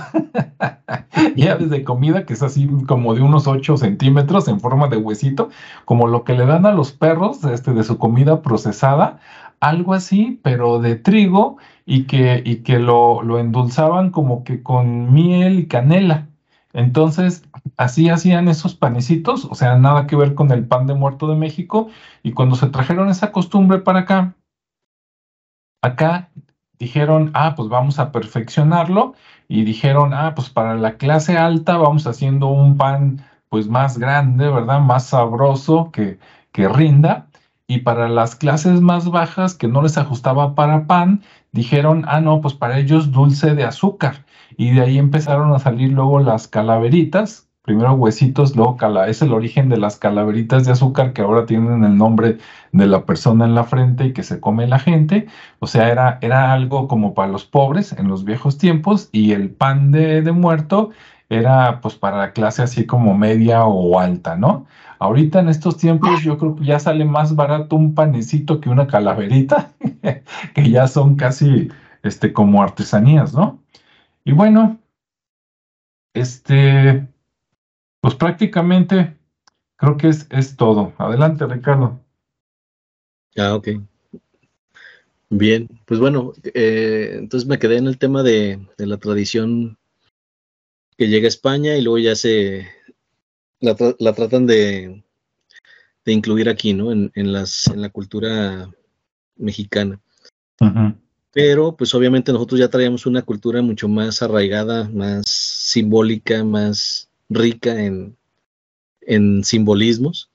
ya 1.36 1.56
desde 1.56 1.84
comida, 1.84 2.24
que 2.24 2.32
es 2.32 2.42
así 2.42 2.68
como 2.86 3.14
de 3.14 3.20
unos 3.20 3.46
8 3.46 3.76
centímetros 3.76 4.48
en 4.48 4.60
forma 4.60 4.88
de 4.88 4.96
huesito, 4.96 5.50
como 5.84 6.06
lo 6.06 6.24
que 6.24 6.32
le 6.34 6.46
dan 6.46 6.64
a 6.64 6.72
los 6.72 6.92
perros 6.92 7.44
este, 7.44 7.74
de 7.74 7.84
su 7.84 7.98
comida 7.98 8.42
procesada, 8.42 9.20
algo 9.60 9.94
así, 9.94 10.40
pero 10.42 10.80
de 10.80 10.96
trigo 10.96 11.58
y 11.86 12.04
que, 12.06 12.42
y 12.44 12.56
que 12.58 12.78
lo, 12.78 13.22
lo 13.22 13.38
endulzaban 13.38 14.10
como 14.10 14.44
que 14.44 14.62
con 14.62 15.12
miel 15.12 15.60
y 15.60 15.66
canela. 15.68 16.28
Entonces, 16.72 17.44
así 17.76 18.08
hacían 18.10 18.48
esos 18.48 18.74
panecitos, 18.74 19.44
o 19.44 19.54
sea, 19.54 19.76
nada 19.76 20.06
que 20.06 20.16
ver 20.16 20.34
con 20.34 20.50
el 20.52 20.66
pan 20.66 20.86
de 20.86 20.94
muerto 20.94 21.28
de 21.28 21.36
México. 21.36 21.88
Y 22.22 22.32
cuando 22.32 22.56
se 22.56 22.68
trajeron 22.68 23.08
esa 23.10 23.32
costumbre 23.32 23.80
para 23.80 24.00
acá, 24.00 24.34
acá 25.82 26.30
dijeron, 26.78 27.30
ah, 27.34 27.54
pues 27.56 27.68
vamos 27.68 27.98
a 27.98 28.12
perfeccionarlo. 28.12 29.14
Y 29.48 29.64
dijeron, 29.64 30.14
ah, 30.14 30.34
pues 30.34 30.48
para 30.50 30.76
la 30.76 30.96
clase 30.96 31.36
alta 31.36 31.76
vamos 31.76 32.06
haciendo 32.06 32.48
un 32.48 32.76
pan 32.76 33.24
pues 33.48 33.68
más 33.68 33.98
grande, 33.98 34.48
¿verdad? 34.48 34.80
Más 34.80 35.06
sabroso 35.06 35.90
que, 35.92 36.18
que 36.52 36.68
rinda 36.68 37.29
y 37.70 37.78
para 37.78 38.08
las 38.08 38.34
clases 38.34 38.80
más 38.80 39.08
bajas 39.12 39.54
que 39.54 39.68
no 39.68 39.80
les 39.80 39.96
ajustaba 39.96 40.56
para 40.56 40.88
pan, 40.88 41.22
dijeron, 41.52 42.04
ah, 42.08 42.20
no, 42.20 42.40
pues 42.40 42.52
para 42.52 42.80
ellos 42.80 43.12
dulce 43.12 43.54
de 43.54 43.62
azúcar. 43.62 44.24
Y 44.56 44.72
de 44.72 44.80
ahí 44.80 44.98
empezaron 44.98 45.54
a 45.54 45.60
salir 45.60 45.92
luego 45.92 46.18
las 46.18 46.48
calaveritas, 46.48 47.48
primero 47.62 47.92
huesitos, 47.92 48.56
luego 48.56 48.76
cala 48.76 49.06
es 49.06 49.22
el 49.22 49.32
origen 49.32 49.68
de 49.68 49.76
las 49.76 49.98
calaveritas 49.98 50.64
de 50.64 50.72
azúcar 50.72 51.12
que 51.12 51.22
ahora 51.22 51.46
tienen 51.46 51.84
el 51.84 51.96
nombre 51.96 52.38
de 52.72 52.86
la 52.88 53.06
persona 53.06 53.44
en 53.44 53.54
la 53.54 53.62
frente 53.62 54.06
y 54.06 54.12
que 54.14 54.24
se 54.24 54.40
come 54.40 54.66
la 54.66 54.80
gente. 54.80 55.28
O 55.60 55.68
sea, 55.68 55.90
era, 55.90 56.18
era 56.22 56.52
algo 56.52 56.88
como 56.88 57.14
para 57.14 57.30
los 57.30 57.44
pobres 57.44 57.92
en 57.92 58.08
los 58.08 58.24
viejos 58.24 58.58
tiempos 58.58 59.10
y 59.12 59.30
el 59.30 59.48
pan 59.48 59.92
de, 59.92 60.22
de 60.22 60.32
muerto 60.32 60.90
era 61.28 61.80
pues 61.80 61.94
para 61.94 62.18
la 62.18 62.32
clase 62.32 62.62
así 62.62 62.84
como 62.84 63.16
media 63.16 63.64
o 63.64 64.00
alta, 64.00 64.34
¿no? 64.36 64.66
Ahorita 65.00 65.40
en 65.40 65.48
estos 65.48 65.78
tiempos 65.78 66.22
yo 66.22 66.36
creo 66.36 66.56
que 66.56 66.64
ya 66.66 66.78
sale 66.78 67.06
más 67.06 67.34
barato 67.34 67.74
un 67.74 67.94
panecito 67.94 68.60
que 68.60 68.68
una 68.68 68.86
calaverita, 68.86 69.72
que 70.54 70.70
ya 70.70 70.86
son 70.88 71.16
casi 71.16 71.70
este, 72.02 72.34
como 72.34 72.62
artesanías, 72.62 73.32
¿no? 73.32 73.62
Y 74.24 74.32
bueno, 74.32 74.78
este, 76.12 77.08
pues 78.02 78.14
prácticamente 78.14 79.16
creo 79.76 79.96
que 79.96 80.08
es, 80.08 80.26
es 80.28 80.56
todo. 80.56 80.92
Adelante, 80.98 81.46
Ricardo. 81.46 81.98
Ah, 83.38 83.54
ok. 83.54 83.68
Bien, 85.30 85.66
pues 85.86 85.98
bueno, 85.98 86.34
eh, 86.52 87.14
entonces 87.14 87.48
me 87.48 87.58
quedé 87.58 87.78
en 87.78 87.86
el 87.86 87.96
tema 87.96 88.22
de, 88.22 88.66
de, 88.76 88.86
la 88.86 88.98
tradición 88.98 89.78
que 90.98 91.08
llega 91.08 91.24
a 91.24 91.28
España 91.28 91.76
y 91.76 91.82
luego 91.82 91.98
ya 91.98 92.16
se, 92.16 92.68
la, 93.60 94.12
tratan 94.14 94.46
de, 94.46 95.02
incluir 96.06 96.48
aquí, 96.48 96.72
¿no? 96.72 96.92
En, 96.92 97.32
las, 97.32 97.68
en 97.68 97.82
la 97.82 97.90
cultura 97.90 98.70
mexicana. 99.36 100.00
Pero, 101.32 101.76
pues 101.76 101.94
obviamente 101.94 102.32
nosotros 102.32 102.58
ya 102.58 102.68
traíamos 102.68 103.06
una 103.06 103.22
cultura 103.22 103.62
mucho 103.62 103.88
más 103.88 104.20
arraigada, 104.22 104.88
más 104.88 105.26
simbólica, 105.26 106.42
más 106.42 107.08
rica 107.28 107.82
en, 107.84 108.16
en 109.02 109.44
simbolismos. 109.44 110.30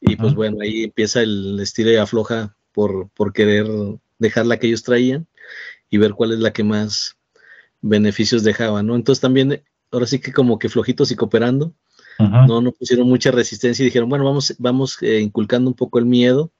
Y 0.00 0.16
pues 0.16 0.34
bueno, 0.34 0.58
ahí 0.62 0.84
empieza 0.84 1.22
el 1.22 1.60
estilo 1.60 1.90
de 1.90 2.00
afloja 2.00 2.56
por, 2.72 3.10
por 3.10 3.32
querer 3.32 3.66
dejar 4.18 4.46
la 4.46 4.58
que 4.58 4.66
ellos 4.66 4.82
traían 4.82 5.26
y 5.90 5.98
ver 5.98 6.14
cuál 6.14 6.32
es 6.32 6.38
la 6.38 6.52
que 6.52 6.64
más 6.64 7.16
beneficios 7.82 8.42
dejaba, 8.42 8.82
¿no? 8.82 8.94
Entonces 8.94 9.20
también, 9.20 9.62
ahora 9.90 10.06
sí 10.06 10.20
que 10.20 10.32
como 10.32 10.58
que 10.58 10.68
flojitos 10.68 11.10
y 11.10 11.16
cooperando, 11.16 11.74
no, 12.20 12.60
no 12.60 12.72
pusieron 12.72 13.08
mucha 13.08 13.30
resistencia 13.30 13.82
y 13.82 13.86
dijeron, 13.86 14.08
bueno, 14.08 14.24
vamos, 14.24 14.54
vamos 14.58 14.98
eh, 15.02 15.20
inculcando 15.20 15.70
un 15.70 15.74
poco 15.74 15.98
el 15.98 16.06
miedo, 16.06 16.50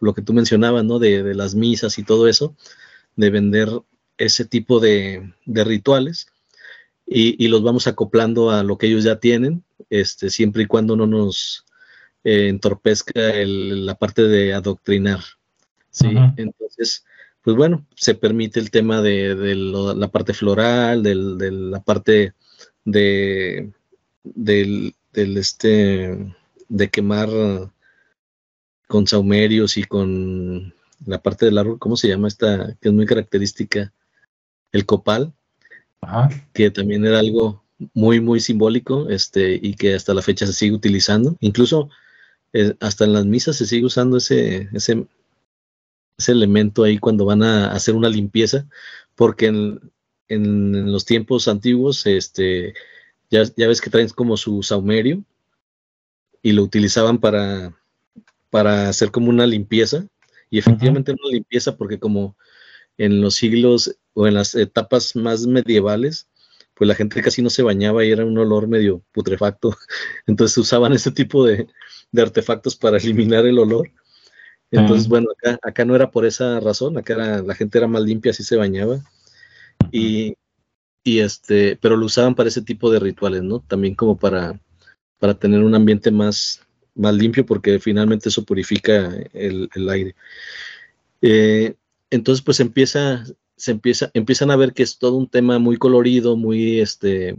lo 0.00 0.14
que 0.14 0.22
tú 0.22 0.32
mencionabas, 0.32 0.84
¿no? 0.84 0.98
De, 0.98 1.34
las 1.34 1.54
misas 1.54 1.98
y 1.98 2.04
todo 2.04 2.28
eso, 2.28 2.54
de 3.16 3.30
vender 3.30 3.68
ese 4.16 4.44
tipo 4.44 4.80
de, 4.80 5.32
rituales 5.46 6.28
y, 7.06 7.48
los 7.48 7.62
vamos 7.62 7.86
acoplando 7.86 8.50
a 8.50 8.62
lo 8.62 8.78
que 8.78 8.86
ellos 8.86 9.04
ya 9.04 9.18
tienen, 9.18 9.64
este, 9.90 10.30
siempre 10.30 10.64
y 10.64 10.66
cuando 10.66 10.96
no 10.96 11.06
nos 11.06 11.64
eh, 12.24 12.48
entorpezca 12.48 13.12
la 13.44 13.94
parte 13.94 14.22
de 14.22 14.52
adoctrinar. 14.54 15.20
¿sí? 15.90 16.08
Entonces, 16.36 17.04
pues 17.42 17.56
bueno, 17.56 17.86
se 17.94 18.14
permite 18.14 18.60
el 18.60 18.70
tema 18.70 19.00
de, 19.00 19.34
la 19.96 20.08
parte 20.08 20.34
floral, 20.34 21.02
de 21.02 21.14
la 21.50 21.82
parte 21.82 22.34
de, 22.84 23.72
del, 24.22 24.94
del 25.12 25.36
este 25.36 26.34
de 26.68 26.90
quemar 26.90 27.28
con 28.86 29.06
saumerios 29.06 29.76
y 29.76 29.84
con 29.84 30.74
la 31.06 31.22
parte 31.22 31.46
del 31.46 31.58
árbol, 31.58 31.78
¿cómo 31.78 31.96
se 31.96 32.08
llama 32.08 32.28
esta? 32.28 32.76
Que 32.80 32.88
es 32.88 32.94
muy 32.94 33.06
característica, 33.06 33.92
el 34.72 34.86
copal, 34.86 35.32
que 36.52 36.70
también 36.70 37.04
era 37.04 37.18
algo 37.18 37.62
muy, 37.94 38.20
muy 38.20 38.40
simbólico, 38.40 39.08
este, 39.08 39.58
y 39.62 39.74
que 39.74 39.94
hasta 39.94 40.14
la 40.14 40.22
fecha 40.22 40.46
se 40.46 40.52
sigue 40.52 40.74
utilizando. 40.74 41.36
Incluso 41.40 41.90
eh, 42.52 42.74
hasta 42.80 43.04
en 43.04 43.12
las 43.12 43.26
misas 43.26 43.56
se 43.56 43.66
sigue 43.66 43.86
usando 43.86 44.16
ese, 44.16 44.68
ese, 44.72 45.06
ese 46.16 46.32
elemento 46.32 46.82
ahí 46.84 46.98
cuando 46.98 47.24
van 47.24 47.42
a 47.42 47.70
hacer 47.72 47.94
una 47.94 48.08
limpieza, 48.08 48.66
porque 49.14 49.46
en, 49.46 49.92
en 50.28 50.90
los 50.92 51.04
tiempos 51.04 51.48
antiguos, 51.48 52.06
este, 52.06 52.74
ya, 53.30 53.44
ves 53.56 53.80
que 53.80 53.90
traen 53.90 54.08
como 54.10 54.36
su 54.36 54.62
saumerio 54.62 55.22
y 56.42 56.52
lo 56.52 56.62
utilizaban 56.62 57.18
para, 57.18 57.76
para 58.50 58.88
hacer 58.88 59.10
como 59.10 59.28
una 59.30 59.46
limpieza. 59.46 60.06
Y 60.50 60.58
efectivamente 60.58 61.12
una 61.12 61.30
limpieza 61.30 61.76
porque 61.76 61.98
como 61.98 62.36
en 62.96 63.20
los 63.20 63.34
siglos 63.34 63.96
o 64.14 64.26
en 64.26 64.34
las 64.34 64.54
etapas 64.54 65.14
más 65.14 65.46
medievales, 65.46 66.28
pues 66.74 66.88
la 66.88 66.94
gente 66.94 67.20
casi 67.22 67.42
no 67.42 67.50
se 67.50 67.62
bañaba 67.62 68.04
y 68.04 68.10
era 68.10 68.24
un 68.24 68.38
olor 68.38 68.66
medio 68.66 69.02
putrefacto. 69.12 69.76
Entonces 70.26 70.56
usaban 70.58 70.92
ese 70.92 71.10
tipo 71.10 71.44
de, 71.44 71.66
artefactos 72.16 72.76
para 72.76 72.96
eliminar 72.98 73.46
el 73.46 73.58
olor. 73.58 73.90
Entonces, 74.70 75.08
bueno, 75.08 75.30
acá, 75.30 75.58
acá, 75.62 75.84
no 75.86 75.96
era 75.96 76.10
por 76.10 76.26
esa 76.26 76.60
razón, 76.60 76.98
acá 76.98 77.14
era, 77.14 77.42
la 77.42 77.54
gente 77.54 77.78
era 77.78 77.88
más 77.88 78.02
limpia, 78.02 78.32
así 78.32 78.44
se 78.44 78.56
bañaba. 78.56 79.00
Y, 79.90 80.36
y 81.04 81.20
este, 81.20 81.76
pero 81.76 81.96
lo 81.96 82.06
usaban 82.06 82.34
para 82.34 82.48
ese 82.48 82.62
tipo 82.62 82.90
de 82.90 82.98
rituales, 82.98 83.42
¿no? 83.42 83.60
También 83.60 83.94
como 83.94 84.18
para, 84.18 84.60
para 85.18 85.34
tener 85.34 85.62
un 85.62 85.74
ambiente 85.74 86.10
más, 86.10 86.62
más 86.94 87.14
limpio, 87.14 87.46
porque 87.46 87.78
finalmente 87.78 88.28
eso 88.28 88.44
purifica 88.44 89.14
el, 89.32 89.88
aire. 89.88 90.14
Eh, 91.22 91.74
entonces, 92.10 92.44
pues 92.44 92.60
empieza, 92.60 93.24
se 93.56 93.72
empieza, 93.72 94.10
empiezan 94.14 94.50
a 94.50 94.56
ver 94.56 94.72
que 94.72 94.82
es 94.82 94.98
todo 94.98 95.16
un 95.16 95.28
tema 95.28 95.58
muy 95.58 95.76
colorido, 95.76 96.36
muy 96.36 96.80
este, 96.80 97.36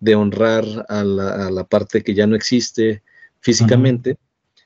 de 0.00 0.14
honrar 0.14 0.64
a 0.88 1.04
la, 1.04 1.64
parte 1.64 2.02
que 2.02 2.14
ya 2.14 2.26
no 2.26 2.36
existe 2.36 3.02
físicamente, 3.40 4.16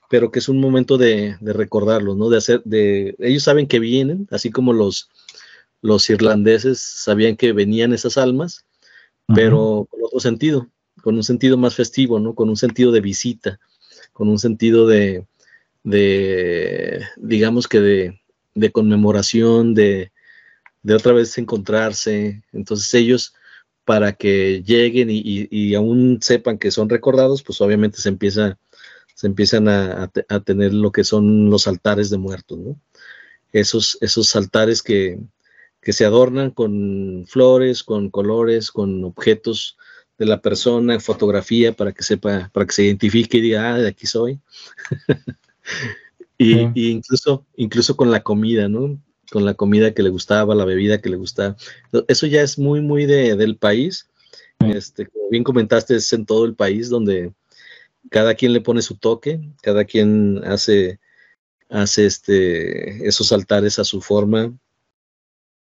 pero 0.09 0.31
que 0.31 0.39
es 0.39 0.49
un 0.49 0.61
momento 0.61 0.97
de, 0.97 1.37
de 1.41 1.53
recordarlos, 1.53 2.17
¿no? 2.17 2.31
De 2.31 2.39
hacer, 2.39 2.63
de, 2.65 3.15
ellos 3.19 3.43
saben 3.43 3.67
que 3.67 3.79
vienen, 3.79 4.27
así 4.31 4.51
como 4.51 4.73
los, 4.73 5.11
los 5.81 6.09
irlandeses 6.11 6.81
sabían 6.81 7.37
que 7.37 7.53
venían 7.53 7.93
esas 7.93 8.19
almas, 8.19 8.65
pero 9.35 9.87
con 9.91 10.01
otro 10.03 10.21
sentido, 10.21 10.69
con 11.03 11.17
un 11.17 11.23
sentido 11.23 11.57
más 11.57 11.75
festivo, 11.75 12.19
¿no? 12.19 12.35
Con 12.35 12.49
un 12.49 12.57
sentido 12.57 12.93
de 12.93 13.01
visita, 13.01 13.61
con 14.13 14.29
un 14.29 14.39
sentido 14.39 14.87
de, 14.87 15.27
de 15.85 17.05
digamos 17.17 17.69
que 17.69 17.81
de, 17.81 18.21
de 18.55 18.73
conmemoración, 18.73 19.75
de, 19.75 20.13
de, 20.83 20.95
otra 20.95 21.13
vez 21.13 21.37
encontrarse. 21.39 22.43
Entonces 22.53 22.93
ellos, 22.95 23.35
para 23.85 24.15
que 24.15 24.63
lleguen 24.65 25.11
y, 25.11 25.23
y, 25.25 25.75
aún 25.75 26.19
sepan 26.23 26.59
que 26.59 26.71
son 26.71 26.89
recordados, 26.89 27.43
pues 27.43 27.61
obviamente 27.61 27.99
se 27.99 28.09
empieza 28.09 28.59
se 29.15 29.27
empiezan 29.27 29.69
a, 29.69 30.13
a, 30.29 30.41
tener 30.41 30.73
lo 30.73 30.93
que 30.93 31.03
son 31.03 31.51
los 31.51 31.67
altares 31.67 32.09
de 32.09 32.19
muertos, 32.19 32.57
¿no? 32.57 32.81
Esos, 33.53 33.99
esos 34.01 34.37
altares 34.37 34.81
que, 34.81 35.19
que 35.81 35.93
se 35.93 36.05
adornan 36.05 36.51
con 36.51 37.25
flores, 37.27 37.83
con 37.83 38.11
colores, 38.11 38.71
con 38.71 39.05
objetos 39.05 39.77
de 40.19 40.27
la 40.27 40.43
persona, 40.43 40.99
fotografía 40.99 41.73
para 41.73 41.93
que 41.93 42.03
sepa, 42.03 42.51
para 42.53 42.67
que 42.67 42.73
se 42.73 42.85
identifique 42.85 43.39
y 43.39 43.41
diga, 43.41 43.75
ah, 43.75 43.79
de 43.79 43.89
aquí 43.89 44.07
soy. 44.07 44.41
y, 46.39 46.91
incluso, 46.91 47.47
incluso 47.57 47.97
con 47.97 48.11
la 48.11 48.23
comida, 48.23 48.69
¿no? 48.69 49.01
Con 49.31 49.45
la 49.45 49.55
comida 49.55 49.95
que 49.95 50.03
le 50.03 50.11
gustaba, 50.11 50.55
la 50.55 50.65
bebida 50.65 51.01
que 51.01 51.11
le 51.11 51.17
gustaba. 51.17 51.57
Eso 52.09 52.27
ya 52.27 52.43
es 52.43 52.59
muy, 52.59 52.81
muy 52.81 53.07
de, 53.07 53.37
del 53.37 53.57
país. 53.57 54.09
Este, 54.59 55.07
como 55.07 55.29
bien 55.31 55.45
comentaste, 55.45 55.95
es 55.95 56.13
en 56.13 56.27
todo 56.27 56.45
el 56.45 56.55
país 56.55 56.89
donde 56.89 57.33
cada 58.11 58.35
quien 58.35 58.53
le 58.53 58.61
pone 58.61 58.83
su 58.83 58.97
toque, 58.97 59.41
cada 59.63 59.85
quien 59.85 60.43
hace, 60.45 60.99
hace 61.69 62.07
este, 62.07 63.07
esos 63.07 63.31
altares 63.33 63.79
a 63.79 63.85
su 63.85 64.01
forma, 64.01 64.53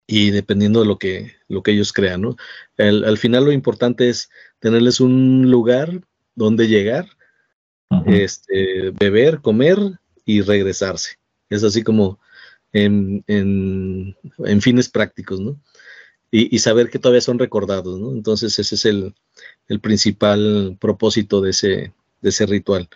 y 0.07 0.31
dependiendo 0.31 0.81
de 0.81 0.87
lo 0.87 0.99
que, 0.99 1.33
lo 1.49 1.63
que 1.63 1.73
ellos 1.73 1.93
crean, 1.93 2.23
¿no? 2.23 2.37
al 2.79 3.19
final 3.19 3.45
lo 3.45 3.53
importante 3.53 4.09
es 4.09 4.31
tenerles 4.61 5.01
un 5.01 5.51
lugar 5.51 6.01
donde 6.35 6.69
llegar, 6.69 7.09
este, 8.07 8.91
beber, 8.91 9.41
comer 9.41 9.79
y 10.25 10.43
regresarse. 10.43 11.19
Es 11.49 11.65
así 11.65 11.83
como 11.83 12.21
en, 12.73 13.25
en, 13.27 14.61
fines 14.61 14.89
prácticos, 14.89 15.41
¿no? 15.41 15.61
Y, 16.31 16.59
saber 16.59 16.91
que 16.91 16.99
todavía 16.99 17.21
son 17.23 17.39
recordados, 17.39 17.99
¿no? 17.99 18.13
Entonces 18.13 18.59
ese 18.59 18.75
es 18.75 18.85
el, 18.85 19.15
el 19.69 19.81
principal 19.81 20.77
propósito 20.79 21.41
de 21.41 21.51
ese, 21.51 21.95
de 22.21 22.29
ese 22.29 22.45
ritual. 22.45 22.89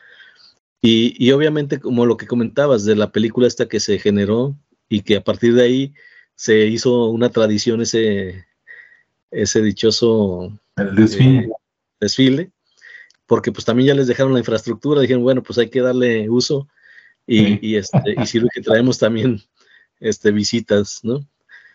Y, 0.83 1.15
y, 1.25 1.31
obviamente, 1.33 1.81
como 1.81 2.05
lo 2.05 2.17
que 2.17 2.27
comentabas 2.27 2.85
de 2.85 2.97
la 2.97 3.13
película 3.13 3.47
esta 3.47 3.69
que 3.69 3.81
se 3.81 3.99
generó 3.99 4.57
y 4.89 5.03
que 5.03 5.17
a 5.17 5.25
partir 5.25 5.55
de 5.55 5.63
ahí 5.63 5.95
se 6.41 6.65
hizo 6.69 7.11
una 7.11 7.29
tradición 7.29 7.83
ese, 7.83 8.47
ese 9.31 9.61
dichoso 9.61 10.59
eh, 10.79 11.47
desfile. 12.01 12.51
porque 13.27 13.53
pues 13.53 13.67
también 13.67 13.89
ya 13.89 13.95
les 13.95 14.07
dejaron 14.07 14.33
la 14.33 14.39
infraestructura, 14.39 15.03
dijeron, 15.03 15.23
bueno, 15.23 15.43
pues 15.43 15.59
hay 15.59 15.69
que 15.69 15.83
darle 15.83 16.31
uso 16.31 16.67
y, 17.27 17.77
este, 17.77 18.15
y 18.17 18.25
sirve 18.25 18.49
que 18.55 18.63
traemos 18.63 18.99
también 18.99 19.43
este, 20.01 20.31
visitas, 20.31 21.01
¿no? 21.03 21.27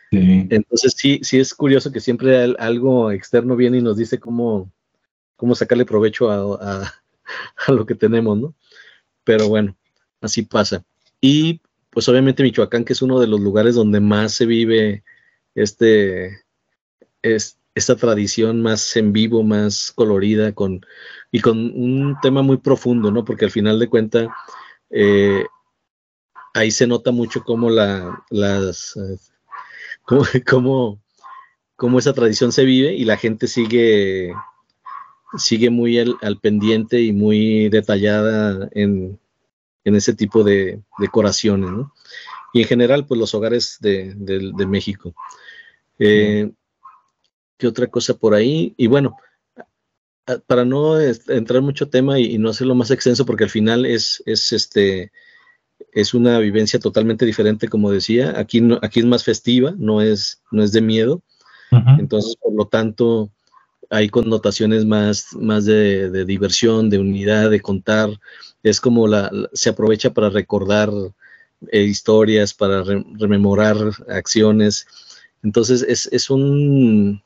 Entonces 0.10 0.96
sí, 0.98 1.20
sí 1.22 1.38
es 1.38 1.54
curioso 1.54 1.92
que 1.92 2.00
siempre 2.00 2.56
algo 2.58 3.12
externo 3.12 3.56
viene 3.56 3.78
y 3.78 3.84
nos 3.84 3.98
dice 3.98 4.20
cómo, 4.20 4.72
cómo 5.36 5.54
sacarle 5.54 5.86
provecho 5.86 6.32
a, 6.32 6.92
a 7.68 7.72
lo 7.72 7.86
que 7.86 7.94
tenemos, 7.94 8.36
¿no? 8.36 8.56
Pero 9.24 9.48
bueno, 9.48 9.78
así 10.22 10.42
pasa. 10.42 10.84
Y 11.22 11.62
pues 11.96 12.10
obviamente 12.10 12.44
Michoacán, 12.44 12.84
que 12.84 12.92
es 12.92 13.02
uno 13.02 13.22
de 13.22 13.28
los 13.28 13.40
lugares 13.40 13.74
donde 13.74 14.02
más 14.02 14.34
se 14.34 14.46
vive 14.46 15.06
este, 15.56 16.42
es, 17.22 17.58
esta 17.74 17.96
tradición 17.96 18.62
más 18.62 18.98
en 18.98 19.14
vivo, 19.14 19.44
más 19.44 19.94
colorida, 19.96 20.52
con, 20.54 20.86
y 21.32 21.40
con 21.40 21.58
un 21.58 22.18
tema 22.22 22.42
muy 22.42 22.58
profundo, 22.58 23.12
¿no? 23.12 23.24
Porque 23.24 23.46
al 23.46 23.52
final 23.52 23.80
de 23.80 23.88
cuentas, 23.88 24.28
eh, 24.90 25.46
ahí 26.54 26.70
se 26.70 26.86
nota 26.86 27.12
mucho 27.12 27.46
cómo 27.46 27.70
la, 27.70 28.22
las, 28.30 28.98
eh, 28.98 29.18
cómo, 30.46 31.02
cómo, 31.78 31.98
esa 31.98 32.12
tradición 32.14 32.52
se 32.52 32.66
vive 32.66 32.94
y 32.94 33.06
la 33.06 33.16
gente 33.16 33.48
sigue, 33.48 34.34
sigue 35.38 35.70
muy 35.70 35.98
al 35.98 36.40
pendiente 36.42 37.02
y 37.02 37.14
muy 37.14 37.70
detallada 37.70 38.68
en, 38.74 39.18
en 39.86 39.96
ese 39.96 40.14
tipo 40.14 40.44
de 40.44 40.82
decoraciones, 41.00 41.72
¿no? 41.72 41.94
Y 42.54 42.62
en 42.62 42.68
general, 42.68 43.06
pues 43.06 43.20
los 43.20 43.34
hogares 43.34 43.78
de, 43.80 44.16
México. 44.68 45.14
Eh, 46.00 46.52
¿Qué 47.58 47.68
otra 47.68 47.88
cosa 47.88 48.16
por 48.16 48.34
ahí? 48.34 48.74
Y 48.78 48.88
bueno, 48.88 49.16
para 50.48 50.66
no 50.66 51.00
entrar 51.00 51.62
mucho 51.62 51.90
tema 51.90 52.20
y, 52.20 52.38
no 52.38 52.50
hacerlo 52.50 52.76
más 52.76 52.92
extenso, 52.92 53.26
porque 53.26 53.44
al 53.44 53.50
final 53.50 53.86
es, 53.86 54.24
es, 54.26 54.52
este, 54.52 55.12
es 55.92 56.14
una 56.14 56.40
vivencia 56.40 56.80
totalmente 56.80 57.26
diferente, 57.26 57.68
como 57.68 57.92
decía. 57.92 58.40
Aquí, 58.40 58.62
no, 58.62 58.80
aquí 58.82 59.00
es 59.02 59.06
más 59.06 59.24
festiva, 59.24 59.74
no 59.78 60.02
es, 60.02 60.42
no 60.52 60.64
es 60.64 60.72
de 60.72 60.82
miedo. 60.82 61.22
Entonces, 62.00 62.38
por 62.38 62.54
lo 62.54 62.68
tanto, 62.68 63.32
hay 63.90 64.10
connotaciones 64.10 64.86
más, 64.86 65.34
más 65.34 65.66
de, 65.66 66.26
diversión, 66.26 66.90
de 66.90 67.00
unidad, 67.00 67.50
de 67.50 67.62
contar, 67.62 68.10
es 68.64 68.82
como 68.82 69.08
la, 69.08 69.32
se 69.54 69.70
aprovecha 69.70 70.14
para 70.14 70.30
recordar 70.30 70.90
eh, 71.72 71.84
historias, 71.84 72.54
para 72.54 72.84
rememorar 72.84 73.78
acciones. 74.10 74.88
Entonces 75.44 75.84
es, 75.84 76.30
un 76.30 77.22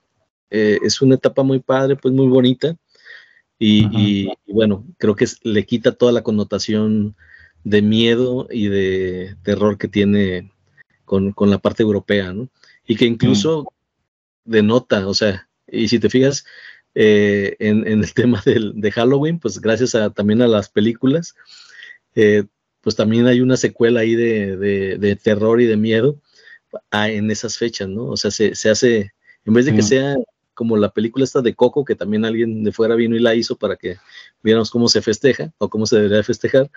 eh, 0.49 0.80
es 0.84 1.01
una 1.01 1.16
etapa 1.16 1.43
muy 1.43 1.60
padre, 1.60 1.95
pues 1.95 2.14
muy 2.14 2.28
bonita. 2.28 2.76
Y, 3.62 4.30
bueno, 4.47 4.86
creo 4.97 5.16
que 5.16 5.28
le 5.43 5.66
quita 5.66 5.91
toda 5.91 6.14
la 6.14 6.22
connotación 6.22 7.16
de 7.66 7.82
miedo 7.82 8.47
y 8.49 8.68
de 8.68 9.36
terror 9.43 9.78
que 9.78 9.89
tiene 9.89 10.53
con, 11.03 11.34
la 11.38 11.57
parte 11.57 11.84
europea, 11.84 12.32
¿no? 12.32 12.47
Y 12.88 12.95
que 12.95 13.05
incluso 13.05 13.74
denota, 14.45 15.05
o 15.10 15.14
sea, 15.14 15.49
y 15.72 15.88
si 15.88 15.99
te 15.99 16.09
fijas, 16.09 16.45
eh, 16.95 17.55
en, 17.59 17.88
el 17.88 18.13
tema 18.13 18.41
de 18.45 18.91
Halloween, 18.91 19.39
pues 19.39 19.59
gracias 19.59 19.95
también 20.15 20.41
a 20.41 20.47
las 20.47 20.70
películas, 20.70 21.36
eh, 22.15 22.43
pues 22.82 22.95
también 22.95 23.28
hay 23.28 23.41
una 23.41 23.57
secuela 23.57 24.01
ahí 24.01 24.15
de, 24.15 25.20
terror 25.22 25.61
y 25.61 25.65
de 25.65 25.78
miedo 25.78 26.20
ah, 26.91 27.09
en 27.09 27.30
esas 27.30 27.57
fechas, 27.57 27.89
¿no? 27.89 28.07
O 28.07 28.17
sea, 28.17 28.32
se, 28.32 28.51
hace, 28.70 29.13
en 29.45 29.53
vez 29.53 29.65
de 29.65 29.76
que 29.76 29.82
sea 29.82 30.15
como 30.53 30.78
la 30.78 30.91
película 30.91 31.24
esta 31.24 31.41
de 31.41 31.55
Coco, 31.55 31.86
que 31.86 31.95
también 31.95 32.26
alguien 32.26 32.63
de 32.63 32.72
fuera 32.72 32.95
vino 32.95 33.15
y 33.15 33.20
la 33.20 33.36
hizo 33.36 33.57
para 33.57 33.76
que 33.76 33.97
viéramos 34.43 34.72
cómo 34.72 34.88
se 34.89 35.01
festeja 35.01 35.53
o 35.57 35.70
cómo 35.70 35.86
se 35.86 35.97
debería 35.97 36.24
festejar, 36.24 36.70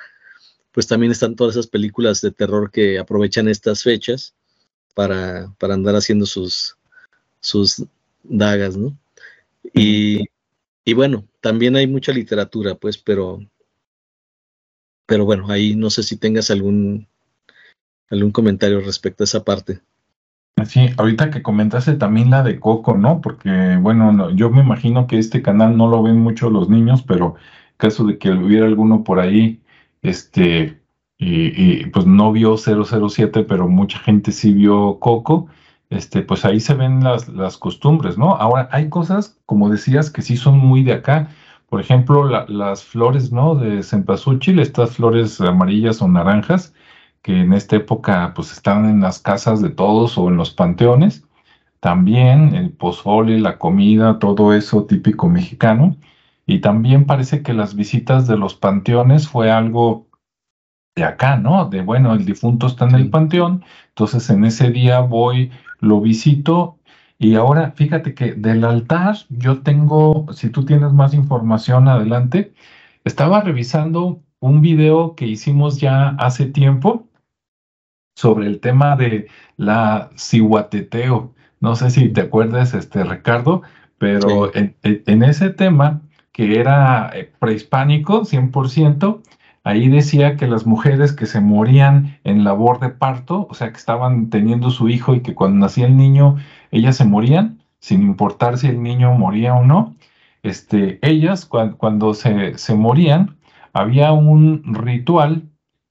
pues 0.72 0.86
también 0.86 1.12
están 1.12 1.36
todas 1.36 1.56
esas 1.56 1.66
películas 1.66 2.20
de 2.20 2.30
terror 2.30 2.70
que 2.70 2.98
aprovechan 2.98 3.48
estas 3.48 3.82
fechas 3.82 4.34
para, 4.94 5.52
para 5.58 5.74
andar 5.74 5.96
haciendo 5.96 6.26
sus, 6.26 6.76
sus 7.40 7.84
dagas, 8.22 8.76
¿no? 8.76 8.96
Y, 9.74 10.28
bueno, 10.94 11.24
también 11.40 11.76
hay 11.76 11.86
mucha 11.86 12.12
literatura, 12.12 12.74
pues, 12.74 12.98
pero, 12.98 13.40
pero 15.06 15.24
bueno, 15.24 15.50
ahí 15.50 15.76
no 15.76 15.90
sé 15.90 16.02
si 16.02 16.16
tengas 16.16 16.50
algún, 16.50 17.06
algún 18.10 18.32
comentario 18.32 18.80
respecto 18.80 19.22
a 19.22 19.26
esa 19.26 19.44
parte. 19.44 19.80
Sí, 20.66 20.90
ahorita 20.96 21.30
que 21.30 21.42
comentaste 21.42 21.94
también 21.94 22.30
la 22.30 22.42
de 22.42 22.60
Coco, 22.60 22.96
¿no? 22.96 23.20
Porque, 23.20 23.78
bueno, 23.80 24.30
yo 24.30 24.50
me 24.50 24.60
imagino 24.60 25.06
que 25.06 25.18
este 25.18 25.42
canal 25.42 25.76
no 25.76 25.88
lo 25.88 26.02
ven 26.02 26.18
mucho 26.18 26.50
los 26.50 26.68
niños, 26.68 27.02
pero 27.02 27.36
caso 27.76 28.04
de 28.04 28.18
que 28.18 28.30
hubiera 28.30 28.66
alguno 28.66 29.02
por 29.02 29.18
ahí, 29.18 29.60
este, 30.02 30.80
y, 31.18 31.80
y 31.82 31.86
pues 31.86 32.06
no 32.06 32.32
vio 32.32 32.56
007, 32.56 33.44
pero 33.44 33.66
mucha 33.68 33.98
gente 33.98 34.30
sí 34.30 34.52
vio 34.52 34.98
Coco, 35.00 35.48
este, 35.92 36.22
pues 36.22 36.44
ahí 36.44 36.60
se 36.60 36.74
ven 36.74 37.04
las, 37.04 37.28
las, 37.28 37.58
costumbres, 37.58 38.18
¿no? 38.18 38.34
Ahora, 38.36 38.68
hay 38.72 38.88
cosas, 38.88 39.38
como 39.46 39.68
decías, 39.70 40.10
que 40.10 40.22
sí 40.22 40.36
son 40.36 40.58
muy 40.58 40.82
de 40.82 40.94
acá. 40.94 41.28
Por 41.68 41.80
ejemplo, 41.80 42.24
las 42.48 42.84
flores, 42.84 43.32
¿no? 43.32 43.54
De 43.54 43.82
cempasúchil, 43.82 44.58
estas 44.58 44.96
flores 44.96 45.40
amarillas 45.40 46.02
o 46.02 46.08
naranjas, 46.08 46.74
que 47.22 47.40
en 47.40 47.52
esta 47.52 47.76
época, 47.76 48.32
pues 48.34 48.52
están 48.52 48.88
en 48.88 49.00
las 49.00 49.18
casas 49.20 49.62
de 49.62 49.70
todos 49.70 50.18
o 50.18 50.28
en 50.28 50.36
los 50.36 50.50
panteones. 50.52 51.24
también 51.80 52.54
el 52.54 52.70
pozole, 52.72 53.40
la 53.40 53.58
comida, 53.58 54.18
todo 54.20 54.54
eso 54.54 54.84
típico 54.86 55.28
mexicano. 55.28 55.96
Y 56.46 56.60
también 56.60 57.06
parece 57.06 57.42
que 57.42 57.54
las 57.54 57.74
visitas 57.76 58.26
de 58.28 58.36
los 58.38 58.54
panteones 58.54 59.28
fue 59.28 59.50
algo 59.50 60.06
de 60.94 61.04
acá, 61.04 61.36
¿no? 61.36 61.66
De 61.66 61.82
bueno, 61.82 62.12
el 62.14 62.24
difunto 62.24 62.66
está 62.66 62.86
en 62.86 62.94
el 62.94 63.10
panteón, 63.10 63.64
entonces 63.88 64.28
en 64.30 64.44
ese 64.44 64.70
día 64.70 65.00
voy, 65.00 65.50
lo 65.82 66.00
visito. 66.00 66.78
Y 67.18 67.34
ahora 67.34 67.72
fíjate 67.72 68.14
que 68.14 68.32
del 68.32 68.64
altar 68.64 69.16
yo 69.28 69.60
tengo, 69.62 70.26
si 70.32 70.48
tú 70.48 70.64
tienes 70.64 70.92
más 70.92 71.12
información 71.12 71.88
adelante, 71.88 72.54
estaba 73.04 73.42
revisando 73.42 74.22
un 74.40 74.60
video 74.62 75.14
que 75.14 75.26
hicimos 75.26 75.78
ya 75.78 76.10
hace 76.18 76.46
tiempo 76.46 77.06
sobre 78.16 78.46
el 78.46 78.60
tema 78.60 78.96
de 78.96 79.28
la 79.56 80.10
cihuateteo. 80.16 81.34
No 81.60 81.76
sé 81.76 81.90
si 81.90 82.08
te 82.08 82.22
acuerdas, 82.22 82.74
este, 82.74 83.04
Ricardo, 83.04 83.62
pero 83.98 84.54
en, 84.54 84.76
en, 84.82 85.22
ese 85.22 85.50
tema 85.50 86.02
que 86.32 86.58
era 86.58 87.10
eh, 87.14 87.30
prehispánico, 87.38 88.24
100%, 88.24 89.22
ahí 89.64 89.88
decía 89.88 90.36
que 90.36 90.46
las 90.46 90.66
mujeres 90.66 91.12
que 91.12 91.26
se 91.26 91.40
morían 91.40 92.18
en 92.24 92.44
labor 92.44 92.80
de 92.80 92.90
parto, 92.90 93.46
o 93.50 93.54
sea, 93.54 93.70
que 93.70 93.78
estaban 93.78 94.30
teniendo 94.30 94.70
su 94.70 94.88
hijo 94.88 95.14
y 95.14 95.20
que 95.20 95.34
cuando 95.34 95.58
nacía 95.58 95.86
el 95.86 95.96
niño, 95.96 96.36
ellas 96.70 96.96
se 96.96 97.04
morían, 97.04 97.62
sin 97.80 98.02
importar 98.02 98.58
si 98.58 98.68
el 98.68 98.82
niño 98.82 99.12
moría 99.14 99.54
o 99.54 99.64
no, 99.64 99.94
este, 100.42 100.98
ellas 101.02 101.46
cuando 101.46 102.14
se, 102.14 102.58
se 102.58 102.74
morían, 102.74 103.36
había 103.72 104.12
un 104.12 104.74
ritual 104.74 105.44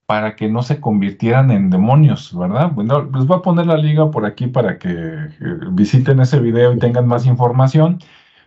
para 0.05 0.35
que 0.35 0.49
no 0.49 0.61
se 0.61 0.81
convirtieran 0.81 1.51
en 1.51 1.69
demonios, 1.69 2.37
¿verdad? 2.37 2.71
Bueno, 2.73 3.09
les 3.13 3.25
voy 3.25 3.37
a 3.37 3.41
poner 3.41 3.67
la 3.67 3.77
liga 3.77 4.11
por 4.11 4.25
aquí 4.25 4.47
para 4.47 4.77
que 4.77 4.89
eh, 4.89 5.29
visiten 5.71 6.19
ese 6.19 6.39
video 6.41 6.73
y 6.73 6.79
tengan 6.79 7.07
más 7.07 7.25
información, 7.25 7.99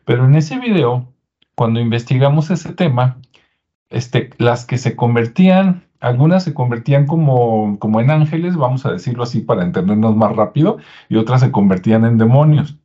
pero 0.05 0.27
en 0.27 0.35
ese 0.35 0.59
video, 0.59 1.09
cuando 1.55 1.81
investigamos 1.81 2.51
ese 2.51 2.75
tema, 2.75 3.17
este, 3.95 4.31
las 4.39 4.67
que 4.67 4.79
se 4.79 4.97
convertían, 4.97 5.85
algunas 6.01 6.45
se 6.45 6.55
convertían 6.55 7.07
como, 7.07 7.79
como 7.79 8.01
en 8.01 8.11
ángeles, 8.11 8.57
vamos 8.57 8.85
a 8.87 8.93
decirlo 8.93 9.23
así 9.23 9.41
para 9.41 9.63
entendernos 9.63 10.17
más 10.17 10.35
rápido, 10.37 10.79
y 11.09 11.17
otras 11.17 11.41
se 11.41 11.51
convertían 11.51 12.05
en 12.05 12.19
demonios. 12.19 12.79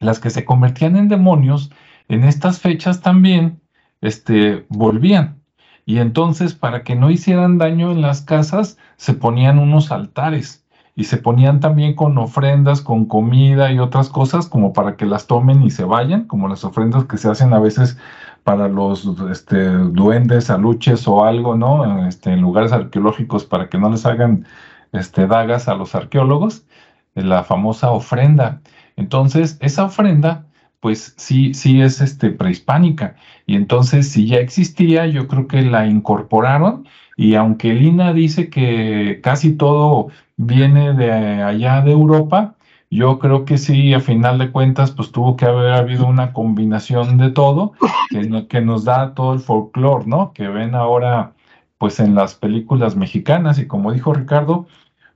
Las 0.00 0.20
que 0.20 0.30
se 0.30 0.44
convertían 0.44 0.96
en 0.96 1.08
demonios, 1.08 1.70
en 2.08 2.24
estas 2.24 2.60
fechas 2.60 3.00
también, 3.00 3.60
este, 4.00 4.66
volvían 4.68 5.44
y 5.86 5.98
entonces, 5.98 6.54
para 6.54 6.82
que 6.82 6.96
no 6.96 7.10
hicieran 7.10 7.58
daño 7.58 7.92
en 7.92 8.00
las 8.00 8.22
casas, 8.22 8.78
se 8.96 9.14
ponían 9.14 9.58
unos 9.58 9.92
altares 9.92 10.64
y 10.96 11.04
se 11.04 11.18
ponían 11.18 11.60
también 11.60 11.94
con 11.94 12.16
ofrendas, 12.18 12.80
con 12.80 13.06
comida 13.06 13.70
y 13.72 13.78
otras 13.78 14.08
cosas, 14.08 14.46
como 14.46 14.72
para 14.72 14.96
que 14.96 15.06
las 15.06 15.26
tomen 15.26 15.62
y 15.62 15.70
se 15.70 15.84
vayan, 15.84 16.26
como 16.26 16.48
las 16.48 16.64
ofrendas 16.64 17.04
que 17.04 17.18
se 17.18 17.28
hacen 17.28 17.52
a 17.52 17.58
veces 17.58 17.98
para 18.44 18.68
los 18.68 19.06
este, 19.30 19.68
duendes, 19.68 20.50
aluches 20.50 21.08
o 21.08 21.24
algo, 21.24 21.56
¿no? 21.56 22.06
Este, 22.06 22.32
en 22.32 22.42
lugares 22.42 22.72
arqueológicos 22.72 23.44
para 23.44 23.68
que 23.68 23.78
no 23.78 23.90
les 23.90 24.06
hagan 24.06 24.46
este, 24.92 25.26
dagas 25.26 25.68
a 25.68 25.74
los 25.74 25.94
arqueólogos, 25.94 26.66
la 27.14 27.42
famosa 27.44 27.90
ofrenda. 27.90 28.60
Entonces, 28.96 29.58
esa 29.60 29.84
ofrenda 29.84 30.46
pues 30.84 31.14
sí, 31.16 31.54
sí 31.54 31.80
es 31.80 32.02
este, 32.02 32.28
prehispánica. 32.28 33.16
Y 33.46 33.56
entonces, 33.56 34.10
si 34.12 34.26
ya 34.26 34.36
existía, 34.36 35.06
yo 35.06 35.28
creo 35.28 35.46
que 35.48 35.62
la 35.62 35.86
incorporaron. 35.86 36.86
Y 37.16 37.36
aunque 37.36 37.72
Lina 37.72 38.12
dice 38.12 38.50
que 38.50 39.20
casi 39.22 39.56
todo 39.56 40.08
viene 40.36 40.92
de 40.92 41.10
allá 41.10 41.80
de 41.80 41.92
Europa, 41.92 42.53
yo 42.94 43.18
creo 43.18 43.44
que 43.44 43.58
sí, 43.58 43.92
a 43.94 44.00
final 44.00 44.38
de 44.38 44.52
cuentas, 44.52 44.92
pues 44.92 45.10
tuvo 45.12 45.36
que 45.36 45.46
haber 45.46 45.72
habido 45.72 46.06
una 46.06 46.32
combinación 46.32 47.18
de 47.18 47.30
todo 47.30 47.72
que, 48.10 48.46
que 48.48 48.60
nos 48.60 48.84
da 48.84 49.14
todo 49.14 49.32
el 49.34 49.40
folclore, 49.40 50.06
¿no? 50.06 50.32
Que 50.32 50.48
ven 50.48 50.74
ahora, 50.74 51.32
pues 51.78 52.00
en 52.00 52.14
las 52.14 52.34
películas 52.34 52.96
mexicanas. 52.96 53.58
Y 53.58 53.66
como 53.66 53.92
dijo 53.92 54.14
Ricardo, 54.14 54.66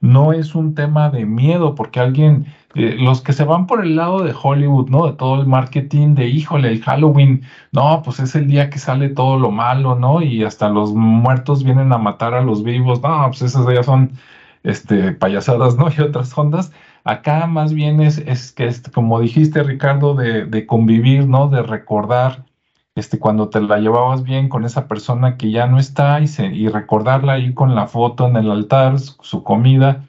no 0.00 0.32
es 0.32 0.54
un 0.54 0.74
tema 0.74 1.10
de 1.10 1.24
miedo, 1.24 1.74
porque 1.74 2.00
alguien 2.00 2.46
eh, 2.74 2.96
los 2.98 3.22
que 3.22 3.32
se 3.32 3.44
van 3.44 3.66
por 3.66 3.82
el 3.84 3.96
lado 3.96 4.22
de 4.22 4.34
Hollywood, 4.40 4.88
¿no? 4.88 5.06
De 5.06 5.14
todo 5.14 5.40
el 5.40 5.46
marketing, 5.46 6.14
de 6.14 6.28
híjole, 6.28 6.68
el 6.68 6.82
Halloween, 6.82 7.42
no, 7.72 8.02
pues 8.04 8.20
es 8.20 8.34
el 8.34 8.46
día 8.46 8.70
que 8.70 8.78
sale 8.78 9.08
todo 9.08 9.38
lo 9.38 9.50
malo, 9.50 9.94
¿no? 9.94 10.22
Y 10.22 10.44
hasta 10.44 10.68
los 10.68 10.92
muertos 10.94 11.64
vienen 11.64 11.92
a 11.92 11.98
matar 11.98 12.34
a 12.34 12.42
los 12.42 12.62
vivos, 12.62 13.02
no, 13.02 13.26
pues 13.28 13.42
esas 13.42 13.66
ya 13.74 13.82
son 13.82 14.12
este, 14.64 15.12
payasadas, 15.12 15.76
¿no? 15.76 15.88
Y 15.96 16.00
otras 16.02 16.36
ondas. 16.36 16.72
Acá 17.04 17.46
más 17.46 17.72
bien 17.72 18.00
es, 18.00 18.18
es 18.18 18.52
que, 18.52 18.66
es, 18.66 18.82
como 18.90 19.20
dijiste, 19.20 19.62
Ricardo, 19.62 20.14
de, 20.14 20.44
de, 20.46 20.66
convivir, 20.66 21.26
¿no? 21.28 21.48
De 21.48 21.62
recordar, 21.62 22.44
este, 22.94 23.18
cuando 23.18 23.48
te 23.48 23.60
la 23.60 23.78
llevabas 23.78 24.22
bien 24.22 24.48
con 24.48 24.64
esa 24.64 24.88
persona 24.88 25.36
que 25.36 25.50
ya 25.50 25.66
no 25.66 25.78
está 25.78 26.20
y, 26.20 26.26
y 26.52 26.68
recordarla 26.68 27.34
ahí 27.34 27.54
con 27.54 27.74
la 27.74 27.86
foto 27.86 28.26
en 28.28 28.36
el 28.36 28.50
altar, 28.50 28.98
su 28.98 29.42
comida 29.42 30.08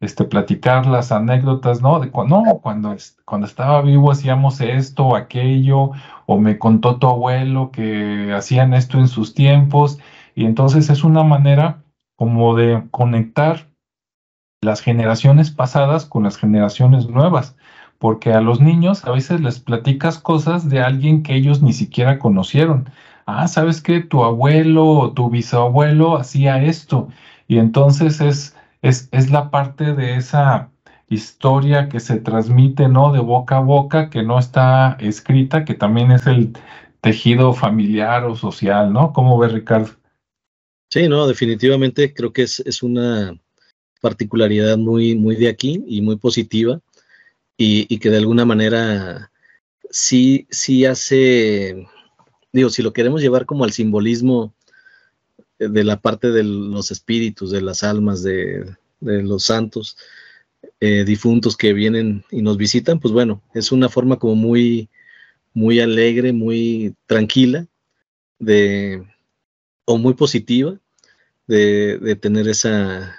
este, 0.00 0.24
platicar 0.24 0.86
las 0.86 1.10
anécdotas, 1.12 1.82
¿no? 1.82 1.98
De 2.00 2.10
no, 2.26 2.60
cuando, 2.62 2.94
cuando 3.24 3.46
estaba 3.46 3.82
vivo 3.82 4.10
hacíamos 4.10 4.60
esto 4.60 5.06
o 5.06 5.16
aquello, 5.16 5.90
o 6.26 6.38
me 6.38 6.58
contó 6.58 6.98
tu 6.98 7.08
abuelo 7.08 7.70
que 7.72 8.32
hacían 8.32 8.74
esto 8.74 8.98
en 8.98 9.08
sus 9.08 9.34
tiempos, 9.34 9.98
y 10.34 10.44
entonces 10.44 10.88
es 10.90 11.04
una 11.04 11.24
manera 11.24 11.82
como 12.16 12.54
de 12.54 12.84
conectar 12.90 13.68
las 14.60 14.80
generaciones 14.80 15.50
pasadas 15.50 16.06
con 16.06 16.24
las 16.24 16.36
generaciones 16.36 17.08
nuevas, 17.08 17.56
porque 17.98 18.32
a 18.32 18.40
los 18.40 18.60
niños 18.60 19.04
a 19.04 19.10
veces 19.10 19.40
les 19.40 19.60
platicas 19.60 20.18
cosas 20.18 20.68
de 20.68 20.80
alguien 20.80 21.22
que 21.22 21.34
ellos 21.34 21.62
ni 21.62 21.72
siquiera 21.72 22.18
conocieron. 22.18 22.90
Ah, 23.26 23.48
¿sabes 23.48 23.80
qué? 23.82 24.00
Tu 24.00 24.24
abuelo 24.24 24.86
o 24.86 25.12
tu 25.12 25.30
bisabuelo 25.30 26.16
hacía 26.16 26.62
esto. 26.62 27.08
Y 27.46 27.58
entonces 27.58 28.20
es 28.20 28.54
es, 28.82 29.30
la 29.30 29.50
parte 29.50 29.94
de 29.94 30.16
esa 30.16 30.70
historia 31.08 31.88
que 31.88 32.00
se 32.00 32.18
transmite, 32.18 32.88
¿no? 32.88 33.12
De 33.12 33.20
boca 33.20 33.58
a 33.58 33.60
boca, 33.60 34.10
que 34.10 34.22
no 34.22 34.38
está 34.38 34.96
escrita, 35.00 35.64
que 35.64 35.74
también 35.74 36.12
es 36.12 36.26
el 36.26 36.52
tejido 37.00 37.52
familiar 37.52 38.24
o 38.24 38.36
social, 38.36 38.92
¿no? 38.92 39.12
¿Cómo 39.12 39.38
ve 39.38 39.48
Ricardo? 39.48 39.90
Sí, 40.90 41.08
no, 41.08 41.26
definitivamente 41.26 42.14
creo 42.14 42.32
que 42.32 42.42
es, 42.42 42.60
es 42.60 42.82
una 42.82 43.38
particularidad 44.00 44.78
muy, 44.78 45.14
muy 45.14 45.36
de 45.36 45.48
aquí 45.48 45.82
y 45.86 46.00
muy 46.02 46.16
positiva 46.16 46.80
y, 47.56 47.86
y, 47.92 47.98
que 47.98 48.10
de 48.10 48.18
alguna 48.18 48.44
manera 48.44 49.30
sí, 49.90 50.46
sí 50.50 50.84
hace, 50.84 51.86
digo, 52.52 52.70
si 52.70 52.82
lo 52.82 52.92
queremos 52.92 53.20
llevar 53.20 53.46
como 53.46 53.64
al 53.64 53.72
simbolismo 53.72 54.54
de 55.58 55.84
la 55.84 56.00
parte 56.00 56.30
de 56.30 56.44
los 56.44 56.90
espíritus, 56.90 57.50
de 57.50 57.60
las 57.60 57.82
almas, 57.82 58.22
de, 58.22 58.76
los 59.00 59.44
santos 59.44 59.96
eh, 60.80 61.04
difuntos 61.04 61.56
que 61.56 61.72
vienen 61.72 62.24
y 62.30 62.42
nos 62.42 62.56
visitan, 62.56 63.00
pues 63.00 63.12
bueno, 63.12 63.42
es 63.54 63.72
una 63.72 63.88
forma 63.88 64.18
como 64.18 64.34
muy, 64.34 64.88
muy 65.54 65.80
alegre, 65.80 66.32
muy 66.32 66.94
tranquila, 67.06 67.66
de, 68.38 69.04
o 69.84 69.98
muy 69.98 70.14
positiva 70.14 70.78
de, 71.46 72.16
tener 72.20 72.48
esa, 72.48 73.16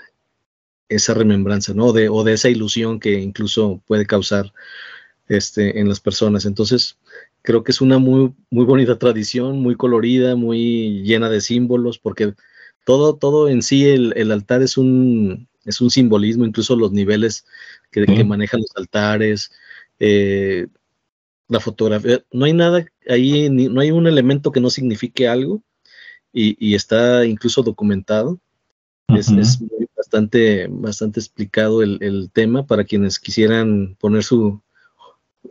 esa 0.89 1.13
remembranza, 1.13 1.73
¿no? 1.73 1.93
De, 1.93 2.09
o 2.09 2.23
de 2.23 2.33
esa 2.33 2.49
ilusión 2.49 2.99
que 2.99 3.19
incluso 3.19 3.81
puede 3.87 4.05
causar 4.05 4.53
este, 5.27 5.79
en 5.79 5.87
las 5.87 5.99
personas. 5.99 6.45
Entonces, 6.45 6.97
creo 7.41 7.63
que 7.63 7.71
es 7.71 7.81
una 7.81 7.99
muy, 7.99 8.33
muy 8.49 8.65
bonita 8.65 8.97
tradición, 8.97 9.59
muy 9.61 9.75
colorida, 9.75 10.35
muy 10.35 11.03
llena 11.03 11.29
de 11.29 11.41
símbolos, 11.41 11.99
porque 11.99 12.33
todo, 12.85 13.15
todo 13.15 13.49
en 13.49 13.61
sí, 13.61 13.85
el, 13.87 14.31
altar 14.31 14.61
es 14.61 14.77
un, 14.77 15.47
es 15.65 15.81
un 15.81 15.91
simbolismo, 15.91 16.45
incluso 16.45 16.75
los 16.75 16.91
niveles 16.91 17.45
que, 17.91 18.05
manejan 18.23 18.61
los 18.61 18.75
altares, 18.75 19.51
eh, 19.99 20.67
la 21.47 21.59
fotografía, 21.59 22.23
no 22.31 22.45
hay 22.45 22.53
nada 22.53 22.85
ahí, 23.07 23.49
no 23.49 23.81
hay 23.81 23.91
un 23.91 24.07
elemento 24.07 24.51
que 24.51 24.61
no 24.61 24.69
signifique 24.69 25.27
algo 25.27 25.63
y, 26.33 26.75
está 26.75 27.25
incluso 27.25 27.63
documentado. 27.63 28.39
Es, 29.17 29.59
bastante, 29.95 30.67
bastante 30.69 31.19
explicado 31.19 31.81
el, 31.83 31.97
el, 32.01 32.29
tema 32.31 32.65
para 32.65 32.83
quienes 32.83 33.19
quisieran 33.19 33.95
poner 33.99 34.23
su, 34.23 34.61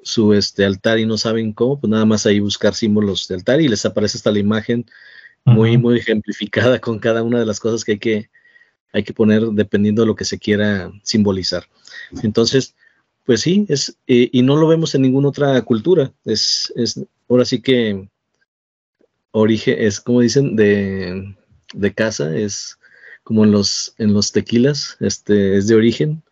su 0.02 0.32
este, 0.32 0.64
altar 0.64 0.98
y 0.98 1.06
no 1.06 1.18
saben 1.18 1.52
cómo, 1.52 1.80
pues 1.80 1.90
nada 1.90 2.04
más 2.04 2.26
ahí 2.26 2.40
buscar 2.40 2.74
símbolos 2.74 3.28
de 3.28 3.36
altar 3.36 3.60
y 3.60 3.68
les 3.68 3.84
aparece 3.84 4.18
hasta 4.18 4.30
la 4.30 4.38
imagen 4.38 4.86
muy, 5.44 5.78
muy 5.78 5.98
ejemplificada 5.98 6.78
con 6.78 6.98
cada 6.98 7.22
una 7.22 7.38
de 7.38 7.46
las 7.46 7.60
cosas 7.60 7.84
que 7.84 7.92
hay 7.92 7.98
que, 7.98 8.30
hay 8.92 9.02
que 9.02 9.14
poner 9.14 9.42
dependiendo 9.48 10.02
de 10.02 10.06
lo 10.06 10.14
que 10.14 10.24
se 10.24 10.38
quiera 10.38 10.90
simbolizar. 11.02 11.64
Entonces, 12.22 12.74
pues 13.24 13.40
sí, 13.40 13.66
es, 13.68 13.96
eh, 14.06 14.28
y 14.32 14.42
no 14.42 14.56
lo 14.56 14.68
vemos 14.68 14.94
en 14.94 15.02
ninguna 15.02 15.28
otra 15.28 15.60
cultura. 15.62 16.12
Es, 16.24 16.72
es 16.76 17.00
ahora 17.28 17.44
sí 17.44 17.60
que 17.60 18.08
origen, 19.30 19.76
es 19.78 20.00
como 20.00 20.20
dicen, 20.20 20.56
de, 20.56 21.36
de 21.74 21.94
casa, 21.94 22.36
es 22.36 22.77
como 23.28 23.44
en 23.44 23.52
los, 23.52 23.94
en 23.98 24.14
los 24.14 24.32
tequilas, 24.32 24.96
este, 25.00 25.58
es 25.58 25.66
de 25.68 25.74
origen. 25.74 26.22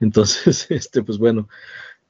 Entonces, 0.00 0.66
este, 0.70 1.02
pues 1.02 1.16
bueno, 1.16 1.48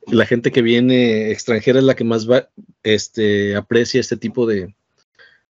la 0.09 0.27
gente 0.27 0.51
que 0.51 0.62
viene 0.62 1.31
extranjera 1.31 1.79
es 1.79 1.85
la 1.85 1.95
que 1.95 2.03
más 2.03 2.29
va, 2.29 2.49
este, 2.83 3.55
aprecia 3.55 4.01
este 4.01 4.16
tipo 4.16 4.45
de, 4.45 4.74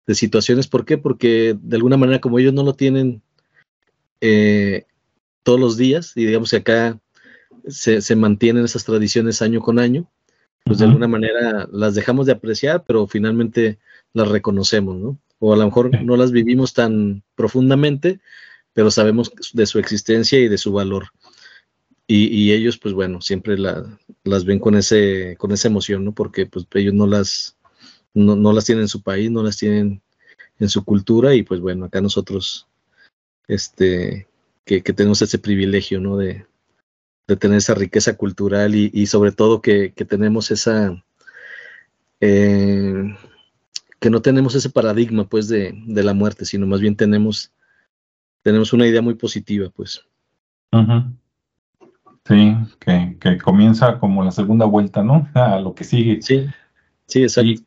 de 0.06 0.14
situaciones. 0.14 0.68
¿Por 0.68 0.86
qué? 0.86 0.96
Porque 0.96 1.54
de 1.60 1.76
alguna 1.76 1.98
manera, 1.98 2.18
como 2.22 2.38
ellos 2.38 2.54
no 2.54 2.62
lo 2.62 2.72
tienen 2.72 3.20
eh, 4.22 4.86
todos 5.42 5.60
los 5.60 5.76
días, 5.76 6.16
y 6.16 6.24
digamos 6.24 6.50
que 6.50 6.56
acá 6.56 6.98
se, 7.66 8.00
se, 8.00 8.16
mantienen 8.16 8.64
esas 8.64 8.86
tradiciones 8.86 9.42
año 9.42 9.60
con 9.60 9.80
año, 9.80 10.10
pues 10.64 10.78
de 10.78 10.86
alguna 10.86 11.08
manera 11.08 11.68
las 11.70 11.94
dejamos 11.94 12.24
de 12.24 12.32
apreciar, 12.32 12.84
pero 12.86 13.06
finalmente 13.06 13.78
las 14.14 14.28
reconocemos, 14.28 14.96
¿no? 14.96 15.18
O 15.40 15.52
a 15.52 15.58
lo 15.58 15.66
mejor 15.66 16.02
no 16.02 16.16
las 16.16 16.32
vivimos 16.32 16.72
tan 16.72 17.22
profundamente, 17.34 18.20
pero 18.72 18.90
sabemos 18.90 19.32
de 19.52 19.66
su 19.66 19.78
existencia 19.78 20.38
y 20.38 20.48
de 20.48 20.58
su 20.58 20.72
valor. 20.72 21.08
Y, 22.14 22.52
ellos, 22.52 22.76
pues 22.76 22.92
bueno, 22.92 23.22
siempre 23.22 23.56
las 23.56 24.44
ven 24.44 24.58
con 24.58 24.74
ese, 24.74 25.34
con 25.38 25.50
esa 25.52 25.68
emoción, 25.68 26.04
¿no? 26.04 26.12
Porque 26.12 26.44
pues 26.44 26.66
ellos 26.74 26.92
no 26.92 27.06
las, 27.06 27.56
no, 28.12 28.52
las 28.52 28.66
tienen 28.66 28.82
en 28.82 28.88
su 28.88 29.02
país, 29.02 29.30
no 29.30 29.42
las 29.42 29.56
tienen 29.56 30.02
en 30.58 30.68
su 30.68 30.84
cultura, 30.84 31.34
y 31.34 31.42
pues 31.42 31.60
bueno, 31.60 31.86
acá 31.86 32.02
nosotros, 32.02 32.68
este, 33.48 34.28
que, 34.66 34.82
tenemos 34.82 35.22
ese 35.22 35.38
privilegio, 35.38 36.00
¿no? 36.00 36.18
De, 36.18 36.46
tener 37.38 37.56
esa 37.56 37.74
riqueza 37.74 38.14
cultural 38.14 38.74
y, 38.74 39.06
sobre 39.06 39.32
todo 39.32 39.62
que, 39.62 39.94
tenemos 40.06 40.50
esa, 40.50 41.02
eh, 42.20 43.16
que 44.00 44.10
no 44.10 44.20
tenemos 44.20 44.54
ese 44.54 44.68
paradigma, 44.68 45.26
pues, 45.30 45.48
de, 45.48 45.72
de, 45.86 46.02
la 46.02 46.12
muerte, 46.12 46.44
sino 46.44 46.66
más 46.66 46.80
bien 46.80 46.94
tenemos, 46.94 47.52
tenemos 48.42 48.72
una 48.72 48.86
idea 48.86 49.02
muy 49.02 49.14
positiva, 49.14 49.70
pues. 49.74 50.04
Sí, 52.24 52.56
que, 52.80 53.16
que, 53.20 53.38
comienza 53.38 53.98
como 53.98 54.22
la 54.22 54.30
segunda 54.30 54.64
vuelta, 54.64 55.02
¿no? 55.02 55.28
A 55.34 55.58
lo 55.60 55.74
que 55.74 55.84
sigue. 55.84 56.22
Sí, 56.22 56.46
sí, 57.06 57.22
exacto. 57.22 57.62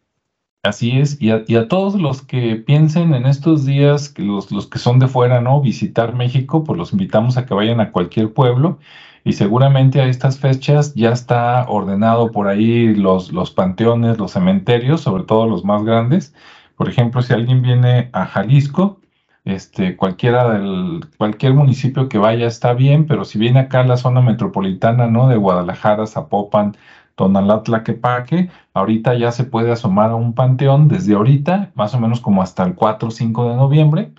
así 0.64 0.98
es, 0.98 1.22
y 1.22 1.32
a, 1.32 1.44
y 1.48 1.56
a, 1.56 1.68
todos 1.68 1.96
los 1.96 2.22
que 2.22 2.56
piensen 2.56 3.14
en 3.14 3.26
estos 3.26 3.66
días, 3.66 4.10
que 4.10 4.24
los, 4.24 4.52
los 4.52 4.68
que 4.68 4.80
son 4.80 5.00
de 5.00 5.08
fuera, 5.08 5.42
¿no? 5.42 5.62
Visitar 5.62 6.16
México, 6.16 6.64
pues 6.64 6.78
los 6.78 6.94
invitamos 6.94 7.38
a 7.38 7.46
que 7.46 7.54
vayan 7.54 7.80
a 7.82 7.92
cualquier 7.92 8.34
pueblo 8.34 8.80
y 9.26 9.34
seguramente 9.34 10.02
a 10.02 10.06
estas 10.08 10.40
fechas 10.40 10.94
ya 10.94 11.12
está 11.12 11.66
ordenado 11.68 12.32
por 12.32 12.48
ahí 12.48 12.94
los, 12.94 13.34
los 13.34 13.52
panteones, 13.52 14.20
los 14.20 14.32
cementerios, 14.32 15.02
sobre 15.02 15.24
todo 15.24 15.48
los 15.48 15.66
más 15.66 15.84
grandes. 15.84 16.34
Por 16.76 16.90
ejemplo, 16.90 17.24
si 17.24 17.34
alguien 17.34 17.64
viene 17.64 18.10
a 18.14 18.28
Jalisco, 18.28 19.02
este, 19.46 19.96
cualquiera 19.96 20.54
del, 20.54 21.02
cualquier 21.18 21.54
municipio 21.54 22.10
que 22.10 22.18
vaya 22.18 22.48
está 22.48 22.74
bien, 22.74 23.06
pero 23.08 23.26
si 23.26 23.40
viene 23.40 23.60
acá 23.60 23.82
a 23.82 23.88
la 23.88 23.98
zona 23.98 24.22
metropolitana, 24.22 25.08
¿no? 25.08 25.28
De 25.30 25.38
Guadalajara, 25.38 26.08
Zapopan, 26.08 26.76
Tonalá, 27.16 27.64
Tlaquepaque, 27.64 28.50
ahorita 28.74 29.16
ya 29.16 29.32
se 29.32 29.46
puede 29.46 29.72
asomar 29.72 30.12
a 30.12 30.16
un 30.16 30.34
panteón 30.34 30.88
desde 30.88 31.16
ahorita, 31.16 31.72
más 31.76 31.94
o 31.94 32.00
menos 32.00 32.22
como 32.22 32.42
hasta 32.42 32.64
el 32.64 32.76
4 32.76 33.08
o 33.10 33.12
5 33.12 33.50
de 33.50 33.56
noviembre, 33.56 34.12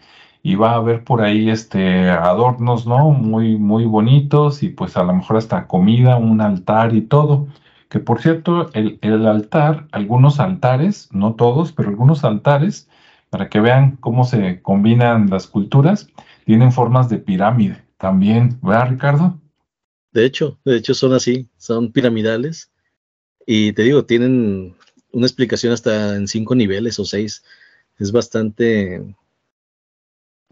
y 0.42 0.54
va 0.54 0.72
a 0.72 0.76
haber 0.76 1.04
por 1.04 1.22
ahí 1.22 1.50
este 1.50 2.08
adornos, 2.10 2.86
¿no? 2.86 3.10
Muy, 3.10 3.56
muy 3.58 3.84
bonitos, 3.84 4.62
y 4.62 4.68
pues 4.70 4.96
a 4.96 5.02
lo 5.04 5.12
mejor 5.14 5.36
hasta 5.38 5.66
comida, 5.66 6.16
un 6.16 6.40
altar 6.40 6.94
y 6.94 7.02
todo. 7.02 7.48
Que 7.88 7.98
por 8.00 8.20
cierto, 8.20 8.70
el, 8.74 8.98
el 9.02 9.26
altar, 9.26 9.86
algunos 9.92 10.40
altares, 10.40 11.08
no 11.12 11.34
todos, 11.34 11.72
pero 11.72 11.88
algunos 11.88 12.24
altares, 12.24 12.88
para 13.36 13.50
que 13.50 13.60
vean 13.60 13.96
cómo 13.96 14.24
se 14.24 14.62
combinan 14.62 15.28
las 15.28 15.46
culturas, 15.46 16.08
tienen 16.46 16.72
formas 16.72 17.10
de 17.10 17.18
pirámide 17.18 17.84
también, 17.98 18.58
¿verdad, 18.62 18.88
Ricardo? 18.88 19.38
De 20.10 20.24
hecho, 20.24 20.58
de 20.64 20.78
hecho 20.78 20.94
son 20.94 21.12
así, 21.12 21.46
son 21.58 21.92
piramidales 21.92 22.70
y 23.46 23.74
te 23.74 23.82
digo, 23.82 24.06
tienen 24.06 24.74
una 25.12 25.26
explicación 25.26 25.74
hasta 25.74 26.16
en 26.16 26.28
cinco 26.28 26.54
niveles 26.54 26.98
o 26.98 27.04
seis. 27.04 27.44
Es 27.98 28.10
bastante, 28.10 29.04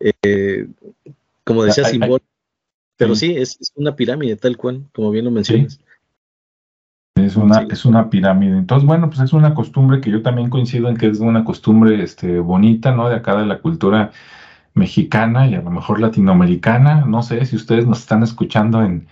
eh, 0.01 0.69
como 1.43 1.65
decía, 1.65 1.85
simbólico. 1.85 2.27
Pero 2.99 3.17
sí, 3.17 3.35
es, 3.35 3.59
es, 3.63 3.73
una 3.77 3.97
pirámide 3.97 4.37
tal 4.37 4.59
cual, 4.59 4.85
como 4.93 5.11
bien 5.11 5.25
lo 5.25 5.31
mencionas. 5.31 5.81
Es 7.25 7.37
una, 7.37 7.67
es 7.71 7.85
una 7.85 8.11
pirámide. 8.11 8.59
Entonces, 8.59 8.87
bueno, 8.87 9.09
pues 9.09 9.21
es 9.21 9.33
una 9.33 9.55
costumbre 9.55 10.01
que 10.01 10.11
yo 10.11 10.23
también 10.23 10.51
coincido 10.51 10.89
en 10.89 10.97
que 10.97 11.09
es 11.09 11.21
una 11.21 11.45
costumbre 11.45 12.03
este, 12.03 12.39
bonita, 12.41 12.93
¿no? 12.93 13.09
De 13.09 13.17
acá 13.17 13.37
de 13.37 13.47
la 13.47 13.61
cultura 13.61 14.13
mexicana 14.75 15.47
y 15.47 15.55
a 15.55 15.63
lo 15.63 15.71
mejor 15.71 16.01
latinoamericana. 16.01 17.05
No 17.07 17.23
sé 17.23 17.45
si 17.47 17.57
ustedes 17.57 17.87
nos 17.87 18.01
están 18.01 18.23
escuchando 18.23 18.83
en, 18.85 19.07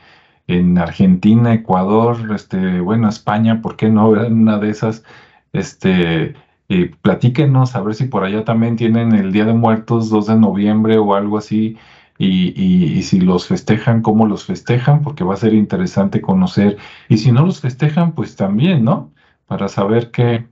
en 0.47 0.79
Argentina, 0.79 1.55
Ecuador, 1.55 2.17
este, 2.35 2.81
bueno, 2.81 3.09
España, 3.09 3.61
¿por 3.63 3.77
qué 3.77 3.89
no? 3.89 4.09
Una 4.11 4.59
de 4.59 4.71
esas, 4.71 5.05
este, 5.53 6.35
eh, 6.69 6.91
platíquenos 7.03 7.77
a 7.77 7.83
ver 7.83 7.95
si 7.95 8.07
por 8.07 8.25
allá 8.25 8.45
también 8.45 8.77
tienen 8.77 9.13
el 9.15 9.33
Día 9.33 9.45
de 9.45 9.55
Muertos, 9.55 10.11
2 10.11 10.27
de 10.27 10.37
noviembre 10.37 10.99
o 10.99 11.15
algo 11.15 11.39
así 11.39 11.77
y, 12.19 13.03
si 13.03 13.21
los 13.21 13.47
festejan, 13.49 14.03
cómo 14.03 14.27
los 14.27 14.45
festejan, 14.45 15.03
porque 15.03 15.25
va 15.25 15.35
a 15.35 15.37
ser 15.39 15.55
interesante 15.55 16.21
conocer. 16.21 16.79
Y 17.09 17.19
si 17.19 17.33
no 17.33 17.45
los 17.47 17.61
festejan, 17.61 18.13
pues 18.13 18.37
también, 18.37 18.85
¿no? 18.85 19.13
Para 19.47 19.69
saber 19.69 20.11
qué, 20.11 20.47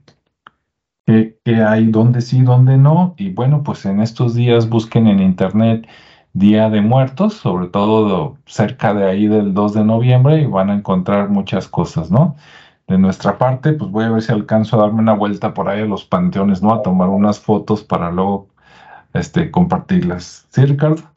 qué, 1.05 1.37
hay, 1.63 1.87
dónde 1.87 2.21
sí, 2.21 2.41
dónde 2.41 2.77
no. 2.77 3.15
Y 3.17 3.29
bueno, 3.31 3.63
pues 3.63 3.85
en 3.85 4.01
estos 4.01 4.35
días 4.35 4.69
busquen 4.69 5.07
en 5.07 5.19
internet 5.21 5.87
Día 6.33 6.69
de 6.69 6.81
Muertos, 6.81 7.33
sobre 7.35 7.67
todo 7.67 8.37
cerca 8.45 8.93
de 8.93 9.05
ahí 9.05 9.27
del 9.27 9.53
2 9.53 9.73
de 9.73 9.83
noviembre, 9.83 10.41
y 10.41 10.45
van 10.45 10.69
a 10.69 10.75
encontrar 10.75 11.29
muchas 11.29 11.67
cosas, 11.67 12.11
¿no? 12.11 12.35
De 12.87 12.97
nuestra 12.97 13.37
parte, 13.37 13.73
pues 13.73 13.91
voy 13.91 14.05
a 14.05 14.11
ver 14.11 14.21
si 14.21 14.31
alcanzo 14.31 14.77
a 14.77 14.83
darme 14.83 14.99
una 14.99 15.13
vuelta 15.13 15.53
por 15.53 15.69
ahí 15.69 15.81
a 15.81 15.85
los 15.85 16.05
panteones, 16.05 16.61
¿no? 16.61 16.73
A 16.73 16.81
tomar 16.81 17.09
unas 17.09 17.39
fotos 17.39 17.83
para 17.83 18.11
luego 18.11 18.47
este, 19.13 19.51
compartirlas. 19.51 20.47
¿Sí, 20.49 20.65
Ricardo? 20.65 21.10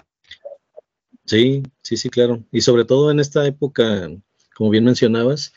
Sí, 1.27 1.63
sí, 1.83 1.97
sí, 1.97 2.11
claro. 2.11 2.45
Y 2.53 2.61
sobre 2.61 2.85
todo 2.85 3.11
en 3.11 3.21
esta 3.21 3.47
época, 3.47 4.11
como 4.55 4.71
bien 4.71 4.85
mencionabas, 4.85 5.53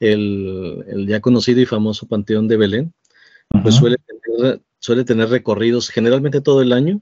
el, 0.00 1.06
ya 1.08 1.20
conocido 1.20 1.60
y 1.60 1.66
famoso 1.66 2.06
Panteón 2.06 2.48
de 2.48 2.56
Belén, 2.56 2.94
pues 3.62 3.76
suele 3.76 3.96
tener, 3.98 4.60
suele 4.78 5.04
tener 5.04 5.28
recorridos 5.30 5.88
generalmente 5.88 6.40
todo 6.40 6.60
el 6.60 6.72
año, 6.72 7.00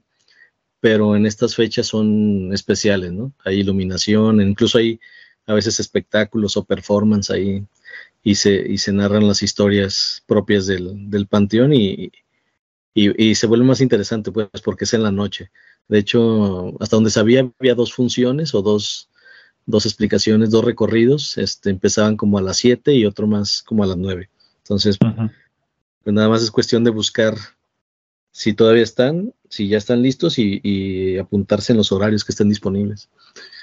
pero 0.79 1.15
en 1.15 1.25
estas 1.25 1.55
fechas 1.55 1.87
son 1.87 2.53
especiales, 2.53 3.11
¿no? 3.11 3.33
Hay 3.43 3.59
iluminación, 3.59 4.41
incluso 4.41 4.77
hay 4.77 4.99
a 5.47 5.53
veces 5.53 5.79
espectáculos 5.79 6.57
o 6.57 6.65
performance 6.65 7.29
ahí 7.31 7.65
y 8.23 8.35
se, 8.35 8.55
y 8.67 8.77
se 8.77 8.91
narran 8.91 9.27
las 9.27 9.43
historias 9.43 10.23
propias 10.25 10.65
del, 10.67 11.09
del 11.09 11.27
panteón 11.27 11.73
y, 11.73 12.11
y, 12.93 13.29
y, 13.29 13.35
se 13.35 13.47
vuelve 13.47 13.65
más 13.65 13.81
interesante, 13.81 14.31
pues, 14.31 14.47
porque 14.63 14.85
es 14.85 14.93
en 14.93 15.03
la 15.03 15.11
noche. 15.11 15.51
De 15.87 15.99
hecho, 15.99 16.73
hasta 16.79 16.97
donde 16.97 17.11
sabía 17.11 17.49
había 17.59 17.75
dos 17.75 17.93
funciones 17.93 18.55
o 18.55 18.61
dos, 18.61 19.09
dos 19.65 19.85
explicaciones, 19.85 20.49
dos 20.49 20.63
recorridos. 20.63 21.37
Este, 21.37 21.69
empezaban 21.69 22.17
como 22.17 22.37
a 22.37 22.41
las 22.41 22.57
7 22.57 22.93
y 22.93 23.05
otro 23.05 23.27
más 23.27 23.61
como 23.61 23.83
a 23.83 23.87
las 23.87 23.97
9. 23.97 24.29
Entonces, 24.57 24.97
pues 24.97 26.13
nada 26.13 26.29
más 26.29 26.41
es 26.41 26.51
cuestión 26.51 26.83
de 26.83 26.91
buscar 26.91 27.35
si 28.31 28.53
todavía 28.53 28.83
están, 28.83 29.33
si 29.49 29.67
ya 29.67 29.77
están 29.77 30.01
listos 30.01 30.37
y, 30.37 31.17
apuntarse 31.17 31.71
en 31.71 31.77
los 31.77 31.91
horarios 31.91 32.25
que 32.25 32.31
estén 32.31 32.49
disponibles. 32.49 33.09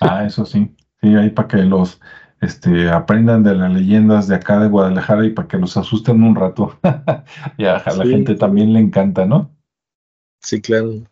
Ah, 0.00 0.24
eso 0.24 0.46
sí. 0.46 0.74
Sí, 1.02 1.14
ahí 1.14 1.30
para 1.30 1.48
que 1.48 1.58
los 1.58 2.00
este, 2.40 2.88
aprendan 2.88 3.42
de 3.42 3.54
las 3.54 3.72
leyendas 3.72 4.28
de 4.28 4.36
acá 4.36 4.60
de 4.60 4.68
Guadalajara 4.68 5.26
y 5.26 5.30
para 5.30 5.48
que 5.48 5.58
los 5.58 5.76
asusten 5.76 6.22
un 6.22 6.34
rato. 6.36 6.78
y 7.58 7.64
a 7.64 7.82
la 7.84 8.04
gente 8.04 8.34
también 8.34 8.72
le 8.72 8.80
encanta, 8.80 9.26
¿no? 9.26 9.50
Sí, 10.40 10.60
claro. 10.62 11.02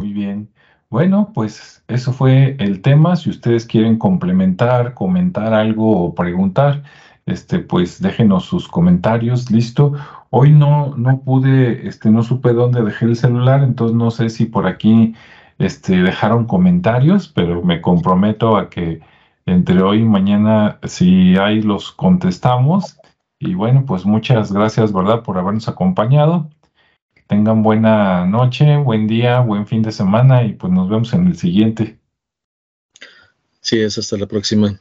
Muy 0.00 0.14
bien. 0.14 0.48
Bueno, 0.88 1.30
pues 1.34 1.84
eso 1.86 2.12
fue 2.14 2.56
el 2.58 2.80
tema. 2.80 3.16
Si 3.16 3.28
ustedes 3.28 3.66
quieren 3.66 3.98
complementar, 3.98 4.94
comentar 4.94 5.52
algo 5.52 6.04
o 6.04 6.14
preguntar, 6.14 6.84
este, 7.26 7.58
pues 7.58 8.00
déjenos 8.00 8.46
sus 8.46 8.66
comentarios. 8.66 9.50
Listo. 9.50 9.92
Hoy 10.30 10.52
no, 10.52 10.96
no 10.96 11.20
pude, 11.20 11.86
este, 11.86 12.10
no 12.10 12.22
supe 12.22 12.54
dónde 12.54 12.82
dejé 12.82 13.04
el 13.06 13.16
celular, 13.16 13.62
entonces 13.62 13.94
no 13.96 14.10
sé 14.10 14.30
si 14.30 14.46
por 14.46 14.66
aquí, 14.66 15.14
este, 15.58 16.02
dejaron 16.02 16.46
comentarios, 16.46 17.28
pero 17.28 17.62
me 17.62 17.82
comprometo 17.82 18.56
a 18.56 18.70
que 18.70 19.00
entre 19.46 19.82
hoy 19.82 20.00
y 20.00 20.04
mañana, 20.04 20.78
si 20.84 21.36
hay, 21.36 21.60
los 21.62 21.92
contestamos. 21.92 22.98
Y 23.38 23.54
bueno, 23.54 23.84
pues 23.86 24.06
muchas 24.06 24.52
gracias, 24.52 24.92
¿verdad?, 24.92 25.22
por 25.22 25.38
habernos 25.38 25.68
acompañado 25.68 26.48
tengan 27.30 27.62
buena 27.62 28.26
noche, 28.26 28.76
buen 28.78 29.06
día, 29.06 29.38
buen 29.38 29.64
fin 29.64 29.82
de 29.82 29.92
semana 29.92 30.42
y 30.42 30.54
pues 30.54 30.72
nos 30.72 30.90
vemos 30.90 31.12
en 31.14 31.28
el 31.28 31.36
siguiente. 31.36 32.00
Sí, 33.60 33.78
es 33.78 33.96
hasta 33.98 34.16
la 34.16 34.26
próxima. 34.26 34.80